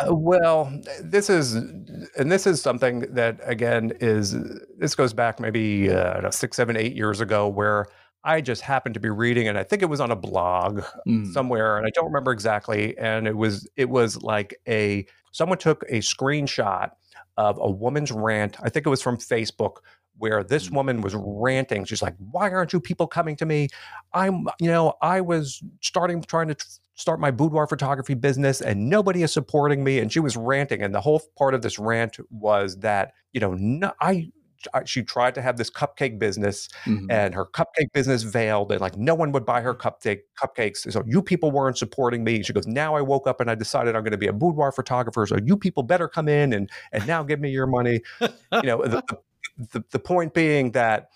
Uh, 0.00 0.14
Well, 0.14 0.72
this 1.02 1.28
is, 1.28 1.54
and 1.54 2.30
this 2.32 2.46
is 2.46 2.60
something 2.62 3.00
that 3.14 3.40
again 3.44 3.92
is 4.00 4.34
this 4.78 4.94
goes 4.94 5.12
back 5.12 5.38
maybe 5.40 5.90
uh, 5.90 6.10
I 6.10 6.12
don't 6.14 6.22
know, 6.24 6.30
six, 6.30 6.56
seven, 6.56 6.76
eight 6.76 6.94
years 6.94 7.20
ago, 7.20 7.48
where 7.48 7.86
I 8.24 8.40
just 8.40 8.62
happened 8.62 8.94
to 8.94 9.00
be 9.00 9.10
reading, 9.10 9.48
and 9.48 9.58
I 9.58 9.64
think 9.64 9.82
it 9.82 9.86
was 9.90 10.00
on 10.00 10.10
a 10.10 10.16
blog 10.16 10.82
Mm. 11.06 11.32
somewhere, 11.32 11.76
and 11.76 11.86
I 11.86 11.90
don't 11.94 12.06
remember 12.06 12.32
exactly. 12.32 12.96
And 12.96 13.28
it 13.28 13.36
was 13.36 13.68
it 13.76 13.90
was 13.90 14.22
like 14.22 14.54
a 14.66 15.06
someone 15.32 15.58
took 15.58 15.84
a 15.88 15.98
screenshot 15.98 16.90
of 17.36 17.58
a 17.60 17.70
woman's 17.70 18.10
rant. 18.12 18.56
I 18.62 18.70
think 18.70 18.86
it 18.86 18.88
was 18.90 19.02
from 19.02 19.18
Facebook. 19.18 19.76
Where 20.18 20.44
this 20.44 20.68
Mm. 20.68 20.74
woman 20.76 21.00
was 21.00 21.14
ranting, 21.16 21.84
she's 21.84 22.02
like, 22.02 22.14
"Why 22.30 22.50
aren't 22.50 22.72
you 22.72 22.80
people 22.80 23.06
coming 23.06 23.36
to 23.36 23.46
me? 23.46 23.68
I'm, 24.12 24.46
you 24.60 24.68
know, 24.68 24.94
I 25.02 25.20
was 25.20 25.62
starting 25.80 26.22
trying 26.22 26.48
to 26.48 26.56
start 26.94 27.18
my 27.20 27.30
boudoir 27.32 27.66
photography 27.66 28.14
business 28.14 28.60
and 28.60 28.88
nobody 28.88 29.22
is 29.24 29.32
supporting 29.32 29.82
me 29.82 29.98
and 29.98 30.12
she 30.12 30.20
was 30.20 30.36
ranting 30.36 30.80
and 30.82 30.94
the 30.94 31.00
whole 31.00 31.20
part 31.36 31.52
of 31.54 31.62
this 31.62 31.76
rant 31.78 32.16
was 32.30 32.76
that 32.78 33.12
you 33.32 33.40
know 33.40 33.54
no, 33.54 33.92
I, 34.00 34.30
I 34.72 34.84
she 34.84 35.02
tried 35.02 35.34
to 35.34 35.42
have 35.42 35.56
this 35.56 35.70
cupcake 35.70 36.20
business 36.20 36.68
Mhm. 36.86 37.06
and 37.10 37.34
her 37.34 37.46
cupcake 37.46 37.90
business 37.92 38.22
failed 38.22 38.70
and 38.70 38.80
like 38.80 38.96
no 38.96 39.16
one 39.16 39.32
would 39.32 39.44
buy 39.44 39.60
her 39.60 39.74
cupcake 39.74 40.20
cupcakes 40.40 40.90
so 40.92 41.02
you 41.04 41.20
people 41.20 41.50
weren't 41.50 41.76
supporting 41.76 42.22
me 42.22 42.44
she 42.44 42.52
goes 42.52 42.68
now 42.68 42.94
i 42.94 43.00
woke 43.02 43.26
up 43.26 43.40
and 43.40 43.50
i 43.50 43.56
decided 43.56 43.96
i'm 43.96 44.02
going 44.04 44.12
to 44.12 44.16
be 44.18 44.28
a 44.28 44.32
boudoir 44.32 44.70
photographer 44.70 45.26
so 45.26 45.36
you 45.44 45.56
people 45.56 45.82
better 45.82 46.06
come 46.06 46.28
in 46.28 46.52
and 46.52 46.70
and 46.92 47.04
now 47.08 47.24
give 47.24 47.40
me 47.40 47.50
your 47.50 47.66
money 47.66 48.00
you 48.20 48.62
know 48.62 48.80
the, 48.82 49.02
the, 49.08 49.18
the, 49.56 49.82
the 49.90 49.98
point 49.98 50.34
being 50.34 50.72
that 50.72 51.10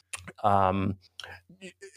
um 0.44 0.96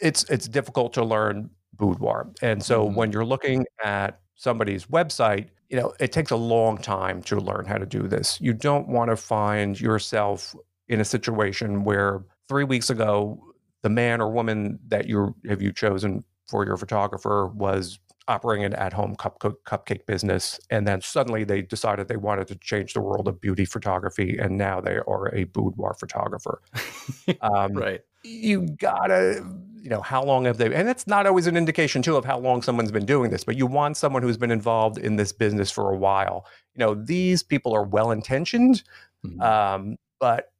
it's 0.00 0.24
it's 0.24 0.48
difficult 0.48 0.92
to 0.92 1.04
learn 1.04 1.50
boudoir 1.74 2.28
and 2.42 2.62
so 2.62 2.88
Mhm. 2.88 2.94
when 2.94 3.12
you're 3.12 3.24
looking 3.24 3.64
at 3.84 4.20
somebody's 4.34 4.86
website 4.86 5.48
you 5.68 5.76
know 5.78 5.92
it 6.00 6.12
takes 6.12 6.30
a 6.30 6.36
long 6.36 6.78
time 6.78 7.22
to 7.22 7.36
learn 7.38 7.64
how 7.64 7.78
to 7.78 7.86
do 7.86 8.08
this 8.08 8.40
you 8.40 8.52
don't 8.52 8.88
want 8.88 9.10
to 9.10 9.16
find 9.16 9.80
yourself 9.80 10.54
in 10.88 11.00
a 11.00 11.04
situation 11.04 11.84
where 11.84 12.24
three 12.48 12.64
weeks 12.64 12.90
ago 12.90 13.40
the 13.82 13.88
man 13.88 14.20
or 14.20 14.30
woman 14.30 14.78
that 14.88 15.06
you 15.08 15.34
have 15.48 15.62
you 15.62 15.72
chosen 15.72 16.24
for 16.48 16.64
your 16.66 16.76
photographer 16.76 17.46
was 17.48 17.98
operating 18.28 18.64
an 18.64 18.72
at-home 18.74 19.16
cup, 19.16 19.40
cupcake 19.40 20.06
business 20.06 20.60
and 20.70 20.86
then 20.86 21.00
suddenly 21.00 21.44
they 21.44 21.62
decided 21.62 22.08
they 22.08 22.16
wanted 22.16 22.46
to 22.46 22.54
change 22.56 22.94
the 22.94 23.00
world 23.00 23.26
of 23.28 23.40
beauty 23.40 23.64
photography 23.64 24.38
and 24.38 24.56
now 24.56 24.80
they 24.80 24.98
are 25.06 25.34
a 25.34 25.44
boudoir 25.44 25.94
photographer 25.94 26.62
um, 27.40 27.72
right. 27.72 28.00
you 28.22 28.66
gotta 28.78 29.44
you 29.74 29.90
know 29.90 30.00
how 30.00 30.22
long 30.22 30.44
have 30.44 30.58
they 30.58 30.72
and 30.72 30.88
it's 30.88 31.06
not 31.08 31.26
always 31.26 31.46
an 31.48 31.56
indication 31.56 32.02
too 32.02 32.16
of 32.16 32.24
how 32.24 32.38
long 32.38 32.62
someone's 32.62 32.92
been 32.92 33.06
doing 33.06 33.30
this 33.30 33.42
but 33.42 33.56
you 33.56 33.66
want 33.66 33.96
someone 33.96 34.22
who's 34.22 34.36
been 34.36 34.52
involved 34.52 34.98
in 34.98 35.16
this 35.16 35.32
business 35.32 35.70
for 35.70 35.90
a 35.90 35.96
while 35.96 36.46
you 36.74 36.78
know 36.78 36.94
these 36.94 37.42
people 37.42 37.74
are 37.74 37.84
well 37.84 38.10
intentioned 38.10 38.82
Mhm. 39.24 39.40
um, 39.40 39.96
but 40.18 40.52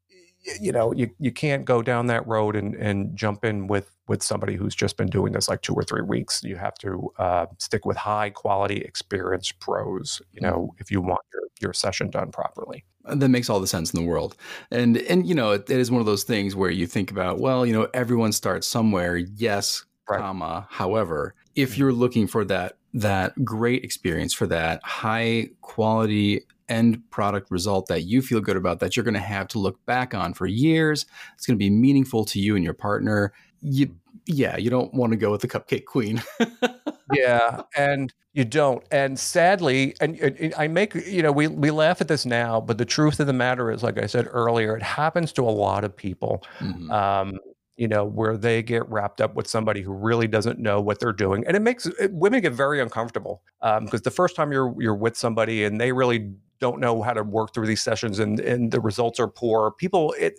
you 0.60 0.72
know 0.72 0.92
you, 0.92 1.10
you 1.18 1.32
can't 1.32 1.64
go 1.64 1.82
down 1.82 2.06
that 2.08 2.26
road 2.26 2.56
and, 2.56 2.74
and 2.74 3.16
jump 3.16 3.44
in 3.44 3.66
with 3.66 3.91
with 4.12 4.22
somebody 4.22 4.56
who's 4.56 4.74
just 4.74 4.98
been 4.98 5.08
doing 5.08 5.32
this 5.32 5.48
like 5.48 5.62
two 5.62 5.72
or 5.72 5.82
three 5.82 6.02
weeks 6.02 6.42
you 6.44 6.54
have 6.56 6.74
to 6.74 7.10
uh, 7.18 7.46
stick 7.58 7.86
with 7.86 7.96
high 7.96 8.28
quality 8.28 8.76
experienced 8.82 9.58
pros 9.58 10.20
you 10.32 10.40
know 10.42 10.74
if 10.78 10.90
you 10.90 11.00
want 11.00 11.22
your, 11.32 11.42
your 11.62 11.72
session 11.72 12.10
done 12.10 12.30
properly 12.30 12.84
that 13.06 13.30
makes 13.30 13.48
all 13.48 13.58
the 13.58 13.66
sense 13.66 13.94
in 13.94 14.02
the 14.02 14.06
world 14.06 14.36
and 14.70 14.98
and 14.98 15.26
you 15.26 15.34
know 15.34 15.52
it, 15.52 15.62
it 15.70 15.78
is 15.78 15.90
one 15.90 16.00
of 16.00 16.06
those 16.06 16.24
things 16.24 16.54
where 16.54 16.70
you 16.70 16.86
think 16.86 17.10
about 17.10 17.40
well 17.40 17.64
you 17.64 17.72
know 17.72 17.88
everyone 17.94 18.32
starts 18.32 18.66
somewhere 18.66 19.16
yes 19.16 19.84
Right. 20.10 20.18
comma 20.20 20.66
however 20.68 21.34
if 21.54 21.74
Mhm. 21.74 21.78
you're 21.78 21.92
looking 21.92 22.26
for 22.26 22.44
that 22.44 22.76
that 22.92 23.32
great 23.42 23.82
experience 23.84 24.34
for 24.34 24.46
that 24.48 24.82
high 24.84 25.48
quality 25.62 26.42
end 26.68 27.00
product 27.10 27.50
result 27.50 27.86
that 27.86 28.02
you 28.02 28.20
feel 28.20 28.40
good 28.40 28.56
about 28.56 28.80
that 28.80 28.96
you're 28.96 29.04
going 29.04 29.14
to 29.14 29.20
have 29.20 29.46
to 29.48 29.58
look 29.58 29.78
back 29.86 30.12
on 30.12 30.34
for 30.34 30.46
years 30.46 31.06
it's 31.34 31.46
going 31.46 31.56
to 31.56 31.64
be 31.64 31.70
meaningful 31.70 32.24
to 32.24 32.40
you 32.40 32.56
and 32.56 32.64
your 32.64 32.74
partner 32.74 33.32
you 33.60 33.94
yeah 34.26 34.56
you 34.56 34.70
don't 34.70 34.92
want 34.94 35.10
to 35.12 35.16
go 35.16 35.30
with 35.30 35.40
the 35.40 35.48
cupcake 35.48 35.84
queen 35.84 36.22
yeah 37.12 37.60
and 37.76 38.12
you 38.32 38.44
don't 38.44 38.84
and 38.90 39.18
sadly 39.18 39.94
and, 40.00 40.18
and 40.20 40.54
i 40.56 40.66
make 40.68 40.94
you 40.94 41.22
know 41.22 41.32
we, 41.32 41.48
we 41.48 41.70
laugh 41.70 42.00
at 42.00 42.08
this 42.08 42.24
now 42.24 42.60
but 42.60 42.78
the 42.78 42.84
truth 42.84 43.20
of 43.20 43.26
the 43.26 43.32
matter 43.32 43.70
is 43.70 43.82
like 43.82 43.98
i 43.98 44.06
said 44.06 44.26
earlier 44.30 44.76
it 44.76 44.82
happens 44.82 45.32
to 45.32 45.42
a 45.42 45.50
lot 45.50 45.84
of 45.84 45.96
people 45.96 46.42
Mhm. 46.60 46.90
um, 46.90 47.38
you 47.76 47.88
know 47.88 48.04
where 48.04 48.36
they 48.36 48.62
get 48.62 48.88
wrapped 48.88 49.20
up 49.20 49.34
with 49.34 49.48
somebody 49.48 49.80
who 49.80 49.92
really 49.92 50.28
doesn't 50.28 50.58
know 50.58 50.80
what 50.80 51.00
they're 51.00 51.12
doing 51.12 51.44
and 51.46 51.56
it 51.56 51.60
makes 51.62 51.86
it, 51.86 52.12
women 52.12 52.40
get 52.40 52.52
very 52.52 52.80
uncomfortable 52.80 53.42
because 53.80 54.02
the 54.02 54.10
first 54.10 54.36
time 54.36 54.52
you're 54.52 54.74
you're 54.80 54.94
with 54.94 55.16
somebody 55.16 55.64
and 55.64 55.80
they 55.80 55.90
really 55.90 56.30
don't 56.60 56.78
know 56.78 57.02
how 57.02 57.12
to 57.12 57.22
work 57.24 57.52
through 57.54 57.66
these 57.66 57.82
sessions 57.82 58.18
and 58.18 58.38
and 58.40 58.70
the 58.70 58.80
results 58.80 59.18
are 59.18 59.26
poor 59.26 59.70
people 59.72 60.14
it 60.18 60.34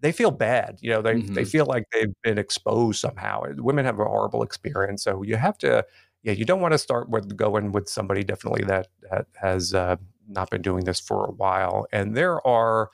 they 0.00 0.12
feel 0.12 0.30
bad 0.30 0.78
you 0.80 0.90
know 0.90 1.02
they 1.02 1.14
they 1.34 1.42
Mhm. 1.44 1.50
feel 1.50 1.66
like 1.66 1.84
they've 1.92 2.14
been 2.22 2.38
exposed 2.38 3.00
somehow 3.00 3.42
women 3.56 3.84
have 3.84 3.98
a 4.00 4.04
horrible 4.04 4.42
experience 4.42 5.02
so 5.02 5.22
you 5.22 5.36
have 5.36 5.58
to 5.58 5.84
yeah 6.22 6.32
you 6.32 6.44
don't 6.44 6.60
want 6.60 6.72
to 6.72 6.78
start 6.78 7.08
with 7.10 7.36
going 7.36 7.72
with 7.72 7.88
somebody 7.88 8.22
definitely 8.24 8.64
that 8.64 8.88
that 9.10 9.26
has 9.40 9.74
uh, 9.74 9.96
not 10.28 10.50
been 10.50 10.62
doing 10.62 10.84
this 10.84 11.00
for 11.00 11.24
a 11.26 11.32
while 11.32 11.86
and 11.92 12.16
there 12.16 12.44
are 12.46 12.90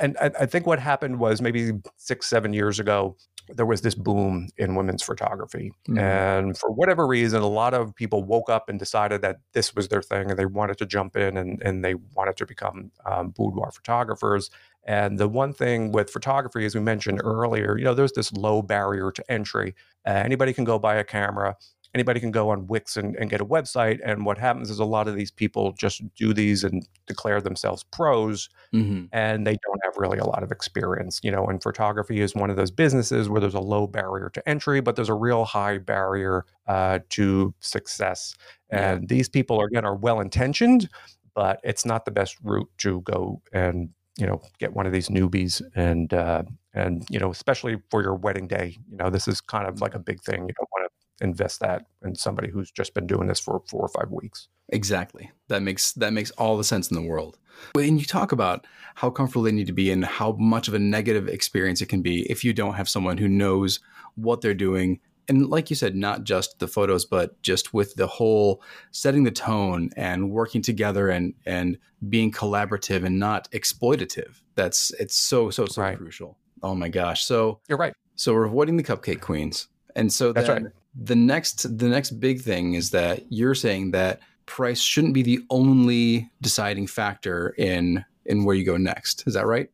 and 0.00 0.16
I 0.20 0.30
I 0.40 0.46
think 0.46 0.66
what 0.66 0.78
happened 0.80 1.18
was 1.18 1.40
maybe 1.40 1.72
six, 1.96 2.26
seven 2.26 2.52
years 2.52 2.80
ago, 2.80 3.16
there 3.54 3.66
was 3.66 3.80
this 3.82 3.94
boom 3.94 4.48
in 4.56 4.74
women's 4.74 5.02
photography. 5.04 5.72
Mhm. 5.88 5.98
And 6.00 6.58
for 6.58 6.70
whatever 6.72 7.06
reason, 7.06 7.42
a 7.42 7.46
lot 7.48 7.74
of 7.74 7.94
people 7.94 8.24
woke 8.24 8.50
up 8.50 8.68
and 8.68 8.78
decided 8.78 9.22
that 9.22 9.36
this 9.52 9.74
was 9.74 9.88
their 9.88 10.02
thing 10.02 10.30
and 10.30 10.38
they 10.38 10.46
wanted 10.46 10.78
to 10.78 10.86
jump 10.86 11.16
in 11.16 11.36
and, 11.36 11.62
and 11.62 11.84
they 11.84 11.94
wanted 11.94 12.36
to 12.38 12.46
become 12.46 12.90
um, 13.04 13.30
boudoir 13.30 13.70
photographers. 13.70 14.50
And 14.86 15.18
the 15.18 15.28
one 15.28 15.52
thing 15.52 15.92
with 15.92 16.10
photography, 16.10 16.64
as 16.64 16.74
we 16.74 16.80
mentioned 16.80 17.20
earlier, 17.24 17.76
you 17.76 17.84
know, 17.84 17.94
there's 17.94 18.12
this 18.12 18.32
low 18.32 18.62
barrier 18.62 19.10
to 19.12 19.30
entry. 19.30 19.74
Uh, 20.06 20.10
anybody 20.24 20.52
can 20.52 20.64
go 20.64 20.78
buy 20.78 20.94
a 20.96 21.04
camera. 21.04 21.56
Anybody 21.94 22.20
can 22.20 22.30
go 22.30 22.50
on 22.50 22.66
Wix 22.66 22.96
and, 22.96 23.16
and 23.16 23.30
get 23.30 23.40
a 23.40 23.44
website. 23.44 24.00
And 24.04 24.26
what 24.26 24.36
happens 24.38 24.70
is 24.70 24.78
a 24.78 24.84
lot 24.84 25.08
of 25.08 25.14
these 25.16 25.30
people 25.30 25.72
just 25.72 26.02
do 26.14 26.34
these 26.34 26.62
and 26.62 26.86
declare 27.06 27.40
themselves 27.40 27.84
pros 27.84 28.48
Mhm. 28.74 29.08
and 29.12 29.46
they 29.46 29.56
don't 29.64 29.80
have 29.84 29.96
really 29.96 30.18
a 30.18 30.24
lot 30.26 30.42
of 30.42 30.52
experience. 30.52 31.20
You 31.22 31.30
know, 31.32 31.46
and 31.46 31.62
photography 31.62 32.20
is 32.20 32.34
one 32.34 32.50
of 32.50 32.56
those 32.56 32.70
businesses 32.70 33.28
where 33.28 33.40
there's 33.40 33.54
a 33.54 33.60
low 33.60 33.86
barrier 33.86 34.30
to 34.34 34.48
entry, 34.48 34.80
but 34.80 34.94
there's 34.94 35.08
a 35.08 35.14
real 35.14 35.44
high 35.46 35.78
barrier 35.78 36.44
uh, 36.66 36.98
to 37.10 37.54
success. 37.60 38.34
Yeah. 38.70 38.92
And 38.92 39.08
these 39.08 39.28
people, 39.28 39.62
again, 39.62 39.84
are 39.86 39.96
well 39.96 40.20
intentioned, 40.20 40.88
but 41.34 41.60
it's 41.64 41.86
not 41.86 42.04
the 42.04 42.10
best 42.10 42.36
route 42.42 42.68
to 42.78 43.00
go 43.02 43.40
and 43.52 43.88
you 44.16 44.26
know 44.26 44.40
get 44.58 44.74
one 44.74 44.86
of 44.86 44.92
these 44.92 45.08
newbies 45.08 45.62
and 45.74 46.12
uh, 46.14 46.42
and 46.74 47.04
you 47.10 47.18
know 47.18 47.30
especially 47.30 47.76
for 47.90 48.02
your 48.02 48.14
wedding 48.14 48.46
day. 48.46 48.76
You 48.90 48.96
know, 48.96 49.10
this 49.10 49.28
is 49.28 49.40
kind 49.40 49.66
of 49.66 49.80
like 49.80 49.94
a 49.94 49.98
big 49.98 50.22
thing. 50.22 50.46
You 50.48 50.54
don't 50.54 50.70
want 50.72 50.90
to 50.90 51.24
invest 51.24 51.60
that 51.60 51.86
in 52.04 52.14
somebody 52.14 52.50
who's 52.50 52.70
just 52.70 52.94
been 52.94 53.06
doing 53.06 53.26
this 53.26 53.40
for 53.40 53.62
four 53.68 53.80
or 53.80 53.88
five 53.88 54.10
weeks. 54.10 54.48
Exactly. 54.68 55.30
That 55.48 55.62
makes 55.62 55.92
that 55.92 56.12
makes 56.12 56.30
all 56.32 56.56
the 56.56 56.64
sense 56.64 56.90
in 56.90 56.96
the 56.96 57.08
world. 57.08 57.38
When 57.72 57.98
you 57.98 58.04
talk 58.04 58.32
about 58.32 58.66
how 58.96 59.10
comfortable 59.10 59.42
they 59.42 59.52
need 59.52 59.66
to 59.68 59.72
be 59.72 59.90
and 59.90 60.04
how 60.04 60.32
much 60.32 60.68
of 60.68 60.74
a 60.74 60.78
negative 60.78 61.28
experience 61.28 61.80
it 61.80 61.88
can 61.88 62.02
be 62.02 62.30
if 62.30 62.44
you 62.44 62.52
don't 62.52 62.74
have 62.74 62.88
someone 62.88 63.16
who 63.16 63.28
knows 63.28 63.80
what 64.14 64.40
they're 64.40 64.54
doing 64.54 65.00
and 65.28 65.48
like 65.48 65.70
you 65.70 65.76
said, 65.76 65.94
not 65.94 66.24
just 66.24 66.58
the 66.58 66.68
photos, 66.68 67.04
but 67.04 67.40
just 67.42 67.74
with 67.74 67.94
the 67.94 68.06
whole 68.06 68.62
setting 68.90 69.24
the 69.24 69.30
tone 69.30 69.90
and 69.96 70.30
working 70.30 70.62
together 70.62 71.08
and 71.08 71.34
and 71.44 71.78
being 72.08 72.30
collaborative 72.30 73.04
and 73.04 73.18
not 73.18 73.50
exploitative. 73.52 74.40
That's 74.54 74.92
it's 74.92 75.16
so 75.16 75.50
so 75.50 75.66
so 75.66 75.82
right. 75.82 75.98
crucial. 75.98 76.38
Oh 76.62 76.74
my 76.74 76.88
gosh! 76.88 77.24
So 77.24 77.60
you're 77.68 77.78
right. 77.78 77.94
So 78.14 78.32
we're 78.32 78.44
avoiding 78.44 78.76
the 78.76 78.82
cupcake 78.82 79.20
queens, 79.20 79.68
and 79.94 80.12
so 80.12 80.32
that's 80.32 80.48
right. 80.48 80.62
The 80.94 81.16
next 81.16 81.78
the 81.78 81.88
next 81.88 82.12
big 82.12 82.40
thing 82.40 82.74
is 82.74 82.90
that 82.90 83.30
you're 83.30 83.54
saying 83.54 83.90
that 83.90 84.20
price 84.46 84.80
shouldn't 84.80 85.12
be 85.12 85.22
the 85.22 85.40
only 85.50 86.30
deciding 86.40 86.86
factor 86.86 87.54
in 87.58 88.04
in 88.24 88.44
where 88.44 88.54
you 88.54 88.64
go 88.64 88.76
next. 88.76 89.24
Is 89.26 89.34
that 89.34 89.46
right? 89.46 89.68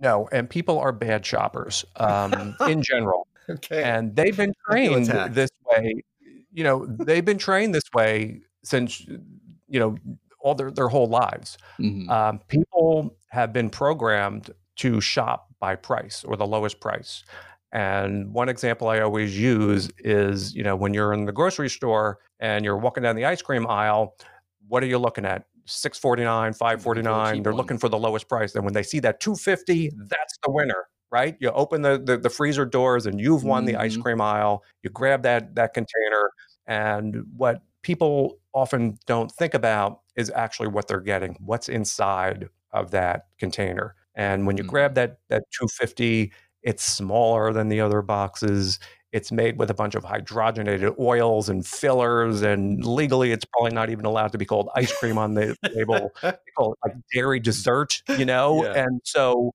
No, 0.00 0.28
and 0.30 0.48
people 0.48 0.78
are 0.78 0.92
bad 0.92 1.26
shoppers 1.26 1.84
um, 1.96 2.54
in 2.68 2.82
general. 2.82 3.26
Okay. 3.48 3.82
And 3.82 4.14
they've 4.14 4.36
been 4.36 4.54
trained 4.68 5.06
this 5.06 5.50
way. 5.64 5.94
You 6.52 6.64
know, 6.64 6.86
they've 6.86 7.24
been 7.24 7.38
trained 7.38 7.74
this 7.74 7.84
way 7.94 8.40
since, 8.64 9.00
you 9.68 9.80
know, 9.80 9.96
all 10.40 10.54
their, 10.54 10.70
their 10.70 10.88
whole 10.88 11.06
lives. 11.06 11.58
Mm-hmm. 11.80 12.10
Um, 12.10 12.40
people 12.48 13.16
have 13.28 13.52
been 13.52 13.70
programmed 13.70 14.50
to 14.76 15.00
shop 15.00 15.48
by 15.58 15.74
price 15.74 16.24
or 16.24 16.36
the 16.36 16.46
lowest 16.46 16.80
price. 16.80 17.24
And 17.72 18.32
one 18.32 18.48
example 18.48 18.88
I 18.88 19.00
always 19.00 19.38
use 19.38 19.90
is, 19.98 20.54
you 20.54 20.62
know, 20.62 20.74
when 20.74 20.94
you're 20.94 21.12
in 21.12 21.26
the 21.26 21.32
grocery 21.32 21.68
store 21.68 22.18
and 22.40 22.64
you're 22.64 22.78
walking 22.78 23.02
down 23.02 23.16
the 23.16 23.26
ice 23.26 23.42
cream 23.42 23.66
aisle, 23.66 24.16
what 24.68 24.82
are 24.82 24.86
you 24.86 24.98
looking 24.98 25.26
at? 25.26 25.44
649, 25.66 26.54
549. 26.54 27.42
They're 27.42 27.52
looking 27.52 27.76
for 27.76 27.90
the 27.90 27.98
lowest 27.98 28.26
price. 28.26 28.54
And 28.54 28.64
when 28.64 28.72
they 28.72 28.82
see 28.82 29.00
that 29.00 29.20
250, 29.20 29.92
that's 30.08 30.38
the 30.42 30.50
winner 30.50 30.88
right? 31.10 31.36
You 31.40 31.50
open 31.50 31.82
the, 31.82 31.98
the, 31.98 32.16
the 32.16 32.30
freezer 32.30 32.64
doors 32.64 33.06
and 33.06 33.20
you've 33.20 33.44
won 33.44 33.64
mm-hmm. 33.64 33.74
the 33.74 33.80
ice 33.80 33.92
mm-hmm. 33.92 34.02
cream 34.02 34.20
aisle. 34.20 34.64
You 34.82 34.90
grab 34.90 35.22
that 35.22 35.54
that 35.54 35.74
container, 35.74 36.30
and 36.66 37.24
what 37.36 37.62
people 37.82 38.38
often 38.52 38.98
don't 39.06 39.30
think 39.32 39.54
about 39.54 40.00
is 40.16 40.30
actually 40.34 40.68
what 40.68 40.88
they're 40.88 41.00
getting, 41.00 41.36
what's 41.40 41.68
inside 41.68 42.48
of 42.72 42.90
that 42.90 43.26
container. 43.38 43.94
And 44.14 44.46
when 44.46 44.56
you 44.56 44.64
mm-hmm. 44.64 44.70
grab 44.70 44.94
that 44.94 45.18
that 45.28 45.44
250, 45.52 46.32
it's 46.62 46.84
smaller 46.84 47.52
than 47.52 47.68
the 47.68 47.80
other 47.80 48.02
boxes. 48.02 48.78
It's 49.10 49.32
made 49.32 49.58
with 49.58 49.70
a 49.70 49.74
bunch 49.74 49.94
of 49.94 50.04
hydrogenated 50.04 50.98
oils 50.98 51.48
and 51.48 51.66
fillers, 51.66 52.42
and 52.42 52.84
legally, 52.84 53.32
it's 53.32 53.46
probably 53.46 53.70
not 53.70 53.88
even 53.88 54.04
allowed 54.04 54.32
to 54.32 54.38
be 54.38 54.44
called 54.44 54.68
ice 54.74 54.92
cream 54.92 55.16
on 55.16 55.32
the 55.32 55.56
label. 55.74 56.10
They 56.20 56.36
call 56.56 56.74
it 56.74 56.78
like 56.84 56.96
dairy 57.14 57.40
dessert, 57.40 58.02
you 58.18 58.26
know. 58.26 58.64
Yeah. 58.64 58.84
And 58.84 59.00
so, 59.04 59.54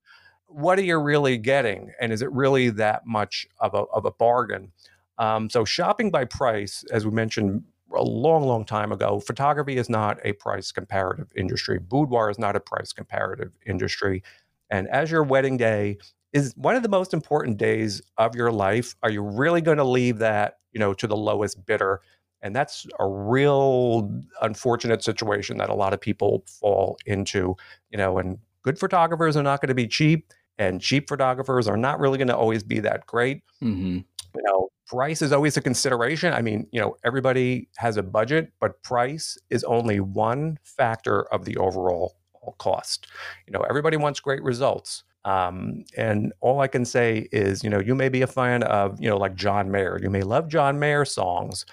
what 0.53 0.77
are 0.77 0.83
you 0.83 0.97
really 0.97 1.37
getting? 1.37 1.91
And 1.99 2.11
is 2.13 2.21
it 2.21 2.31
really 2.31 2.69
that 2.71 3.05
much 3.05 3.47
of 3.59 3.73
a, 3.73 3.83
of 3.93 4.05
a 4.05 4.11
bargain? 4.11 4.71
Um, 5.17 5.49
so, 5.49 5.65
shopping 5.65 6.11
by 6.11 6.25
price, 6.25 6.83
as 6.91 7.05
we 7.05 7.11
mentioned 7.11 7.63
a 7.95 8.03
long, 8.03 8.43
long 8.43 8.65
time 8.65 8.91
ago, 8.91 9.19
photography 9.19 9.77
is 9.77 9.89
not 9.89 10.19
a 10.23 10.33
price 10.33 10.71
comparative 10.71 11.31
industry. 11.35 11.79
Boudoir 11.79 12.29
is 12.29 12.39
not 12.39 12.55
a 12.55 12.59
price 12.59 12.91
comparative 12.93 13.51
industry. 13.65 14.23
And 14.69 14.87
as 14.87 15.11
your 15.11 15.23
wedding 15.23 15.57
day 15.57 15.97
is 16.31 16.53
one 16.55 16.75
of 16.75 16.81
the 16.81 16.89
most 16.89 17.13
important 17.13 17.57
days 17.57 18.01
of 18.17 18.35
your 18.35 18.51
life, 18.51 18.95
are 19.03 19.11
you 19.11 19.21
really 19.21 19.61
going 19.61 19.77
to 19.77 19.83
leave 19.83 20.17
that, 20.19 20.57
you 20.71 20.79
know, 20.79 20.93
to 20.95 21.05
the 21.05 21.15
lowest 21.15 21.63
bidder? 21.65 22.01
And 22.41 22.55
that's 22.55 22.87
a 22.99 23.07
real 23.07 24.11
unfortunate 24.41 25.03
situation 25.03 25.57
that 25.57 25.69
a 25.69 25.75
lot 25.75 25.93
of 25.93 26.01
people 26.01 26.43
fall 26.47 26.97
into, 27.05 27.55
you 27.91 27.97
know, 27.97 28.17
and 28.17 28.39
good 28.63 28.79
photographers 28.79 29.37
are 29.37 29.43
not 29.43 29.61
going 29.61 29.69
to 29.69 29.75
be 29.75 29.87
cheap 29.87 30.33
and 30.57 30.81
cheap 30.81 31.09
photographers 31.09 31.67
are 31.67 31.77
not 31.77 31.99
really 31.99 32.17
going 32.17 32.27
to 32.27 32.37
always 32.37 32.63
be 32.63 32.79
that 32.79 33.05
great. 33.05 33.43
Mm-hmm. 33.61 33.97
You 34.35 34.43
know, 34.43 34.69
price 34.87 35.21
is 35.21 35.31
always 35.31 35.57
a 35.57 35.61
consideration. 35.61 36.33
I 36.33 36.41
mean, 36.41 36.67
you 36.71 36.79
know, 36.79 36.95
everybody 37.03 37.69
has 37.77 37.97
a 37.97 38.03
budget, 38.03 38.51
but 38.59 38.81
price 38.83 39.37
is 39.49 39.63
only 39.63 39.99
one 39.99 40.59
factor 40.63 41.23
of 41.33 41.45
the 41.45 41.57
overall 41.57 42.15
cost. 42.57 43.07
You 43.47 43.53
know, 43.53 43.61
everybody 43.69 43.97
wants 43.97 44.19
great 44.19 44.43
results. 44.43 45.03
Um, 45.25 45.85
and 45.95 46.33
all 46.41 46.59
I 46.59 46.67
can 46.67 46.83
say 46.83 47.29
is, 47.31 47.63
you 47.63 47.69
know, 47.69 47.79
you 47.79 47.95
may 47.95 48.09
be 48.09 48.21
a 48.21 48.27
fan 48.27 48.63
of, 48.63 49.01
you 49.01 49.09
know, 49.09 49.17
like 49.17 49.35
John 49.35 49.71
Mayer. 49.71 49.99
You 50.01 50.09
may 50.09 50.21
love 50.21 50.49
John 50.49 50.79
Mayer 50.79 51.05
songs, 51.05 51.65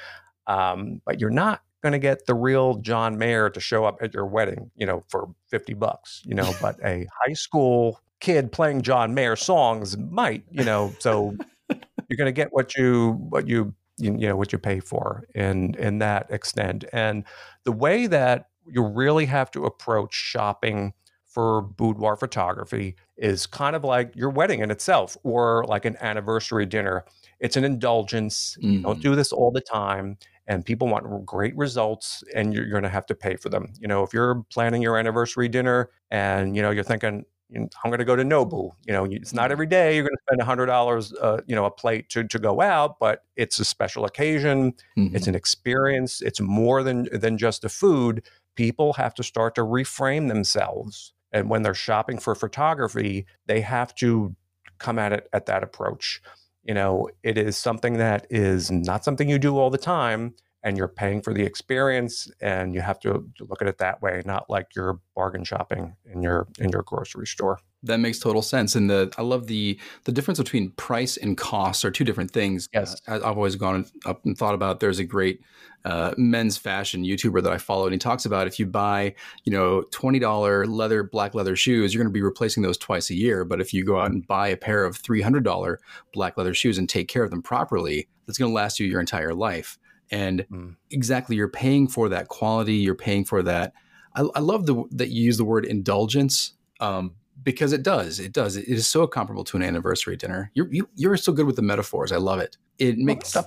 um, 0.47 1.01
but 1.05 1.21
you're 1.21 1.31
not 1.31 1.63
going 1.83 1.93
to 1.93 1.99
get 1.99 2.27
the 2.27 2.35
real 2.35 2.75
John 2.77 3.19
Mayer 3.19 3.51
to 3.51 3.59
show 3.59 3.85
up 3.85 3.99
at 4.03 4.15
your 4.15 4.27
wedding, 4.27 4.71
you 4.77 4.87
know, 4.87 5.03
for 5.09 5.29
50 5.49 5.75
bucks, 5.75 6.23
you 6.25 6.35
know, 6.35 6.53
but 6.63 6.79
a 6.85 7.07
high 7.27 7.33
school 7.33 8.01
kid 8.21 8.53
playing 8.53 8.83
John 8.83 9.15
Mayer 9.15 9.37
songs 9.37 9.97
might, 9.97 10.45
you 10.51 10.65
know, 10.65 10.95
so 10.99 11.37
you're 12.09 12.17
going 12.17 12.27
to 12.27 12.33
get 12.33 12.53
what 12.53 12.77
you 12.77 13.13
what 13.29 13.49
you 13.49 13.75
you 13.99 14.11
know 14.11 14.37
what 14.37 14.53
you 14.53 14.59
pay 14.59 14.81
for 14.81 15.25
in 15.35 15.75
in 15.75 15.99
that 15.99 16.31
extent. 16.31 16.85
And 16.93 17.25
the 17.65 17.73
way 17.73 18.07
that 18.07 18.47
you 18.67 18.85
really 18.85 19.27
have 19.27 19.51
to 19.53 19.65
approach 19.65 20.15
shopping 20.15 20.93
for 21.27 21.63
boudoir 21.63 22.17
photography 22.17 22.97
is 23.17 23.47
kind 23.47 23.77
of 23.77 23.85
like 23.85 24.15
your 24.17 24.31
wedding 24.31 24.61
in 24.61 24.71
itself 24.71 25.17
or 25.23 25.65
like 25.69 25.85
an 25.85 25.97
anniversary 26.01 26.67
dinner. 26.67 27.05
It's 27.39 27.57
an 27.57 27.63
indulgence. 27.63 28.57
Mm-hmm. 28.59 28.73
You 28.73 28.81
don't 28.81 28.95
mm-hmm. 28.95 29.03
do 29.03 29.15
this 29.15 29.33
all 29.33 29.53
the 29.53 29.61
time 29.61 30.19
and 30.49 30.67
people 30.67 30.89
want 30.89 31.25
great 31.25 31.57
results 31.57 32.25
and 32.35 32.53
you're, 32.53 32.65
you're 32.65 32.73
going 32.73 32.83
to 32.83 32.89
have 32.89 33.07
to 33.07 33.15
pay 33.15 33.37
for 33.37 33.49
them. 33.49 33.73
You 33.79 33.87
know, 33.87 34.03
if 34.03 34.13
you're 34.13 34.43
planning 34.53 34.83
your 34.83 34.99
anniversary 34.99 35.49
dinner 35.49 35.91
and 36.11 36.57
you 36.57 36.63
know 36.63 36.71
you're 36.71 36.83
thinking 36.83 37.25
I'm 37.55 37.91
going 37.91 37.99
to 37.99 38.05
go 38.05 38.17
to 38.17 38.23
Nobu. 38.23 38.71
You 38.87 38.93
know, 38.93 39.05
it's 39.05 39.33
not 39.33 39.51
every 39.51 39.67
day 39.67 39.95
you're 39.95 40.05
going 40.05 40.17
to 40.17 40.23
spend 40.29 40.43
hundred 40.43 40.67
dollars, 40.67 41.13
uh, 41.15 41.41
you 41.47 41.55
know, 41.55 41.65
a 41.65 41.71
plate 41.71 42.09
to 42.11 42.25
to 42.25 42.39
go 42.39 42.61
out, 42.61 42.99
but 42.99 43.25
it's 43.37 43.59
a 43.59 43.65
special 43.65 44.05
occasion. 44.05 44.73
Mm-hmm. 44.97 45.17
It's 45.17 45.27
an 45.27 45.35
experience. 45.35 46.23
It's 46.23 46.41
more 46.41 46.83
than 46.83 47.09
than 47.13 47.39
just 47.39 47.65
a 47.65 47.69
food. 47.69 48.25
People 48.57 48.93
have 48.95 49.15
to 49.15 49.23
start 49.23 49.55
to 49.57 49.63
reframe 49.63 50.29
themselves, 50.29 51.13
and 51.33 51.49
when 51.51 51.63
they're 51.63 51.75
shopping 51.75 52.19
for 52.19 52.35
photography, 52.35 53.27
they 53.47 53.61
have 53.61 53.95
to 53.97 54.35
come 54.79 54.99
at 54.99 55.13
it 55.13 55.29
at 55.33 55.47
that 55.47 55.63
approach. 55.63 56.21
You 56.65 56.75
know, 56.75 57.09
it 57.23 57.39
is 57.39 57.57
something 57.57 57.95
that 57.95 58.27
is 58.31 58.71
not 58.71 59.05
something 59.05 59.29
you 59.29 59.39
do 59.39 59.59
all 59.59 59.71
the 59.71 59.79
time 59.79 60.35
and 60.63 60.77
you're 60.77 60.89
paying 60.89 61.23
for 61.23 61.33
the 61.33 61.43
experience 61.43 62.31
and 62.41 62.75
you 62.75 62.81
have 62.81 63.01
to 63.01 63.27
look 63.41 63.63
at 63.63 63.69
it 63.69 63.79
that 63.79 64.03
way 64.03 64.23
not 64.27 64.49
like 64.51 64.69
you're 64.77 65.01
bargain 65.15 65.45
shopping 65.45 65.95
in 66.05 66.23
your 66.23 66.49
in 66.59 66.71
your 66.71 66.83
grocery 66.83 67.27
store. 67.27 67.59
That 67.83 67.99
makes 67.99 68.19
total 68.19 68.43
sense 68.43 68.75
and 68.75 68.91
the 68.91 69.13
i 69.17 69.23
love 69.23 69.47
the 69.47 69.79
the 70.05 70.13
difference 70.13 70.39
between 70.39 70.71
price 70.73 71.17
and 71.17 71.37
cost 71.37 71.85
are 71.85 71.91
two 71.91 72.05
different 72.05 72.31
things. 72.31 72.69
Yes. 72.73 73.01
Uh, 73.09 73.17
i've 73.17 73.37
always 73.37 73.57
gone 73.57 73.87
up 74.05 74.25
and 74.25 74.37
thought 74.37 74.55
about 74.55 74.81
there's 74.81 74.99
a 74.99 75.05
great 75.05 75.41
uh, 75.87 76.13
men's 76.19 76.59
fashion 76.59 77.05
youtuber 77.05 77.43
that 77.43 77.53
i 77.53 77.57
follow 77.57 77.85
and 77.85 77.95
he 77.95 77.99
talks 77.99 78.27
about 78.27 78.47
if 78.47 78.59
you 78.59 78.67
buy 78.67 79.15
you 79.45 79.53
know 79.53 79.83
$20 79.93 80.69
leather 80.69 81.03
black 81.03 81.35
leather 81.35 81.57
shoes 81.57 81.95
you're 81.95 82.03
going 82.03 82.13
to 82.13 82.17
be 82.17 82.21
replacing 82.21 82.63
those 82.63 82.77
twice 82.77 83.09
a 83.09 83.15
year 83.15 83.47
but 83.47 83.63
if 83.63 83.73
you 83.73 83.83
go 83.83 83.99
out 83.99 84.11
and 84.11 84.27
buy 84.27 84.49
a 84.49 84.59
pair 84.59 84.85
of 84.85 85.01
$300 85.01 85.77
black 86.13 86.37
leather 86.37 86.53
shoes 86.53 86.77
and 86.77 86.87
take 86.87 87.09
care 87.09 87.23
of 87.23 87.31
them 87.31 87.41
properly 87.41 88.09
that's 88.27 88.37
going 88.37 88.51
to 88.51 88.55
last 88.55 88.79
you 88.79 88.87
your 88.87 89.01
entire 89.01 89.33
life 89.33 89.79
and 90.11 90.47
mm. 90.51 90.77
exactly, 90.91 91.37
you're 91.37 91.49
paying 91.49 91.89
for 91.89 92.09
that 92.09 92.29
quality. 92.29 92.75
You're 92.75 92.95
paying 92.95 93.25
for 93.25 93.43
that. 93.43 93.73
I, 94.15 94.27
I 94.35 94.41
love 94.41 94.67
the, 94.67 94.85
that 94.93 95.09
you 95.09 95.25
use 95.25 95.37
the 95.37 95.45
word 95.45 95.65
indulgence 95.65 96.55
um, 96.81 97.13
because 97.43 97.73
it 97.73 97.83
does. 97.83 98.19
It 98.19 98.33
does. 98.33 98.57
It 98.57 98.69
is 98.69 98.89
so 98.89 99.07
comparable 99.07 99.45
to 99.45 99.57
an 99.57 99.63
anniversary 99.63 100.17
dinner. 100.17 100.51
You're 100.55 100.73
you, 100.73 100.89
you're 100.97 101.17
so 101.17 101.33
good 101.33 101.47
with 101.47 101.57
the 101.57 101.63
metaphors. 101.63 102.13
I 102.13 102.17
love 102.17 102.41
it. 102.41 102.57
It 102.79 102.99
makes 102.99 103.35
well, 103.35 103.47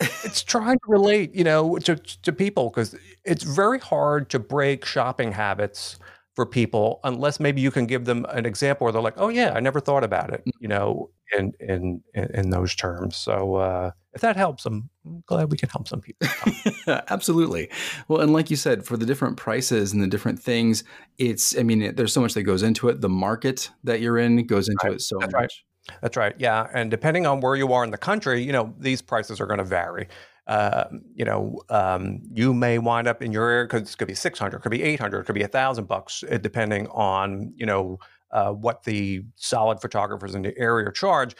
it's 0.00 0.42
trying 0.42 0.78
to 0.78 0.84
relate, 0.88 1.34
you 1.34 1.44
know, 1.44 1.76
to 1.78 1.96
to 1.96 2.32
people 2.32 2.70
because 2.70 2.96
it's 3.24 3.44
very 3.44 3.78
hard 3.78 4.30
to 4.30 4.38
break 4.38 4.84
shopping 4.84 5.32
habits 5.32 5.98
for 6.34 6.46
people 6.46 7.00
unless 7.04 7.38
maybe 7.38 7.60
you 7.60 7.70
can 7.70 7.86
give 7.86 8.06
them 8.06 8.24
an 8.30 8.46
example 8.46 8.86
where 8.86 8.92
they're 8.92 9.02
like, 9.02 9.18
"Oh 9.18 9.28
yeah, 9.28 9.52
I 9.54 9.60
never 9.60 9.80
thought 9.80 10.04
about 10.04 10.32
it," 10.32 10.42
you 10.60 10.68
know, 10.68 11.10
in 11.36 11.52
in 11.60 12.02
in, 12.14 12.24
in 12.34 12.50
those 12.50 12.74
terms. 12.74 13.16
So 13.16 13.56
uh, 13.56 13.90
if 14.14 14.20
that 14.20 14.36
helps, 14.36 14.66
I'm 14.66 14.90
glad 15.26 15.50
we 15.50 15.56
can 15.56 15.68
help 15.68 15.88
some 15.88 16.00
people. 16.00 16.28
Absolutely. 17.08 17.70
Well, 18.08 18.20
and 18.20 18.32
like 18.32 18.50
you 18.50 18.56
said, 18.56 18.84
for 18.84 18.96
the 18.96 19.06
different 19.06 19.36
prices 19.36 19.92
and 19.92 20.02
the 20.02 20.06
different 20.06 20.40
things, 20.40 20.84
it's 21.18 21.56
I 21.58 21.62
mean, 21.62 21.94
there's 21.94 22.12
so 22.12 22.20
much 22.20 22.34
that 22.34 22.42
goes 22.42 22.62
into 22.62 22.88
it. 22.88 23.00
The 23.00 23.08
market 23.08 23.70
that 23.84 24.00
you're 24.00 24.18
in 24.18 24.46
goes 24.46 24.68
into 24.68 24.86
right. 24.86 24.94
it 24.94 25.00
so 25.00 25.18
That's 25.18 25.32
much. 25.32 25.40
Right. 25.40 25.52
That's 26.00 26.16
right. 26.16 26.34
Yeah, 26.38 26.68
and 26.72 26.90
depending 26.90 27.26
on 27.26 27.40
where 27.40 27.56
you 27.56 27.72
are 27.72 27.84
in 27.84 27.90
the 27.90 27.98
country, 27.98 28.42
you 28.42 28.52
know, 28.52 28.74
these 28.78 29.02
prices 29.02 29.40
are 29.40 29.46
going 29.46 29.58
to 29.58 29.64
vary. 29.64 30.08
Uh, 30.46 30.84
you 31.14 31.24
know, 31.24 31.60
um, 31.70 32.20
you 32.32 32.52
may 32.52 32.78
wind 32.78 33.06
up 33.06 33.22
in 33.22 33.32
your 33.32 33.48
area 33.48 33.64
because 33.64 33.92
it 33.92 33.98
could 33.98 34.08
be 34.08 34.14
600, 34.14 34.56
it 34.56 34.60
could 34.60 34.70
be 34.70 34.82
800, 34.82 35.20
it 35.20 35.24
could 35.24 35.34
be 35.34 35.42
a 35.42 35.48
thousand 35.48 35.86
bucks, 35.86 36.24
uh, 36.30 36.36
depending 36.36 36.88
on, 36.88 37.52
you 37.56 37.64
know, 37.64 37.98
uh, 38.32 38.50
what 38.50 38.82
the 38.84 39.22
solid 39.36 39.80
photographers 39.80 40.34
in 40.34 40.42
the 40.42 40.56
area 40.58 40.90
charge. 40.92 41.36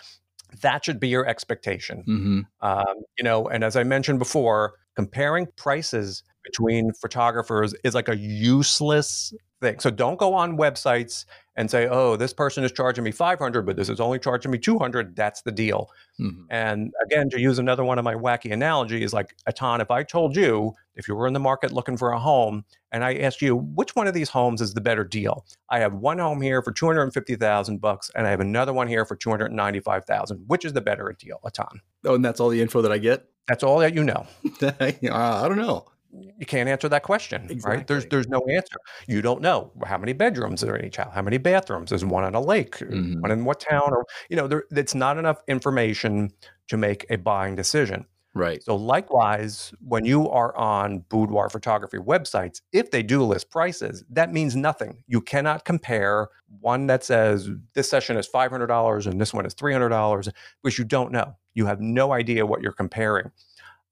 That 0.60 0.84
should 0.84 1.00
be 1.00 1.08
your 1.08 1.26
expectation. 1.26 2.04
Mm-hmm. 2.08 2.40
Um, 2.60 2.96
you 3.18 3.24
know, 3.24 3.48
and 3.48 3.64
as 3.64 3.76
I 3.76 3.84
mentioned 3.84 4.18
before, 4.18 4.74
comparing 4.94 5.46
prices 5.56 6.22
between 6.44 6.92
photographers 6.92 7.74
is 7.84 7.94
like 7.94 8.08
a 8.08 8.16
useless 8.16 9.32
thing. 9.62 9.78
So 9.80 9.90
don't 9.90 10.18
go 10.18 10.34
on 10.34 10.58
websites 10.58 11.24
and 11.56 11.70
say, 11.70 11.88
"Oh, 11.88 12.16
this 12.16 12.32
person 12.32 12.64
is 12.64 12.72
charging 12.72 13.04
me 13.04 13.10
500, 13.10 13.62
but 13.62 13.76
this 13.76 13.88
is 13.88 14.00
only 14.00 14.18
charging 14.18 14.50
me 14.50 14.58
200." 14.58 15.16
That's 15.16 15.42
the 15.42 15.52
deal. 15.52 15.90
Mm-hmm. 16.20 16.44
And 16.50 16.92
again, 17.04 17.30
to 17.30 17.40
use 17.40 17.58
another 17.58 17.84
one 17.84 17.98
of 17.98 18.04
my 18.04 18.14
wacky 18.14 18.52
analogies, 18.52 19.12
like 19.14 19.34
Atan, 19.48 19.80
if 19.80 19.90
I 19.90 20.02
told 20.02 20.36
you 20.36 20.74
if 20.94 21.08
you 21.08 21.14
were 21.14 21.26
in 21.26 21.32
the 21.32 21.40
market 21.40 21.72
looking 21.72 21.96
for 21.96 22.12
a 22.12 22.18
home 22.18 22.64
and 22.90 23.02
I 23.02 23.14
asked 23.14 23.40
you 23.40 23.56
which 23.56 23.96
one 23.96 24.06
of 24.06 24.14
these 24.14 24.28
homes 24.28 24.60
is 24.60 24.74
the 24.74 24.80
better 24.80 25.04
deal, 25.04 25.46
I 25.70 25.78
have 25.78 25.94
one 25.94 26.18
home 26.18 26.42
here 26.42 26.60
for 26.62 26.72
250,000 26.72 27.80
bucks 27.80 28.10
and 28.14 28.26
I 28.26 28.30
have 28.30 28.40
another 28.40 28.72
one 28.72 28.88
here 28.88 29.06
for 29.06 29.16
295,000. 29.16 30.44
Which 30.48 30.64
is 30.64 30.74
the 30.74 30.80
better 30.80 31.14
deal, 31.18 31.40
Atan? 31.44 31.80
Oh, 32.04 32.14
and 32.14 32.24
that's 32.24 32.40
all 32.40 32.50
the 32.50 32.60
info 32.60 32.82
that 32.82 32.92
I 32.92 32.98
get. 32.98 33.26
That's 33.48 33.62
all 33.64 33.78
that 33.78 33.94
you 33.94 34.04
know. 34.04 34.26
I 34.62 35.48
don't 35.48 35.56
know. 35.56 35.86
You 36.12 36.44
can't 36.46 36.68
answer 36.68 36.88
that 36.90 37.02
question, 37.04 37.46
Exactly. 37.50 37.76
right? 37.78 37.86
There's 37.86 38.06
there's 38.06 38.28
no 38.28 38.40
answer. 38.50 38.76
You 39.08 39.22
don't 39.22 39.40
know 39.40 39.72
how 39.86 39.96
many 39.96 40.12
bedrooms 40.12 40.62
are 40.62 40.76
in 40.76 40.84
each 40.84 40.96
house, 40.96 41.12
how 41.14 41.22
many 41.22 41.38
bathrooms. 41.38 41.90
Is 41.90 42.04
one 42.04 42.22
on 42.24 42.34
a 42.34 42.40
lake, 42.40 42.76
Mhm. 42.78 43.20
one 43.22 43.30
in 43.30 43.44
what 43.46 43.60
town, 43.60 43.92
or 43.92 44.04
you 44.28 44.36
know, 44.36 44.46
there, 44.46 44.64
it's 44.70 44.94
not 44.94 45.16
enough 45.16 45.42
information 45.48 46.30
to 46.68 46.76
make 46.76 47.06
a 47.08 47.16
buying 47.16 47.54
decision. 47.56 48.04
Right. 48.34 48.62
So 48.62 48.76
likewise, 48.76 49.72
when 49.86 50.04
you 50.06 50.28
are 50.30 50.54
on 50.56 51.00
boudoir 51.10 51.50
photography 51.50 51.98
websites, 51.98 52.60
if 52.72 52.90
they 52.90 53.02
do 53.02 53.22
list 53.24 53.50
prices, 53.50 54.04
that 54.10 54.32
means 54.32 54.56
nothing. 54.56 55.04
You 55.06 55.20
cannot 55.20 55.64
compare 55.66 56.28
one 56.60 56.86
that 56.86 57.04
says 57.04 57.50
this 57.74 57.88
session 57.90 58.16
is 58.16 58.26
$500 58.26 59.06
and 59.06 59.20
this 59.20 59.34
one 59.34 59.44
is 59.46 59.54
$300 59.54 60.30
because 60.62 60.78
you 60.78 60.84
don't 60.84 61.12
know. 61.12 61.36
You 61.54 61.66
have 61.66 61.80
no 61.80 62.12
idea 62.12 62.46
what 62.46 62.62
you're 62.62 62.72
comparing 62.72 63.30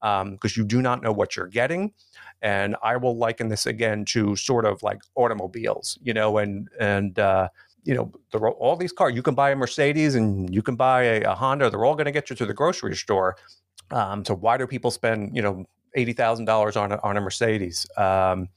because 0.01 0.57
you 0.57 0.65
do 0.65 0.81
not 0.83 1.03
know 1.03 1.13
what 1.13 1.37
you're 1.37 1.47
getting. 1.47 1.93
And 2.43 2.75
I 2.83 2.97
will 2.97 3.17
liken 3.17 3.49
this 3.49 3.67
again 3.67 4.05
to 4.07 4.35
sort 4.37 4.65
of 4.65 4.83
like 4.83 5.03
automobiles, 5.15 5.99
you 6.03 6.15
know, 6.15 6.39
and 6.39 6.69
and 6.79 7.19
uh, 7.19 7.49
you 7.85 7.95
know, 7.95 8.13
there 8.33 8.41
are 8.43 8.53
all 8.53 8.77
these 8.77 8.93
cars. 8.93 9.15
You 9.15 9.23
can 9.23 9.35
buy 9.35 9.51
a 9.51 9.57
Mercedes 9.57 10.15
and 10.15 10.53
you 10.55 10.63
can 10.63 10.77
buy 10.77 11.03
a, 11.03 11.23
a 11.23 11.35
Honda. 11.35 11.71
They're 11.71 11.85
all 11.85 11.95
going 11.95 12.07
to 12.07 12.13
get 12.13 12.31
you 12.31 12.37
to 12.37 12.47
the 12.47 12.55
grocery 12.55 12.97
store. 12.97 13.37
Um, 13.91 14.25
so 14.25 14.35
why 14.35 14.57
do 14.57 14.67
people 14.67 14.91
spend 14.91 15.35
you 15.37 15.43
know 15.43 15.67
eighty 15.95 16.13
thousand 16.13 16.45
dollars 16.47 16.77
on 16.77 16.93
a, 16.93 17.01
on 17.03 17.17
a 17.17 17.21
Mercedes? 17.21 17.87
Um, 17.97 18.49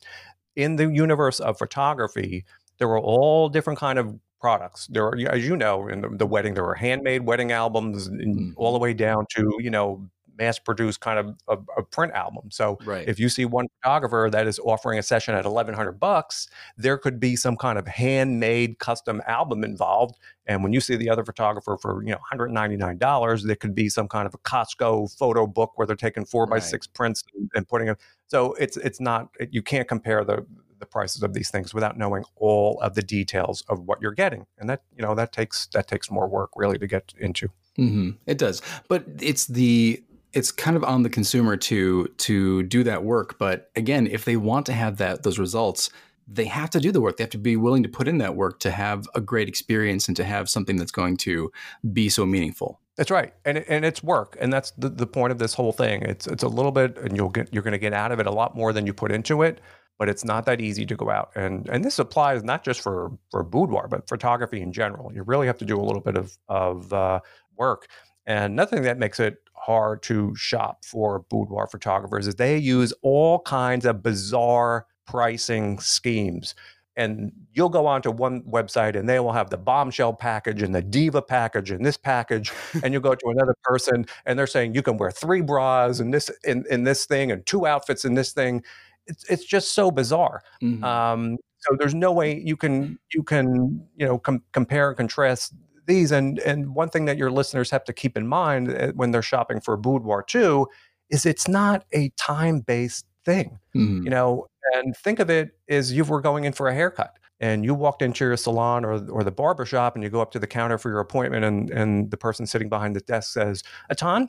in 0.56 0.76
the 0.76 0.88
universe 0.89 1.39
of 1.39 1.58
photography, 1.58 2.46
there 2.78 2.88
are 2.89 3.00
all 3.00 3.50
different 3.50 3.80
kind 3.80 3.98
of 4.00 4.18
products. 4.39 4.88
There 4.88 5.06
are, 5.06 5.18
as 5.30 5.46
you 5.46 5.56
know, 5.58 5.88
in 5.88 6.02
the, 6.02 6.10
the 6.10 6.26
wedding, 6.28 6.54
there 6.54 6.66
are 6.66 6.76
handmade 6.76 7.24
wedding 7.26 7.52
albums, 7.52 8.10
Mhm. 8.10 8.54
all 8.58 8.74
the 8.74 8.80
way 8.80 8.94
down 8.94 9.26
to 9.36 9.58
you 9.60 9.70
know 9.72 10.08
mass-produced 10.38 11.00
kind 11.00 11.20
of 11.20 11.36
a, 11.48 11.58
a 11.80 11.84
print 11.84 12.14
album. 12.14 12.50
So 12.52 12.78
Right. 12.86 13.08
if 13.08 13.20
you 13.20 13.30
see 13.30 13.46
one 13.46 13.68
photographer 13.82 14.30
that 14.32 14.48
is 14.48 14.60
offering 14.60 15.00
a 15.00 15.04
session 15.04 15.36
at 15.36 15.46
1100 15.46 15.94
bucks 16.00 16.48
there 16.78 16.98
could 16.98 17.20
be 17.20 17.36
some 17.36 17.56
kind 17.56 17.78
of 17.78 17.88
handmade 17.88 18.80
custom 18.80 19.22
album 19.28 19.64
involved 19.64 20.16
and 20.46 20.64
when 20.64 20.74
you 20.74 20.82
see 20.82 20.96
the 20.96 21.10
other 21.10 21.24
photographer 21.24 21.78
for 21.78 22.02
you 22.04 22.10
know 22.12 22.18
199 22.18 22.98
dollars 22.98 23.44
there 23.44 23.56
could 23.56 23.76
be 23.76 23.90
some 23.90 24.08
kind 24.08 24.26
of 24.26 24.34
a 24.34 24.38
costco 24.40 25.16
photo 25.18 25.46
book 25.46 25.72
where 25.76 25.86
they're 25.88 25.96
taking 25.96 26.26
four 26.26 26.46
by 26.46 26.60
six 26.60 26.88
prints 26.88 27.24
and, 27.36 27.50
and 27.56 27.68
putting 27.68 27.88
them. 27.88 27.98
so 28.28 28.54
it's 28.54 28.78
it's 28.78 29.00
not 29.00 29.30
you 29.52 29.62
can't 29.62 29.88
compare 29.88 30.24
the 30.24 30.46
the 30.80 30.86
prices 30.86 31.24
of 31.24 31.34
these 31.34 31.50
things 31.50 31.74
without 31.74 31.98
knowing 31.98 32.24
all 32.36 32.80
of 32.82 32.94
the 32.96 33.02
details 33.02 33.64
of 33.70 33.80
what 33.82 34.02
you're 34.02 34.12
getting 34.12 34.46
and 34.58 34.70
that 34.70 34.82
you 34.98 35.02
know 35.02 35.16
that 35.16 35.32
takes 35.32 35.68
that 35.68 35.88
takes 35.88 36.12
more 36.12 36.28
work 36.28 36.50
really 36.56 36.78
to 36.78 36.88
get 36.88 37.14
into 37.20 37.48
hmm 37.76 38.12
It 38.28 38.38
does, 38.38 38.62
but 38.88 39.04
it's 39.20 39.48
the 39.48 40.04
it's 40.34 40.52
kind 40.52 40.76
of 40.76 40.84
on 40.84 41.04
the 41.04 41.10
consumer 41.10 41.56
to 41.56 42.08
to 42.18 42.64
do 42.64 42.84
that 42.84 43.04
work. 43.04 43.38
But 43.38 43.70
again, 43.76 44.08
if 44.08 44.26
they 44.26 44.36
want 44.36 44.66
to 44.68 44.74
have 44.74 44.98
that 44.98 45.24
those 45.24 45.40
results, 45.40 45.90
they 46.28 46.46
have 46.46 46.70
to 46.72 46.80
do 46.80 46.92
the 46.92 47.02
work. 47.02 47.18
They 47.18 47.24
have 47.24 47.32
to 47.32 47.38
be 47.38 47.56
willing 47.56 47.84
to 47.84 47.90
put 47.90 48.08
in 48.08 48.18
that 48.20 48.36
work 48.36 48.60
to 48.62 48.72
have 48.72 49.08
a 49.16 49.22
great 49.22 49.48
experience 49.48 50.08
and 50.08 50.18
to 50.18 50.24
have 50.24 50.50
something 50.50 50.78
that's 50.78 50.92
going 50.92 51.18
to 51.18 51.52
be 51.92 52.10
so 52.10 52.26
meaningful. 52.26 52.80
That's 52.96 53.12
right, 53.12 53.34
and 53.46 53.58
and 53.58 53.86
it's 53.86 54.04
work, 54.04 54.38
and 54.40 54.54
that's 54.54 54.72
the, 54.72 54.90
the 54.90 55.08
point 55.08 55.32
of 55.32 55.40
this 55.40 55.54
whole 55.54 55.72
thing. 55.72 56.04
It's 56.04 56.28
it's 56.28 56.44
a 56.44 56.48
little 56.48 56.72
bit, 56.72 56.98
and 56.98 57.18
you'll 57.18 57.30
get 57.30 57.52
you're 57.52 57.64
going 57.64 57.74
to 57.74 57.80
get 57.80 57.94
out 57.94 58.12
of 58.12 58.20
it 58.20 58.28
a 58.28 58.32
lot 58.32 58.56
more 58.56 58.72
than 58.72 58.86
you 58.86 58.94
put 58.94 59.12
into 59.12 59.42
it. 59.42 59.62
But 60.00 60.10
it's 60.10 60.26
not 60.26 60.46
that 60.46 60.60
easy 60.62 60.86
to 60.86 60.96
go 60.96 61.10
out, 61.10 61.32
and 61.36 61.68
and 61.70 61.84
this 61.84 61.98
applies 61.98 62.44
not 62.44 62.64
just 62.64 62.82
for 62.82 63.12
for 63.32 63.44
boudoir, 63.44 63.88
but 63.88 64.08
photography 64.08 64.62
in 64.62 64.72
general. 64.72 65.12
You 65.14 65.24
really 65.24 65.48
have 65.48 65.58
to 65.60 65.66
do 65.66 65.80
a 65.80 65.82
little 65.82 66.02
bit 66.02 66.16
of 66.16 66.38
of 66.48 66.94
uh, 66.94 67.20
work, 67.58 67.88
and 68.28 68.56
nothing 68.56 68.84
that 68.84 69.00
makes 69.00 69.20
it 69.20 69.43
hard 69.66 70.01
to 70.03 70.36
shop 70.36 70.84
for 70.86 71.20
boudoir 71.30 71.68
photographers 71.68 72.28
is 72.28 72.36
they 72.36 72.57
use 72.57 72.93
all 73.01 73.39
kinds 73.39 73.86
of 73.86 74.03
bizarre 74.03 74.86
pricing 75.07 75.80
schemes. 75.80 76.55
And 76.95 77.32
you'll 77.53 77.70
go 77.70 77.88
onto 77.88 78.11
one 78.11 78.43
website 78.43 78.95
and 78.95 79.09
they 79.09 79.20
will 79.20 79.32
have 79.32 79.49
the 79.49 79.57
bombshell 79.57 80.14
package 80.14 80.61
and 80.61 80.76
the 80.76 80.82
diva 80.82 81.24
package 81.24 81.72
and 81.72 81.84
this 81.84 81.97
package 81.97 82.51
and 82.84 82.93
you'll 82.93 83.01
go 83.01 83.16
to 83.16 83.30
another 83.30 83.55
person 83.64 84.05
and 84.26 84.38
they're 84.38 84.45
saying 84.45 84.76
you 84.76 84.84
can 84.84 84.97
wear 84.97 85.09
three 85.09 85.41
bras 85.41 85.99
and 85.99 86.14
this 86.14 86.30
in, 86.43 86.66
in 86.70 86.84
this 86.84 87.05
thing 87.05 87.32
and 87.32 87.45
two 87.45 87.66
outfits 87.66 88.05
in 88.05 88.14
this 88.14 88.32
thing. 88.32 88.64
It's, 89.07 89.24
it's 89.30 89.43
just 89.45 89.74
so 89.74 89.91
bizarre. 89.91 90.43
Mhm. 90.61 90.84
um, 90.84 91.38
so 91.59 91.76
there's 91.80 91.95
no 91.95 92.11
way 92.11 92.41
you 92.43 92.57
can 92.57 92.99
you 93.14 93.24
can 93.24 93.82
you 93.95 94.05
know 94.05 94.20
com- 94.20 94.43
compare 94.51 94.89
and 94.89 94.97
contrast 94.97 95.53
these 95.86 96.12
and 96.12 96.40
and 96.40 96.76
one 96.76 96.90
thing 96.90 97.06
that 97.06 97.18
your 97.18 97.32
listeners 97.32 97.70
have 97.72 97.84
to 97.86 97.94
keep 97.94 98.18
in 98.18 98.28
mind 98.28 98.70
uh, 98.72 98.92
when 98.94 99.12
they're 99.12 99.22
shopping 99.22 99.60
for 99.62 99.74
a 99.74 99.78
boudoir 99.78 100.24
too 100.24 100.68
is 101.10 101.26
it's 101.26 101.48
not 101.48 101.86
a 101.94 102.10
time 102.18 102.60
based 102.62 103.06
thing 103.26 103.60
Mhm. 103.76 104.04
you 104.04 104.10
know 104.10 104.48
and 104.76 104.96
think 104.98 105.20
of 105.20 105.30
it 105.30 105.52
as 105.70 105.92
you 105.94 106.04
were 106.04 106.22
going 106.22 106.44
in 106.46 106.54
for 106.54 106.68
a 106.68 106.74
haircut 106.74 107.18
and 107.40 107.66
you 107.66 107.74
walked 107.74 108.02
into 108.02 108.24
your 108.26 108.38
salon 108.38 108.86
or, 108.86 108.94
or 109.10 109.24
the 109.24 109.32
barber 109.32 109.66
shop 109.66 109.96
and 109.96 110.04
you 110.04 110.10
go 110.10 110.22
up 110.22 110.32
to 110.32 110.40
the 110.40 110.48
counter 110.48 110.78
for 110.78 110.90
your 110.90 111.00
appointment 111.00 111.44
and, 111.44 111.70
and 111.72 112.12
the 112.12 112.18
person 112.18 112.46
sitting 112.46 112.70
behind 112.70 112.96
the 112.96 113.02
desk 113.02 113.34
says 113.34 113.64
atan 113.92 114.28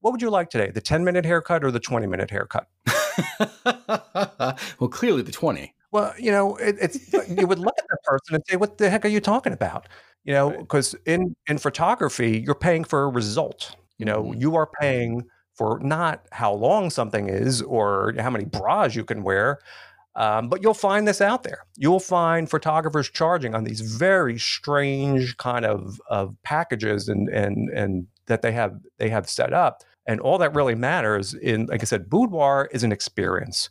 what 0.00 0.10
would 0.12 0.22
you 0.22 0.30
like 0.30 0.50
today 0.50 0.70
the 0.70 0.80
10 0.80 1.04
minute 1.04 1.24
haircut 1.24 1.64
or 1.64 1.70
the 1.70 1.80
20 1.80 2.06
minute 2.06 2.30
haircut 2.30 2.66
well, 4.78 4.88
clearly 4.90 5.22
the 5.22 5.32
twenty. 5.32 5.74
well 5.90 6.12
you 6.18 6.30
know 6.30 6.56
it, 6.56 6.76
it's 6.80 7.12
you 7.28 7.46
would 7.46 7.58
look 7.58 7.74
at 7.78 7.84
that 7.88 7.98
person 8.04 8.34
and 8.36 8.44
say 8.48 8.56
what 8.56 8.78
the 8.78 8.88
heck 8.90 9.04
are 9.04 9.08
you 9.08 9.20
talking 9.20 9.52
about 9.52 9.86
you 10.24 10.32
know 10.32 10.50
Right. 10.50 10.58
because 10.60 10.94
in 11.06 11.34
in 11.48 11.58
photography 11.58 12.42
you're 12.44 12.54
paying 12.54 12.84
for 12.84 13.04
a 13.04 13.08
result 13.08 13.76
you 13.98 14.06
know 14.06 14.24
Mhm. 14.24 14.40
you 14.40 14.56
are 14.56 14.68
paying 14.80 15.24
for 15.54 15.78
not 15.80 16.24
how 16.32 16.52
long 16.52 16.90
something 16.90 17.28
is 17.28 17.62
or 17.62 18.14
how 18.18 18.30
many 18.30 18.44
bras 18.44 18.94
you 18.94 19.04
can 19.04 19.22
wear 19.22 19.58
um, 20.14 20.48
but 20.48 20.62
you'll 20.62 20.74
find 20.74 21.08
this 21.08 21.20
out 21.20 21.42
there 21.42 21.60
you'll 21.76 22.00
find 22.00 22.50
photographers 22.50 23.08
charging 23.10 23.54
on 23.54 23.64
these 23.64 23.80
very 23.80 24.38
strange 24.38 25.36
kind 25.38 25.64
of 25.64 26.00
of 26.08 26.36
packages 26.42 27.08
and 27.08 27.28
and 27.30 27.70
and 27.70 28.06
that 28.26 28.42
they 28.42 28.52
have 28.52 28.74
they 28.98 29.08
have 29.08 29.28
set 29.28 29.52
up 29.52 29.82
and 30.06 30.20
all 30.20 30.38
that 30.38 30.54
really 30.54 30.74
matters 30.74 31.34
in 31.34 31.66
like 31.66 31.82
i 31.82 31.84
said 31.84 32.10
boudoir 32.10 32.68
is 32.72 32.82
an 32.84 32.92
experience 32.92 33.68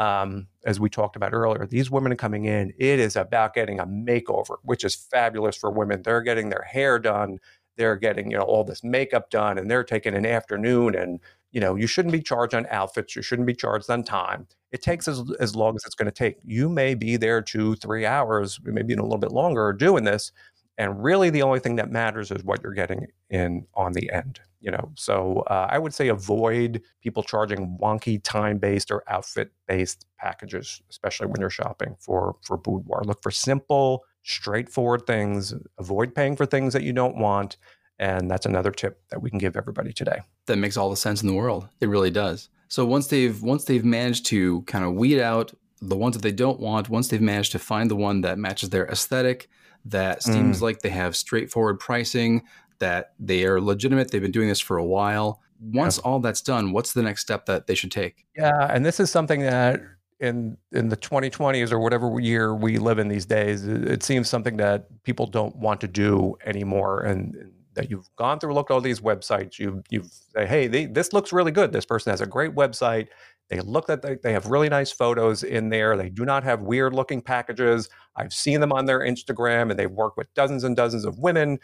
um, 0.00 0.46
as 0.64 0.80
we 0.80 0.88
talked 0.88 1.14
about 1.14 1.34
earlier, 1.34 1.66
these 1.66 1.90
women 1.90 2.10
are 2.10 2.16
coming 2.16 2.46
in. 2.46 2.72
It 2.78 2.98
is 2.98 3.16
about 3.16 3.52
getting 3.54 3.78
a 3.78 3.86
makeover, 3.86 4.56
which 4.62 4.82
is 4.82 4.94
fabulous 4.94 5.56
for 5.56 5.70
women. 5.70 6.02
They're 6.02 6.22
getting 6.22 6.48
their 6.48 6.62
hair 6.62 6.98
done, 6.98 7.38
they're 7.76 7.96
getting 7.96 8.30
you 8.30 8.38
know 8.38 8.44
all 8.44 8.64
this 8.64 8.82
makeup 8.82 9.30
done, 9.30 9.58
and 9.58 9.70
they're 9.70 9.84
taking 9.84 10.14
an 10.14 10.26
afternoon. 10.26 10.94
And 10.94 11.20
you 11.52 11.60
know 11.60 11.74
you 11.76 11.86
shouldn't 11.86 12.12
be 12.12 12.22
charged 12.22 12.54
on 12.54 12.66
outfits. 12.70 13.14
You 13.14 13.22
shouldn't 13.22 13.46
be 13.46 13.54
charged 13.54 13.90
on 13.90 14.02
time. 14.02 14.46
It 14.72 14.82
takes 14.82 15.06
as 15.06 15.22
as 15.38 15.54
long 15.54 15.76
as 15.76 15.84
it's 15.84 15.94
going 15.94 16.06
to 16.06 16.12
take. 16.12 16.36
You 16.44 16.70
may 16.70 16.94
be 16.94 17.16
there 17.18 17.42
two, 17.42 17.76
three 17.76 18.06
hours, 18.06 18.58
maybe 18.64 18.94
a 18.94 19.02
little 19.02 19.18
bit 19.18 19.32
longer, 19.32 19.72
doing 19.74 20.04
this. 20.04 20.32
And 20.80 21.04
really, 21.04 21.28
the 21.28 21.42
only 21.42 21.60
thing 21.60 21.76
that 21.76 21.90
matters 21.90 22.30
is 22.30 22.42
what 22.42 22.62
you're 22.62 22.72
getting 22.72 23.06
in 23.28 23.66
on 23.74 23.92
the 23.92 24.10
end. 24.10 24.40
You 24.62 24.70
know, 24.70 24.92
so 24.94 25.44
uh, 25.46 25.68
I 25.70 25.78
would 25.78 25.92
say 25.92 26.08
avoid 26.08 26.80
people 27.02 27.22
charging 27.22 27.76
wonky 27.78 28.18
time-based 28.22 28.90
or 28.90 29.04
outfit-based 29.06 30.06
packages, 30.18 30.80
especially 30.88 31.26
when 31.26 31.38
you're 31.38 31.50
shopping 31.50 31.96
for 31.98 32.36
for 32.40 32.56
boudoir. 32.56 33.02
Look 33.04 33.22
for 33.22 33.30
simple, 33.30 34.04
straightforward 34.22 35.06
things. 35.06 35.52
Avoid 35.78 36.14
paying 36.14 36.34
for 36.34 36.46
things 36.46 36.72
that 36.72 36.82
you 36.82 36.94
don't 36.94 37.18
want. 37.18 37.58
And 37.98 38.30
that's 38.30 38.46
another 38.46 38.70
tip 38.70 39.02
that 39.10 39.20
we 39.20 39.28
can 39.28 39.38
give 39.38 39.56
everybody 39.58 39.92
today. 39.92 40.20
that 40.46 40.56
makes 40.56 40.78
all 40.78 40.88
the 40.88 40.96
sense 40.96 41.20
in 41.20 41.28
the 41.28 41.34
world. 41.34 41.68
It 41.82 41.90
really 41.90 42.10
does. 42.10 42.48
So 42.68 42.86
once 42.86 43.08
they've 43.08 43.42
once 43.42 43.64
they've 43.64 43.84
managed 43.84 44.24
to 44.26 44.62
kind 44.62 44.86
of 44.86 44.94
weed 44.94 45.20
out 45.20 45.52
the 45.82 45.96
ones 45.96 46.14
that 46.16 46.22
they 46.22 46.32
don't 46.32 46.58
want, 46.58 46.88
once 46.88 47.08
they've 47.08 47.20
managed 47.20 47.52
to 47.52 47.58
find 47.58 47.90
the 47.90 47.96
one 47.96 48.22
that 48.22 48.38
matches 48.38 48.70
their 48.70 48.86
aesthetic, 48.88 49.48
that 49.84 50.22
seems 50.22 50.58
mm. 50.58 50.62
like 50.62 50.80
they 50.80 50.90
have 50.90 51.16
straightforward 51.16 51.80
pricing, 51.80 52.42
that 52.78 53.12
they 53.18 53.44
are 53.44 53.60
legitimate, 53.60 54.10
they've 54.10 54.22
been 54.22 54.30
doing 54.30 54.48
this 54.48 54.60
for 54.60 54.76
a 54.76 54.84
while. 54.84 55.40
Once 55.60 55.98
all 55.98 56.20
that's 56.20 56.40
done, 56.40 56.72
what's 56.72 56.94
the 56.94 57.02
next 57.02 57.20
step 57.20 57.46
that 57.46 57.66
they 57.66 57.74
should 57.74 57.92
take? 57.92 58.24
Yeah, 58.34 58.66
and 58.70 58.84
this 58.84 58.98
is 58.98 59.10
something 59.10 59.40
that 59.40 59.80
in 60.18 60.56
in 60.72 60.88
the 60.88 60.96
2020s 60.96 61.70
or 61.72 61.78
whatever 61.78 62.18
year 62.18 62.54
we 62.54 62.78
live 62.78 62.98
in 62.98 63.08
these 63.08 63.26
days, 63.26 63.66
it, 63.66 63.86
it 63.86 64.02
seems 64.02 64.28
something 64.28 64.56
that 64.56 64.86
people 65.02 65.26
don't 65.26 65.54
want 65.56 65.80
to 65.82 65.88
do 65.88 66.36
anymore. 66.46 67.00
And, 67.00 67.34
and 67.34 67.52
that 67.74 67.90
you've 67.90 68.08
gone 68.16 68.38
through, 68.38 68.52
looked 68.52 68.70
at 68.70 68.74
all 68.74 68.80
these 68.80 69.00
websites. 69.00 69.58
You 69.58 69.82
you've 69.90 70.10
say, 70.34 70.46
hey, 70.46 70.66
they, 70.66 70.86
this 70.86 71.12
looks 71.12 71.32
really 71.32 71.52
good. 71.52 71.72
This 71.72 71.86
person 71.86 72.10
has 72.10 72.20
a 72.20 72.26
great 72.26 72.54
website. 72.54 73.08
They 73.50 73.60
look 73.60 73.88
that 73.88 74.00
they, 74.00 74.14
they 74.14 74.32
have 74.32 74.46
really 74.46 74.68
nice 74.68 74.92
photos 74.92 75.42
in 75.42 75.68
there. 75.70 75.96
They 75.96 76.08
do 76.08 76.24
not 76.24 76.44
have 76.44 76.62
weird 76.62 76.94
looking 76.94 77.20
packages. 77.20 77.88
I've 78.14 78.32
seen 78.32 78.60
them 78.60 78.72
on 78.72 78.86
their 78.86 79.00
Instagram, 79.00 79.70
and 79.70 79.78
they've 79.78 79.90
worked 79.90 80.16
with 80.16 80.32
dozens 80.34 80.62
and 80.62 80.76
dozens 80.76 81.04
of 81.04 81.18
women. 81.18 81.58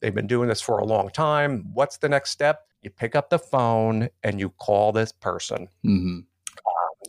They've 0.00 0.14
been 0.14 0.26
doing 0.26 0.48
this 0.48 0.60
for 0.60 0.78
a 0.78 0.84
long 0.84 1.08
time. 1.10 1.70
What's 1.72 1.96
the 1.96 2.10
next 2.10 2.30
step? 2.30 2.66
You 2.82 2.90
pick 2.90 3.16
up 3.16 3.30
the 3.30 3.38
phone 3.38 4.10
and 4.22 4.38
you 4.38 4.50
call 4.50 4.92
this 4.92 5.10
person, 5.10 5.68
hmm 5.82 6.20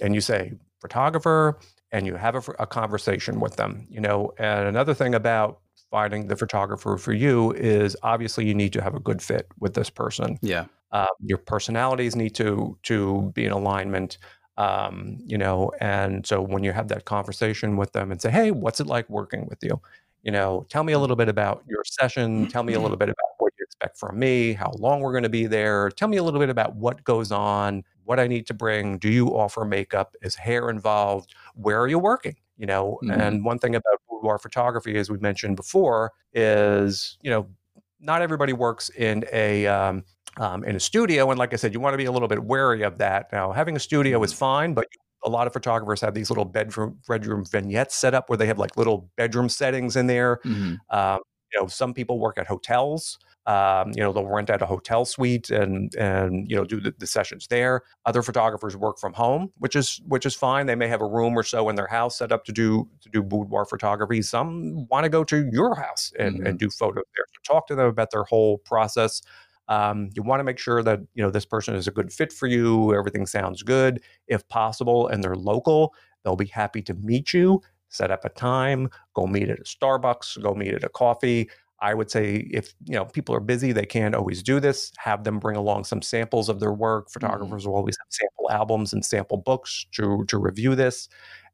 and 0.01 0.15
you 0.15 0.21
say, 0.21 0.53
photographer, 0.79 1.59
and 1.91 2.07
you 2.07 2.15
have 2.15 2.35
a, 2.35 2.51
a 2.59 2.65
conversation 2.65 3.41
with 3.41 3.57
them. 3.57 3.85
You 3.89 3.99
know, 3.99 4.31
and 4.37 4.67
another 4.67 4.93
thing 4.93 5.13
about 5.13 5.59
finding 5.91 6.27
the 6.27 6.35
photographer 6.35 6.97
for 6.97 7.13
you 7.13 7.51
is 7.53 7.97
obviously 8.03 8.45
you 8.45 8.53
need 8.53 8.71
to 8.73 8.81
have 8.81 8.95
a 8.95 8.99
good 8.99 9.21
fit 9.21 9.47
with 9.59 9.73
this 9.73 9.89
person. 9.89 10.37
Yeah. 10.41 10.65
Um, 10.91 11.07
your 11.21 11.37
personalities 11.39 12.15
need 12.15 12.35
to 12.35 12.77
to 12.83 13.31
be 13.35 13.45
in 13.45 13.51
alignment. 13.51 14.17
Um, 14.57 15.17
you 15.25 15.37
know, 15.37 15.71
and 15.79 16.25
so 16.27 16.41
when 16.41 16.63
you 16.63 16.73
have 16.73 16.89
that 16.89 17.05
conversation 17.05 17.77
with 17.77 17.93
them 17.93 18.11
and 18.11 18.21
say, 18.21 18.29
"Hey, 18.31 18.51
what's 18.51 18.79
it 18.81 18.87
like 18.87 19.09
working 19.09 19.47
with 19.47 19.59
you?" 19.63 19.79
You 20.23 20.31
know, 20.31 20.65
tell 20.69 20.83
me 20.83 20.91
a 20.93 20.99
little 20.99 21.15
bit 21.15 21.29
about 21.29 21.63
your 21.67 21.83
session. 21.85 22.45
Tell 22.47 22.63
me 22.63 22.73
a 22.73 22.81
little 22.81 22.97
bit 22.97 23.07
about 23.09 23.15
what 23.37 23.53
you 23.57 23.63
expect 23.63 23.97
from 23.97 24.19
me, 24.19 24.51
how 24.53 24.71
long 24.77 24.99
we're 24.99 25.13
going 25.13 25.23
to 25.23 25.29
be 25.29 25.45
there. 25.47 25.89
Tell 25.91 26.09
me 26.09 26.17
a 26.17 26.23
little 26.23 26.39
bit 26.41 26.49
about 26.49 26.75
what 26.75 27.03
goes 27.05 27.31
on, 27.31 27.83
what 28.03 28.19
I 28.19 28.27
need 28.27 28.45
to 28.47 28.53
bring. 28.53 28.97
Do 28.97 29.09
you 29.09 29.27
offer 29.29 29.63
makeup? 29.63 30.15
Is 30.21 30.35
hair 30.35 30.69
involved? 30.69 31.33
Where 31.55 31.79
are 31.81 31.87
you 31.87 31.99
working? 31.99 32.35
You 32.57 32.65
know, 32.65 32.99
Mhm. 33.03 33.13
and 33.17 33.45
one 33.45 33.59
thing 33.59 33.75
about 33.75 34.01
boudoir 34.09 34.37
photography, 34.39 34.97
as 34.97 35.09
we 35.09 35.17
mentioned 35.19 35.55
before, 35.55 36.11
is 36.33 37.17
you 37.21 37.29
know, 37.31 37.47
not 38.01 38.21
everybody 38.21 38.53
works 38.53 38.89
in 38.89 39.23
a 39.31 39.67
um, 39.67 40.03
um, 40.37 40.63
in 40.63 40.75
a 40.75 40.79
studio. 40.79 41.29
And 41.29 41.39
like 41.39 41.53
I 41.53 41.55
said, 41.57 41.73
you 41.73 41.79
want 41.79 41.93
to 41.93 41.97
be 41.97 42.05
a 42.05 42.11
little 42.11 42.27
bit 42.27 42.43
wary 42.43 42.83
of 42.83 42.97
that. 42.99 43.31
Now, 43.31 43.51
having 43.51 43.75
a 43.75 43.79
studio 43.79 44.21
is 44.23 44.33
fine, 44.33 44.73
but 44.73 44.87
a 45.25 45.29
lot 45.29 45.47
of 45.47 45.53
photographers 45.53 45.99
have 46.01 46.13
these 46.13 46.29
little 46.29 46.45
bedroom 46.45 46.97
bedroom 47.07 47.43
vignettes 47.45 47.95
set 47.95 48.13
up 48.13 48.29
where 48.29 48.37
they 48.37 48.47
have 48.47 48.57
like 48.57 48.77
little 48.77 49.09
bedroom 49.17 49.49
settings 49.49 49.95
in 49.95 50.07
there. 50.07 50.39
hmm 50.43 50.75
Um, 50.89 51.19
you 51.51 51.59
know, 51.59 51.67
some 51.67 51.95
people 51.95 52.19
work 52.19 52.37
at 52.37 52.45
hotels. 52.45 53.17
Um, 53.47 53.91
you 53.95 54.03
know, 54.03 54.13
they'll 54.13 54.27
rent 54.27 54.51
out 54.51 54.61
a 54.61 54.67
hotel 54.67 55.03
suite 55.05 55.49
and 55.49 55.93
and 55.95 56.47
you 56.49 56.55
know 56.55 56.63
do 56.63 56.79
the, 56.79 56.93
the 56.99 57.07
sessions 57.07 57.47
there. 57.47 57.81
Other 58.05 58.21
photographers 58.21 58.77
work 58.77 58.99
from 58.99 59.13
home, 59.13 59.51
which 59.57 59.75
is 59.75 59.99
which 60.07 60.27
is 60.27 60.35
fine. 60.35 60.67
They 60.67 60.75
may 60.75 60.87
have 60.87 61.01
a 61.01 61.07
room 61.07 61.35
or 61.37 61.41
so 61.41 61.67
in 61.69 61.75
their 61.75 61.87
house 61.87 62.19
set 62.19 62.31
up 62.31 62.45
to 62.45 62.51
do 62.51 62.87
to 63.01 63.09
do 63.09 63.23
boudoir 63.23 63.65
photography. 63.65 64.21
Some 64.21 64.87
want 64.89 65.05
to 65.05 65.09
go 65.09 65.23
to 65.23 65.49
your 65.51 65.73
house 65.75 66.13
and, 66.19 66.39
and 66.45 66.59
do 66.59 66.69
photos 66.69 67.05
there. 67.15 67.25
So 67.33 67.53
talk 67.53 67.65
to 67.67 67.75
them 67.75 67.87
about 67.87 68.11
their 68.11 68.23
whole 68.25 68.59
process. 68.59 69.21
Um, 69.69 70.09
you 70.15 70.23
want 70.23 70.39
to 70.39 70.43
make 70.43 70.57
sure 70.57 70.83
that 70.83 70.99
you 71.13 71.23
know 71.23 71.29
this 71.29 71.45
person 71.45 71.75
is 71.75 71.87
a 71.87 71.91
good 71.91 72.11
fit 72.11 72.33
for 72.33 72.47
you. 72.47 72.93
Everything 72.93 73.25
sounds 73.25 73.63
good, 73.63 74.01
if 74.27 74.47
possible, 74.49 75.07
and 75.07 75.23
they're 75.23 75.35
local. 75.35 75.93
They'll 76.23 76.35
be 76.35 76.47
happy 76.47 76.81
to 76.81 76.93
meet 76.95 77.33
you. 77.33 77.61
Set 77.87 78.11
up 78.11 78.25
a 78.25 78.29
time. 78.29 78.89
Go 79.13 79.25
meet 79.27 79.49
at 79.49 79.59
a 79.59 79.63
Starbucks. 79.63 80.41
Go 80.41 80.53
meet 80.53 80.73
at 80.73 80.83
a 80.83 80.89
coffee. 80.89 81.49
I 81.81 81.93
would 81.93 82.11
say 82.11 82.47
if 82.51 82.73
you 82.85 82.95
know 82.95 83.05
people 83.05 83.33
are 83.35 83.39
busy, 83.39 83.71
they 83.71 83.85
can't 83.85 84.15
always 84.15 84.43
do 84.43 84.59
this. 84.59 84.91
Have 84.97 85.23
them 85.23 85.39
bring 85.39 85.55
along 85.55 85.85
some 85.85 86.01
samples 86.01 86.49
of 86.49 86.59
their 86.59 86.73
work. 86.73 87.09
Photographers 87.09 87.65
will 87.65 87.75
always 87.75 87.97
have 87.97 88.07
sample 88.09 88.51
albums 88.51 88.91
and 88.91 89.05
sample 89.05 89.37
books 89.37 89.85
to 89.93 90.25
to 90.25 90.37
review 90.37 90.75
this, 90.75 91.07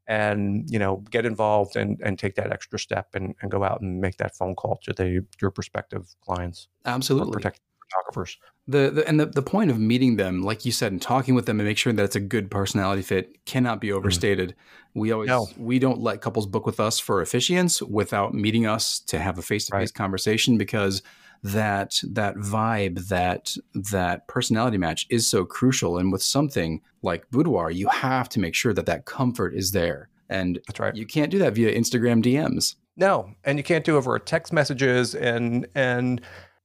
and 0.08 0.68
you 0.70 0.78
know 0.78 1.04
get 1.10 1.26
involved 1.26 1.76
and 1.76 2.00
and 2.02 2.18
take 2.18 2.34
that 2.36 2.52
extra 2.52 2.78
step 2.78 3.14
and, 3.14 3.34
and 3.40 3.50
go 3.50 3.62
out 3.62 3.80
and 3.80 4.00
make 4.00 4.16
that 4.16 4.34
phone 4.34 4.54
call 4.54 4.78
to 4.82 4.92
the 4.92 5.24
your 5.40 5.50
prospective 5.50 6.14
clients 6.22 6.68
Absolutely. 6.84 7.42
Photographers. 7.90 8.38
The, 8.68 8.90
the 8.90 9.08
and 9.08 9.20
the, 9.20 9.26
the 9.26 9.42
point 9.42 9.70
of 9.70 9.78
meeting 9.78 10.16
them, 10.16 10.42
like 10.42 10.64
you 10.64 10.72
said, 10.72 10.92
and 10.92 11.00
talking 11.00 11.34
with 11.34 11.46
them 11.46 11.60
and 11.60 11.68
make 11.68 11.78
sure 11.78 11.92
that 11.92 12.02
it's 12.02 12.16
a 12.16 12.20
good 12.20 12.50
personality 12.50 13.02
fit 13.02 13.44
cannot 13.44 13.80
be 13.80 13.88
mm. 13.88 13.96
overstated. 13.96 14.54
We 14.94 15.12
always 15.12 15.28
No. 15.28 15.48
we 15.58 15.78
don't 15.78 16.00
let 16.00 16.20
couples 16.20 16.46
book 16.46 16.66
with 16.66 16.80
us 16.80 16.98
for 16.98 17.22
officiants 17.22 17.82
without 17.82 18.34
meeting 18.34 18.66
us 18.66 18.98
to 19.00 19.18
have 19.18 19.38
a 19.38 19.42
face 19.42 19.66
to 19.66 19.76
face 19.76 19.92
conversation 19.92 20.58
because 20.58 21.02
that 21.42 22.00
that 22.02 22.36
vibe 22.36 23.08
that 23.08 23.54
that 23.74 24.26
personality 24.26 24.78
match 24.78 25.06
is 25.10 25.28
so 25.28 25.44
crucial. 25.44 25.98
And 25.98 26.12
with 26.12 26.22
something 26.22 26.80
like 27.02 27.30
boudoir, 27.30 27.70
you 27.70 27.88
have 27.88 28.28
to 28.30 28.40
make 28.40 28.54
sure 28.54 28.72
that 28.72 28.86
that 28.86 29.04
comfort 29.04 29.54
is 29.54 29.72
there, 29.72 30.08
and 30.28 30.58
That's 30.66 30.80
right. 30.80 30.94
you 30.94 31.06
can't 31.06 31.30
do 31.30 31.38
that 31.38 31.54
via 31.54 31.74
Instagram 31.74 32.22
DMs. 32.22 32.76
No, 32.96 33.30
and 33.44 33.58
you 33.58 33.64
can't 33.64 33.84
do 33.84 33.94
it 33.96 33.98
over 33.98 34.18
text 34.18 34.52
messages, 34.52 35.14
and 35.14 35.66
and 35.74 36.20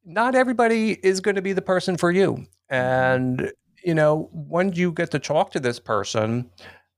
not 0.05 0.35
everybody 0.35 0.93
is 1.03 1.19
going 1.19 1.35
to 1.35 1.41
be 1.41 1.53
the 1.53 1.61
person 1.61 1.97
for 1.97 2.11
you. 2.11 2.45
And 2.69 3.51
you 3.83 3.95
know, 3.95 4.29
when 4.31 4.73
you 4.73 4.91
get 4.91 5.11
to 5.11 5.19
talk 5.19 5.51
to 5.51 5.59
this 5.59 5.79
person, 5.79 6.49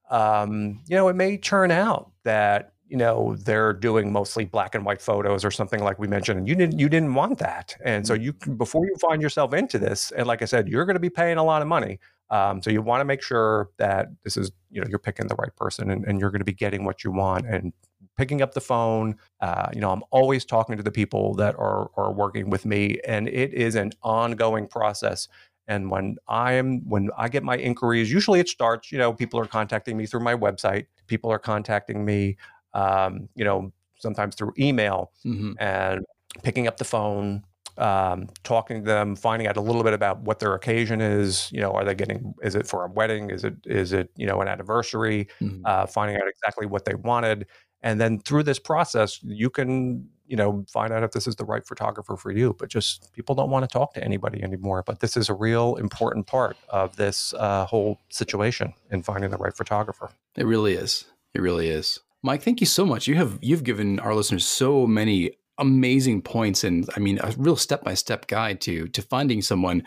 um, 0.10 0.82
you 0.88 0.96
know, 0.96 1.08
it 1.08 1.16
may 1.16 1.38
turn 1.38 1.72
out 1.72 2.12
that 2.24 2.74
you 2.88 2.98
know 2.98 3.36
they're 3.38 3.74
doing 3.74 4.12
mostly 4.12 4.46
black 4.46 4.76
and 4.76 4.86
white 4.86 5.02
photos 5.02 5.44
or 5.44 5.52
something 5.52 5.84
like 5.84 5.98
we 5.98 6.08
mentioned, 6.08 6.40
and 6.40 6.48
you 6.48 6.56
didn't 6.56 6.80
you 6.80 6.90
didn't 6.90 7.14
want 7.14 7.40
that. 7.40 7.76
And 7.84 8.06
so 8.06 8.14
you 8.14 8.34
before 8.34 8.86
you 8.86 8.96
find 8.98 9.22
yourself 9.22 9.54
into 9.54 9.80
this, 9.80 10.12
and 10.12 10.28
like 10.28 10.42
I 10.42 10.46
said, 10.46 10.68
you're 10.68 10.86
going 10.86 10.96
to 10.96 11.00
be 11.00 11.10
paying 11.10 11.38
a 11.38 11.44
lot 11.44 11.62
of 11.62 11.68
money. 11.68 12.00
Um, 12.30 12.62
so 12.62 12.70
you 12.70 12.82
want 12.82 13.02
to 13.02 13.06
make 13.06 13.22
sure 13.22 13.70
that 13.78 14.08
this 14.24 14.38
is 14.38 14.52
you 14.70 14.82
know 14.82 14.88
you're 14.90 15.00
picking 15.00 15.28
the 15.28 15.36
right 15.36 15.56
person, 15.56 15.90
and, 15.90 16.06
and 16.06 16.20
you're 16.20 16.32
going 16.32 16.42
to 16.42 16.46
be 16.46 16.54
getting 16.54 16.84
what 16.84 17.04
you 17.04 17.12
want 17.12 17.48
and 17.48 17.74
picking 18.18 18.42
up 18.42 18.54
the 18.54 18.62
phone. 18.62 19.16
Uh, 19.42 19.70
you 19.74 19.82
know, 19.82 19.92
I'm 19.92 20.04
always 20.12 20.46
talking 20.46 20.78
to 20.78 20.84
the 20.84 20.92
people 20.92 21.34
that 21.36 21.56
are 21.56 21.90
are 21.98 22.12
working 22.14 22.50
with 22.50 22.66
me, 22.66 23.00
and 23.08 23.28
it 23.28 23.54
is 23.54 23.76
an 23.76 23.92
ongoing 24.04 24.68
process. 24.68 25.28
And 25.68 25.90
when 25.90 26.18
I 26.28 26.54
am 26.54 26.88
when 26.90 27.10
I 27.18 27.30
get 27.30 27.44
my 27.44 27.58
inquiries, 27.58 28.12
usually 28.12 28.40
it 28.40 28.50
starts. 28.50 28.92
You 28.92 28.98
know, 28.98 29.14
people 29.14 29.40
are 29.40 29.46
contacting 29.48 29.98
me 29.98 30.06
through 30.06 30.22
my 30.22 30.36
website. 30.36 30.88
People 31.08 31.32
are 31.32 31.40
contacting 31.40 32.04
me. 32.06 32.38
Um, 32.74 33.30
you 33.36 33.46
know, 33.46 33.72
sometimes 33.98 34.36
through 34.36 34.54
email 34.60 35.12
hmm 35.24 35.54
and 35.60 36.06
picking 36.44 36.68
up 36.68 36.78
the 36.78 36.84
phone, 36.86 37.44
um, 37.78 38.28
talking 38.44 38.80
to 38.84 38.86
them, 38.86 39.16
finding 39.16 39.48
out 39.48 39.56
a 39.58 39.62
little 39.62 39.84
bit 39.84 39.94
about 39.94 40.22
what 40.22 40.40
their 40.40 40.54
occasion 40.56 41.02
is. 41.02 41.52
You 41.52 41.62
know, 41.62 41.72
are 41.72 41.84
they 41.86 41.96
getting? 41.96 42.34
Is 42.44 42.56
it 42.56 42.68
for 42.68 42.86
a 42.86 42.90
wedding? 42.92 43.30
Is 43.30 43.44
it 43.44 43.56
is 43.66 43.94
it 43.94 44.10
you 44.18 44.26
know 44.28 44.42
an 44.42 44.48
anniversary? 44.48 45.28
hmm 45.40 45.62
uh, 45.66 45.86
finding 45.86 46.18
out 46.18 46.28
exactly 46.28 46.66
what 46.66 46.84
they 46.86 46.96
wanted. 46.96 47.48
And 47.84 48.00
then 48.02 48.20
through 48.20 48.44
this 48.44 48.60
process, 48.60 49.20
you 49.22 49.50
can, 49.50 50.10
you 50.26 50.38
know, 50.38 50.66
find 50.72 50.92
out 50.94 51.04
if 51.04 51.12
this 51.12 51.28
is 51.28 51.36
the 51.36 51.46
right 51.46 51.66
photographer 51.66 52.16
for 52.16 52.32
you. 52.32 52.56
But 52.58 52.70
just 52.70 53.12
people 53.14 53.36
don't 53.36 53.50
want 53.50 53.70
to 53.70 53.72
talk 53.72 53.94
to 53.94 54.04
anybody 54.04 54.42
anymore. 54.42 54.84
But 54.86 55.02
this 55.02 55.18
is 55.18 55.30
a 55.30 55.34
real 55.34 55.76
important 55.76 56.26
part 56.26 56.58
of 56.70 56.96
this 56.96 57.34
uh, 57.38 57.66
whole 57.66 58.00
situation 58.10 58.74
in 58.90 59.04
finding 59.04 59.30
the 59.30 59.38
right 59.38 59.56
photographer. 59.56 60.10
It 60.36 60.46
really 60.46 60.74
is. 60.74 61.06
It 61.34 61.42
really 61.42 61.68
is. 61.68 62.00
Mike, 62.24 62.42
thank 62.42 62.62
you 62.62 62.66
so 62.66 62.86
much. 62.86 63.06
You 63.06 63.16
have 63.16 63.38
you've 63.42 63.66
given 63.66 64.00
our 64.00 64.16
listeners 64.16 64.46
so 64.46 64.88
many 64.88 65.32
amazing 65.58 66.22
points 66.22 66.64
and 66.64 66.90
I 66.96 67.00
mean 67.00 67.20
a 67.22 67.34
real 67.38 67.58
step-by-step 67.58 68.28
guide 68.28 68.62
to 68.62 68.88
to 68.88 69.02
finding 69.02 69.42
someone 69.42 69.84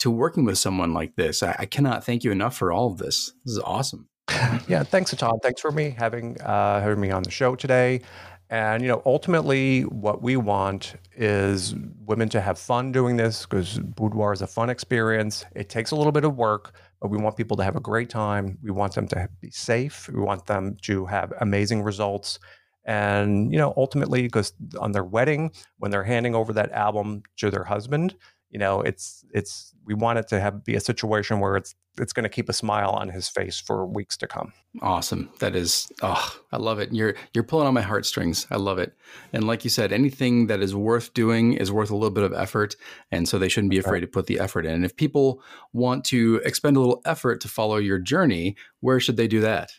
to 0.00 0.10
working 0.10 0.44
with 0.44 0.58
someone 0.58 0.92
like 0.92 1.14
this. 1.14 1.42
I, 1.42 1.56
I 1.60 1.66
cannot 1.66 2.04
thank 2.04 2.24
you 2.24 2.32
enough 2.32 2.56
for 2.56 2.72
all 2.72 2.90
of 2.90 2.98
this. 2.98 3.32
This 3.44 3.52
is 3.52 3.60
awesome. 3.60 4.08
Yeah, 4.68 4.82
thanks, 4.82 5.12
Todd. 5.12 5.38
Thanks 5.42 5.60
for 5.60 5.70
me 5.70 5.94
having 5.96 6.40
uh, 6.40 6.80
having 6.80 7.00
me 7.00 7.10
on 7.10 7.22
the 7.22 7.30
show 7.30 7.54
today. 7.54 8.00
And 8.50 8.82
you 8.82 8.88
know, 8.88 9.02
ultimately, 9.04 9.82
what 9.82 10.22
we 10.22 10.36
want 10.36 10.94
is 11.16 11.74
women 12.04 12.28
to 12.30 12.40
have 12.40 12.58
fun 12.58 12.92
doing 12.92 13.16
this 13.16 13.44
because 13.44 13.78
boudoir 13.78 14.32
is 14.32 14.42
a 14.42 14.46
fun 14.46 14.70
experience. 14.70 15.44
It 15.54 15.68
takes 15.68 15.90
a 15.90 15.96
little 15.96 16.12
bit 16.12 16.24
of 16.24 16.36
work, 16.36 16.74
but 17.00 17.10
we 17.10 17.18
want 17.18 17.36
people 17.36 17.56
to 17.56 17.64
have 17.64 17.76
a 17.76 17.80
great 17.80 18.08
time. 18.08 18.58
We 18.62 18.70
want 18.70 18.94
them 18.94 19.08
to 19.08 19.28
be 19.40 19.50
safe. 19.50 20.08
We 20.08 20.20
want 20.20 20.46
them 20.46 20.76
to 20.82 21.06
have 21.06 21.32
amazing 21.40 21.82
results. 21.82 22.38
And 22.84 23.52
you 23.52 23.58
know, 23.58 23.74
ultimately, 23.76 24.22
because 24.22 24.52
on 24.80 24.92
their 24.92 25.04
wedding, 25.04 25.50
when 25.78 25.90
they're 25.90 26.04
handing 26.04 26.36
over 26.36 26.52
that 26.52 26.70
album 26.72 27.22
to 27.38 27.50
their 27.50 27.64
husband, 27.64 28.14
you 28.50 28.58
know, 28.58 28.80
it's 28.80 29.24
it's 29.32 29.74
we 29.84 29.94
want 29.94 30.18
it 30.18 30.28
to 30.28 30.40
have 30.40 30.64
be 30.64 30.74
a 30.74 30.80
situation 30.80 31.40
where 31.40 31.56
it's 31.56 31.74
it's 31.98 32.12
going 32.12 32.24
to 32.24 32.28
keep 32.28 32.48
a 32.48 32.52
smile 32.52 32.90
on 32.90 33.08
his 33.08 33.28
face 33.28 33.58
for 33.58 33.86
weeks 33.86 34.16
to 34.18 34.26
come. 34.26 34.52
Awesome. 34.82 35.30
That 35.38 35.56
is 35.56 35.88
oh, 36.02 36.36
I 36.52 36.58
love 36.58 36.78
it. 36.78 36.92
You're 36.92 37.14
you're 37.34 37.44
pulling 37.44 37.66
on 37.66 37.74
my 37.74 37.82
heartstrings. 37.82 38.46
I 38.50 38.56
love 38.56 38.78
it. 38.78 38.92
And 39.32 39.46
like 39.46 39.64
you 39.64 39.70
said, 39.70 39.92
anything 39.92 40.46
that 40.46 40.60
is 40.60 40.74
worth 40.74 41.14
doing 41.14 41.54
is 41.54 41.72
worth 41.72 41.90
a 41.90 41.94
little 41.94 42.10
bit 42.10 42.24
of 42.24 42.32
effort. 42.34 42.76
And 43.10 43.28
so 43.28 43.38
they 43.38 43.48
shouldn't 43.48 43.70
be 43.70 43.78
afraid 43.78 44.00
to 44.00 44.06
put 44.06 44.26
the 44.26 44.38
effort 44.38 44.66
in. 44.66 44.72
And 44.72 44.84
if 44.84 44.96
people 44.96 45.42
want 45.72 46.04
to 46.06 46.40
expend 46.44 46.76
a 46.76 46.80
little 46.80 47.02
effort 47.04 47.40
to 47.42 47.48
follow 47.48 47.76
your 47.76 47.98
journey, 47.98 48.56
where 48.80 49.00
should 49.00 49.16
they 49.16 49.28
do 49.28 49.40
that? 49.40 49.70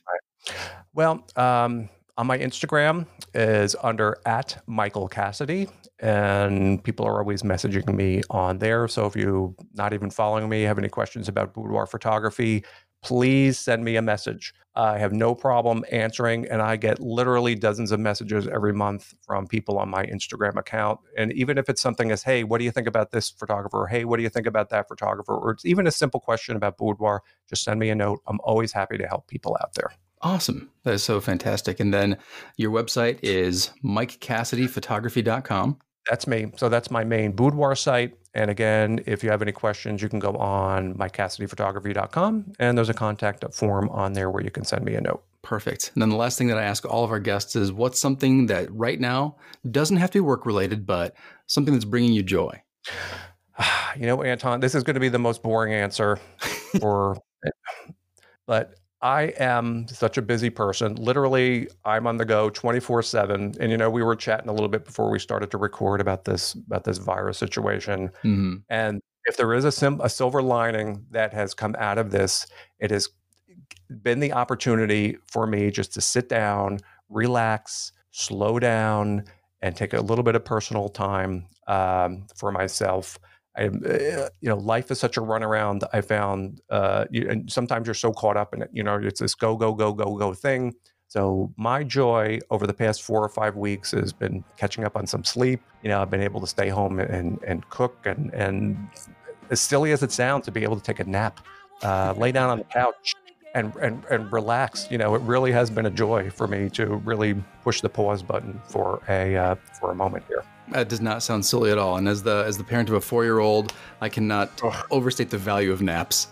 Well, 0.94 1.26
um, 1.36 1.90
on 2.18 2.26
my 2.26 2.38
Instagram 2.40 3.06
is 3.34 3.76
under 3.84 4.18
at 4.26 4.64
Michael 4.66 5.08
Cassidy, 5.08 5.68
and 6.00 6.84
people 6.84 7.06
are 7.06 7.20
always 7.20 7.44
messaging 7.44 7.94
me 7.94 8.22
on 8.30 8.60
there. 8.60 8.88
So 8.88 9.06
if 9.06 9.16
you're 9.16 9.54
not 9.74 9.94
even 9.94 10.10
following 10.10 10.48
me, 10.50 10.64
have 10.64 10.78
any 10.78 10.90
questions 10.90 11.28
about 11.28 11.54
boudoir 11.54 11.86
photography, 11.88 12.64
please 13.04 13.58
send 13.60 13.84
me 13.84 13.96
a 13.96 14.02
message. 14.02 14.54
I 14.76 14.98
have 15.00 15.12
no 15.12 15.34
problem 15.34 15.84
answering, 15.92 16.48
and 16.48 16.62
I 16.62 16.76
get 16.76 17.00
literally 17.00 17.56
dozens 17.56 17.92
of 17.92 18.00
messages 18.00 18.48
every 18.48 18.74
month 18.74 19.16
from 19.26 19.48
people 19.48 19.80
on 19.80 19.90
my 19.90 20.06
Instagram 20.06 20.56
account. 20.56 21.00
And 21.18 21.34
even 21.34 21.58
if 21.58 21.68
it's 21.68 21.82
something 21.82 22.12
as, 22.12 22.22
hey, 22.22 22.44
what 22.44 22.60
do 22.60 22.66
you 22.66 22.72
think 22.72 22.88
about 22.88 23.12
this 23.12 23.30
photographer? 23.30 23.88
Hey, 23.88 24.06
what 24.06 24.18
do 24.18 24.24
you 24.24 24.30
think 24.30 24.46
about 24.46 24.70
that 24.70 24.88
photographer? 24.88 25.36
Or 25.36 25.52
it's 25.52 25.66
even 25.66 25.88
a 25.88 25.92
simple 25.92 26.20
question 26.20 26.56
about 26.56 26.78
boudoir, 26.78 27.24
just 27.50 27.64
send 27.64 27.80
me 27.80 27.90
a 27.90 27.96
note. 27.96 28.22
I'm 28.28 28.40
always 28.44 28.72
happy 28.72 28.98
to 29.00 29.08
help 29.08 29.28
people 29.28 29.58
out 29.62 29.74
there. 29.74 29.92
Awesome. 30.22 30.70
That 30.84 30.94
is 30.94 31.04
so 31.04 31.20
fantastic. 31.22 31.80
And 31.80 31.94
then 31.94 32.18
your 32.56 32.72
website 32.72 33.20
is 33.24 33.72
mikecassidyphotography.com. 33.84 35.78
That's 36.10 36.28
me. 36.28 36.52
So 36.56 36.70
that's 36.70 36.90
my 36.90 37.04
main 37.04 37.32
boudoir 37.32 37.76
site. 37.76 38.18
And 38.34 38.50
again, 38.50 39.04
if 39.06 39.24
you 39.24 39.30
have 39.30 39.42
any 39.42 39.52
questions, 39.52 40.02
you 40.02 40.10
can 40.10 40.20
go 40.20 40.34
on 40.34 40.94
mikecassidyphotography.com 40.96 42.54
and 42.60 42.78
there's 42.78 42.90
a 42.90 42.94
contact 42.94 43.44
form 43.54 43.90
on 43.90 44.14
there 44.14 44.30
where 44.30 44.44
you 44.44 44.52
can 44.52 44.64
send 44.64 44.86
me 44.86 44.96
a 44.96 45.02
note. 45.02 45.24
Perfect. 45.42 45.92
And 45.94 46.02
then 46.02 46.10
the 46.10 46.16
last 46.16 46.38
thing 46.38 46.48
that 46.48 46.58
I 46.58 46.64
ask 46.64 46.86
all 46.86 47.04
of 47.04 47.12
our 47.12 47.20
guests 47.20 47.56
is 47.56 47.72
what's 47.72 48.00
something 48.00 48.48
that 48.48 48.72
right 48.72 49.00
now 49.00 49.38
doesn't 49.70 49.98
have 49.98 50.12
to 50.12 50.18
be 50.18 50.22
work 50.22 50.46
related, 50.46 50.86
but 50.86 51.16
something 51.48 51.74
that's 51.74 51.86
bringing 51.86 52.14
you 52.14 52.24
joy? 52.24 52.62
You 53.98 54.06
know, 54.06 54.22
Anton, 54.22 54.60
this 54.60 54.76
is 54.76 54.84
going 54.84 54.94
to 54.94 55.00
be 55.00 55.10
the 55.10 55.18
most 55.18 55.42
boring 55.42 55.74
answer 55.74 56.18
for, 56.80 57.18
but 58.46 58.76
I 59.02 59.34
am 59.38 59.88
such 59.88 60.18
a 60.18 60.22
busy 60.22 60.50
person. 60.50 60.96
Literally, 60.96 61.68
I'm 61.86 62.08
on 62.08 62.18
the 62.18 62.26
go 62.26 62.50
24/7. 62.50 63.58
And 63.60 63.72
you 63.72 63.78
know, 63.78 63.90
we 63.90 64.02
were 64.02 64.16
chatting 64.16 64.50
a 64.50 64.54
little 64.54 64.70
bit 64.70 64.86
before 64.86 65.12
we 65.12 65.20
started 65.20 65.52
to 65.52 65.58
record 65.58 66.02
about 66.02 66.26
this 66.26 66.54
about 66.54 66.84
this 66.84 66.98
virus 66.98 67.38
situation. 67.38 68.10
Mm-hmm. 68.24 68.56
And 68.70 69.02
if 69.26 69.38
there 69.38 69.54
is 69.54 69.66
a 69.66 69.72
sim- 69.72 70.02
a 70.02 70.10
silver 70.10 70.42
lining 70.42 71.06
that 71.12 71.34
has 71.34 71.54
come 71.54 71.76
out 71.78 71.98
of 71.98 72.12
this, 72.12 72.48
it 72.80 72.90
has 72.92 73.10
been 74.02 74.20
the 74.20 74.34
opportunity 74.34 75.18
for 75.28 75.46
me 75.46 75.70
just 75.70 75.94
to 75.94 76.02
sit 76.02 76.28
down, 76.28 76.80
relax, 77.10 77.92
slow 78.12 78.58
down, 78.60 79.24
and 79.62 79.76
take 79.76 79.94
a 79.94 80.02
little 80.02 80.24
bit 80.24 80.36
of 80.36 80.44
personal 80.44 80.90
time 80.90 81.46
um, 81.68 82.26
for 82.36 82.52
myself. 82.52 83.20
I, 83.58 83.68
uh, 83.68 84.30
you 84.42 84.50
know, 84.50 84.58
life 84.58 84.92
is 84.92 85.00
such 85.00 85.18
a 85.18 85.22
runaround. 85.22 85.84
I 85.92 86.02
found, 86.02 86.62
uh, 86.70 87.06
you, 87.10 87.28
and 87.30 87.52
sometimes 87.52 87.88
you're 87.88 87.94
so 87.96 88.12
caught 88.12 88.38
up 88.38 88.54
in 88.54 88.62
it. 88.62 88.70
You 88.72 88.84
know, 88.84 89.00
it's 89.02 89.20
this 89.20 89.36
go, 89.36 89.56
go, 89.56 89.74
go, 89.74 89.94
go, 89.94 90.16
go 90.16 90.34
thing. 90.34 90.74
So 91.08 91.54
my 91.58 91.84
joy 91.84 92.40
over 92.52 92.68
the 92.68 92.74
past 92.74 93.02
four 93.02 93.24
or 93.24 93.30
five 93.30 93.56
weeks 93.56 93.92
has 93.92 94.12
been 94.12 94.44
catching 94.58 94.84
up 94.84 94.96
on 94.96 95.08
some 95.08 95.24
sleep. 95.24 95.62
You 95.82 95.90
know, 95.90 96.02
I've 96.02 96.12
been 96.12 96.22
able 96.22 96.42
to 96.42 96.48
stay 96.48 96.70
home 96.70 97.00
and 97.00 97.40
and 97.44 97.68
cook, 97.70 98.06
and 98.06 98.34
and 98.34 98.78
as 99.50 99.62
silly 99.62 99.94
as 99.94 100.04
it 100.04 100.12
sounds, 100.12 100.46
to 100.46 100.52
be 100.52 100.64
able 100.64 100.76
to 100.76 100.84
take 100.84 101.00
a 101.00 101.06
nap, 101.06 101.40
uh, 101.82 102.14
lay 102.18 102.34
down 102.34 102.50
on 102.50 102.58
the 102.58 102.66
couch, 102.66 103.16
and 103.56 103.74
and 103.78 104.04
and 104.12 104.32
relax. 104.34 104.92
You 104.92 104.98
know, 104.98 105.16
it 105.16 105.22
really 105.22 105.54
has 105.54 105.70
been 105.70 105.86
a 105.86 105.90
joy 105.90 106.30
for 106.30 106.46
me 106.46 106.70
to 106.72 106.98
really 106.98 107.36
push 107.64 107.80
the 107.80 107.90
pause 107.90 108.22
button 108.22 108.62
for 108.68 109.02
a 109.08 109.38
uh, 109.38 109.56
for 109.80 109.92
a 109.92 109.96
moment 109.96 110.26
here. 110.28 110.44
That 110.72 110.90
does 110.90 111.02
not 111.02 111.24
sound 111.24 111.46
silly 111.46 111.72
at 111.72 111.78
all. 111.78 111.98
And 111.98 112.08
as 112.08 112.24
the 112.24 112.44
as 112.46 112.58
the 112.58 112.64
parent 112.64 112.90
of 112.90 112.96
a 112.96 113.02
four 113.02 113.24
year 113.24 113.40
old, 113.40 113.74
I 114.02 114.10
cannot 114.10 114.62
overstate 114.92 115.30
the 115.30 115.38
value 115.38 115.72
of 115.72 115.82
naps. 115.82 116.28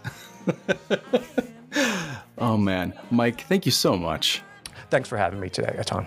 oh 2.38 2.58
man, 2.58 2.94
Mike, 3.12 3.42
thank 3.42 3.66
you 3.66 3.72
so 3.72 3.96
much. 3.96 4.42
Thanks 4.90 5.10
for 5.10 5.18
having 5.18 5.40
me 5.40 5.50
today, 5.50 5.76
Atan. 5.80 6.06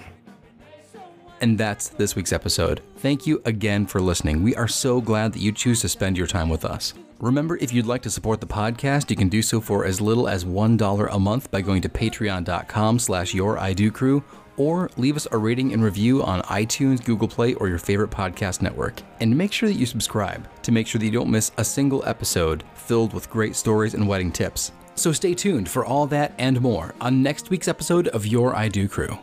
And 1.41 1.57
that's 1.57 1.89
this 1.91 2.16
week's 2.16 2.33
episode. 2.33 2.83
Thank 2.97 3.26
you 3.26 3.41
again 3.45 3.87
for 3.87 4.01
listening. 4.01 4.43
We 4.43 4.57
are 4.57 4.68
so 4.68 5.01
glad 5.01 5.33
that 5.33 5.41
you 5.41 5.53
choose 5.53 5.81
to 5.83 5.89
spend 5.89 6.18
your 6.18 6.26
time 6.26 6.49
with 6.49 6.64
us. 6.64 6.95
Remember, 7.20 7.57
if 7.57 7.72
you'd 7.72 7.87
like 7.87 8.03
to 8.03 8.11
support 8.11 8.41
the 8.41 8.47
podcast, 8.47 9.11
you 9.11 9.16
can 9.16 9.29
do 9.29 9.43
so 9.43 9.61
for 9.61 9.85
as 9.85 10.01
little 10.01 10.29
as 10.29 10.45
$1 10.45 11.09
a 11.14 11.18
month 11.18 11.51
by 11.51 11.61
going 11.61 11.83
to 11.83 11.89
patreon.com 11.89 12.99
slash 12.99 13.35
your 13.35 13.59
I 13.59 13.72
Do 13.72 13.91
crew 13.91 14.22
or 14.59 14.91
leave 14.97 15.17
us 15.17 15.27
a 15.33 15.39
rating 15.39 15.73
and 15.73 15.83
review 15.83 16.23
on 16.23 16.43
iTunes, 16.43 17.05
Google 17.05 17.29
Play, 17.29 17.55
or 17.55 17.69
your 17.69 17.79
favorite 17.79 18.11
podcast 18.11 18.61
network. 18.61 19.01
And 19.21 19.37
make 19.37 19.53
sure 19.53 19.69
that 19.69 19.77
you 19.77 19.87
subscribe 19.87 20.47
to 20.63 20.73
make 20.73 20.87
sure 20.87 20.99
that 20.99 21.07
you 21.07 21.13
don't 21.13 21.31
miss 21.31 21.53
a 21.57 21.65
single 21.65 22.05
episode 22.07 22.65
filled 22.75 23.15
with 23.15 23.31
great 23.31 23.57
stories 23.57 23.95
and 23.95 24.07
wedding 24.07 24.31
tips. 24.31 24.73
So 24.95 25.13
stay 25.13 25.33
tuned 25.33 25.69
for 25.69 25.85
all 25.85 26.07
that 26.09 26.35
and 26.39 26.61
more 26.61 26.95
on 27.01 27.23
next 27.23 27.51
week's 27.51 27.69
episode 27.69 28.09
of 28.09 28.27
Your 28.27 28.55
I 28.55 28.69
Do 28.69 28.89
Crew. 28.89 29.17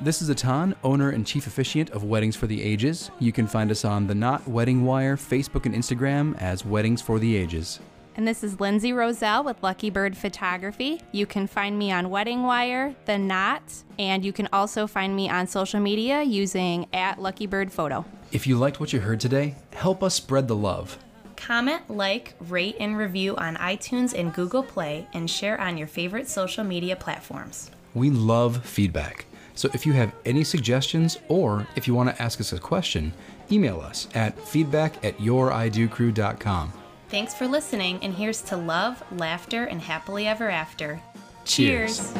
This 0.00 0.22
is 0.22 0.30
Atan, 0.30 0.74
owner 0.84 1.10
and 1.10 1.26
chief 1.26 1.48
officiant 1.48 1.90
of 1.90 2.04
Weddings 2.04 2.36
for 2.36 2.46
the 2.46 2.62
Ages. 2.62 3.10
You 3.18 3.32
can 3.32 3.48
find 3.48 3.70
us 3.70 3.84
on 3.84 4.06
the 4.06 4.14
Knot 4.14 4.46
Wedding 4.46 4.84
Wire, 4.84 5.16
Facebook, 5.16 5.66
and 5.66 5.74
Instagram 5.74 6.36
as 6.40 6.64
Weddings 6.64 7.02
for 7.02 7.18
the 7.18 7.36
Ages. 7.36 7.80
And 8.18 8.26
this 8.26 8.42
is 8.42 8.58
Lindsay 8.58 8.92
Roselle 8.92 9.44
with 9.44 9.62
Lucky 9.62 9.90
Bird 9.90 10.16
Photography. 10.16 11.00
You 11.12 11.24
can 11.24 11.46
find 11.46 11.78
me 11.78 11.92
on 11.92 12.10
Wedding 12.10 12.42
Wire, 12.42 12.96
The 13.04 13.16
Knot, 13.16 13.62
and 13.96 14.24
you 14.24 14.32
can 14.32 14.48
also 14.52 14.88
find 14.88 15.14
me 15.14 15.30
on 15.30 15.46
social 15.46 15.78
media 15.78 16.24
using 16.24 16.88
at 16.92 17.22
Lucky 17.22 17.46
Bird 17.46 17.70
Photo. 17.70 18.04
If 18.32 18.44
you 18.44 18.58
liked 18.58 18.80
what 18.80 18.92
you 18.92 18.98
heard 18.98 19.20
today, 19.20 19.54
help 19.72 20.02
us 20.02 20.16
spread 20.16 20.48
the 20.48 20.56
love. 20.56 20.98
Comment, 21.36 21.88
like, 21.88 22.34
rate, 22.40 22.74
and 22.80 22.98
review 22.98 23.36
on 23.36 23.54
iTunes 23.54 24.18
and 24.18 24.34
Google 24.34 24.64
Play, 24.64 25.06
and 25.12 25.30
share 25.30 25.60
on 25.60 25.78
your 25.78 25.86
favorite 25.86 26.28
social 26.28 26.64
media 26.64 26.96
platforms. 26.96 27.70
We 27.94 28.10
love 28.10 28.66
feedback. 28.66 29.26
So 29.54 29.70
if 29.74 29.86
you 29.86 29.92
have 29.92 30.12
any 30.24 30.42
suggestions 30.42 31.18
or 31.28 31.68
if 31.76 31.86
you 31.86 31.94
want 31.94 32.08
to 32.08 32.20
ask 32.20 32.40
us 32.40 32.52
a 32.52 32.58
question, 32.58 33.12
email 33.52 33.80
us 33.80 34.08
at 34.16 34.36
feedback 34.40 35.04
at 35.04 35.18
youridocrew.com. 35.18 36.72
Thanks 37.10 37.32
for 37.32 37.46
listening, 37.48 38.00
and 38.02 38.12
here's 38.12 38.42
to 38.42 38.56
love, 38.58 39.02
laughter, 39.12 39.64
and 39.64 39.80
happily 39.80 40.26
ever 40.26 40.50
after. 40.50 41.00
Cheers. 41.46 41.96
Cheers. 41.96 42.12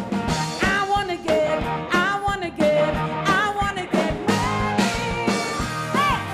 I 0.63 0.87
wanna 0.89 1.19
get, 1.19 1.63
I 1.63 2.23
wanna 2.25 2.49
get, 2.51 2.95
I 2.97 3.55
wanna 3.55 3.85
get 3.85 4.15
married. 4.27 5.21
Hey! 5.93 6.25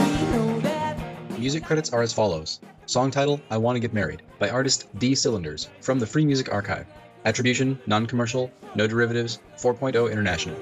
We 0.00 0.10
know 0.34 0.58
that 0.60 0.96
Music 1.38 1.64
credits 1.64 1.92
are 1.92 2.00
as 2.00 2.14
follows 2.14 2.60
Song 2.86 3.10
title 3.10 3.42
I 3.50 3.58
Want 3.58 3.76
to 3.76 3.80
Get 3.80 3.92
Married 3.92 4.22
by 4.38 4.48
artist 4.48 4.86
D 4.98 5.14
Cylinders 5.14 5.68
from 5.82 5.98
the 5.98 6.06
Free 6.06 6.24
Music 6.24 6.50
Archive. 6.50 6.86
Attribution, 7.26 7.76
non 7.88 8.06
commercial, 8.06 8.52
no 8.76 8.86
derivatives, 8.86 9.40
4.0 9.58 10.10
international. 10.10 10.54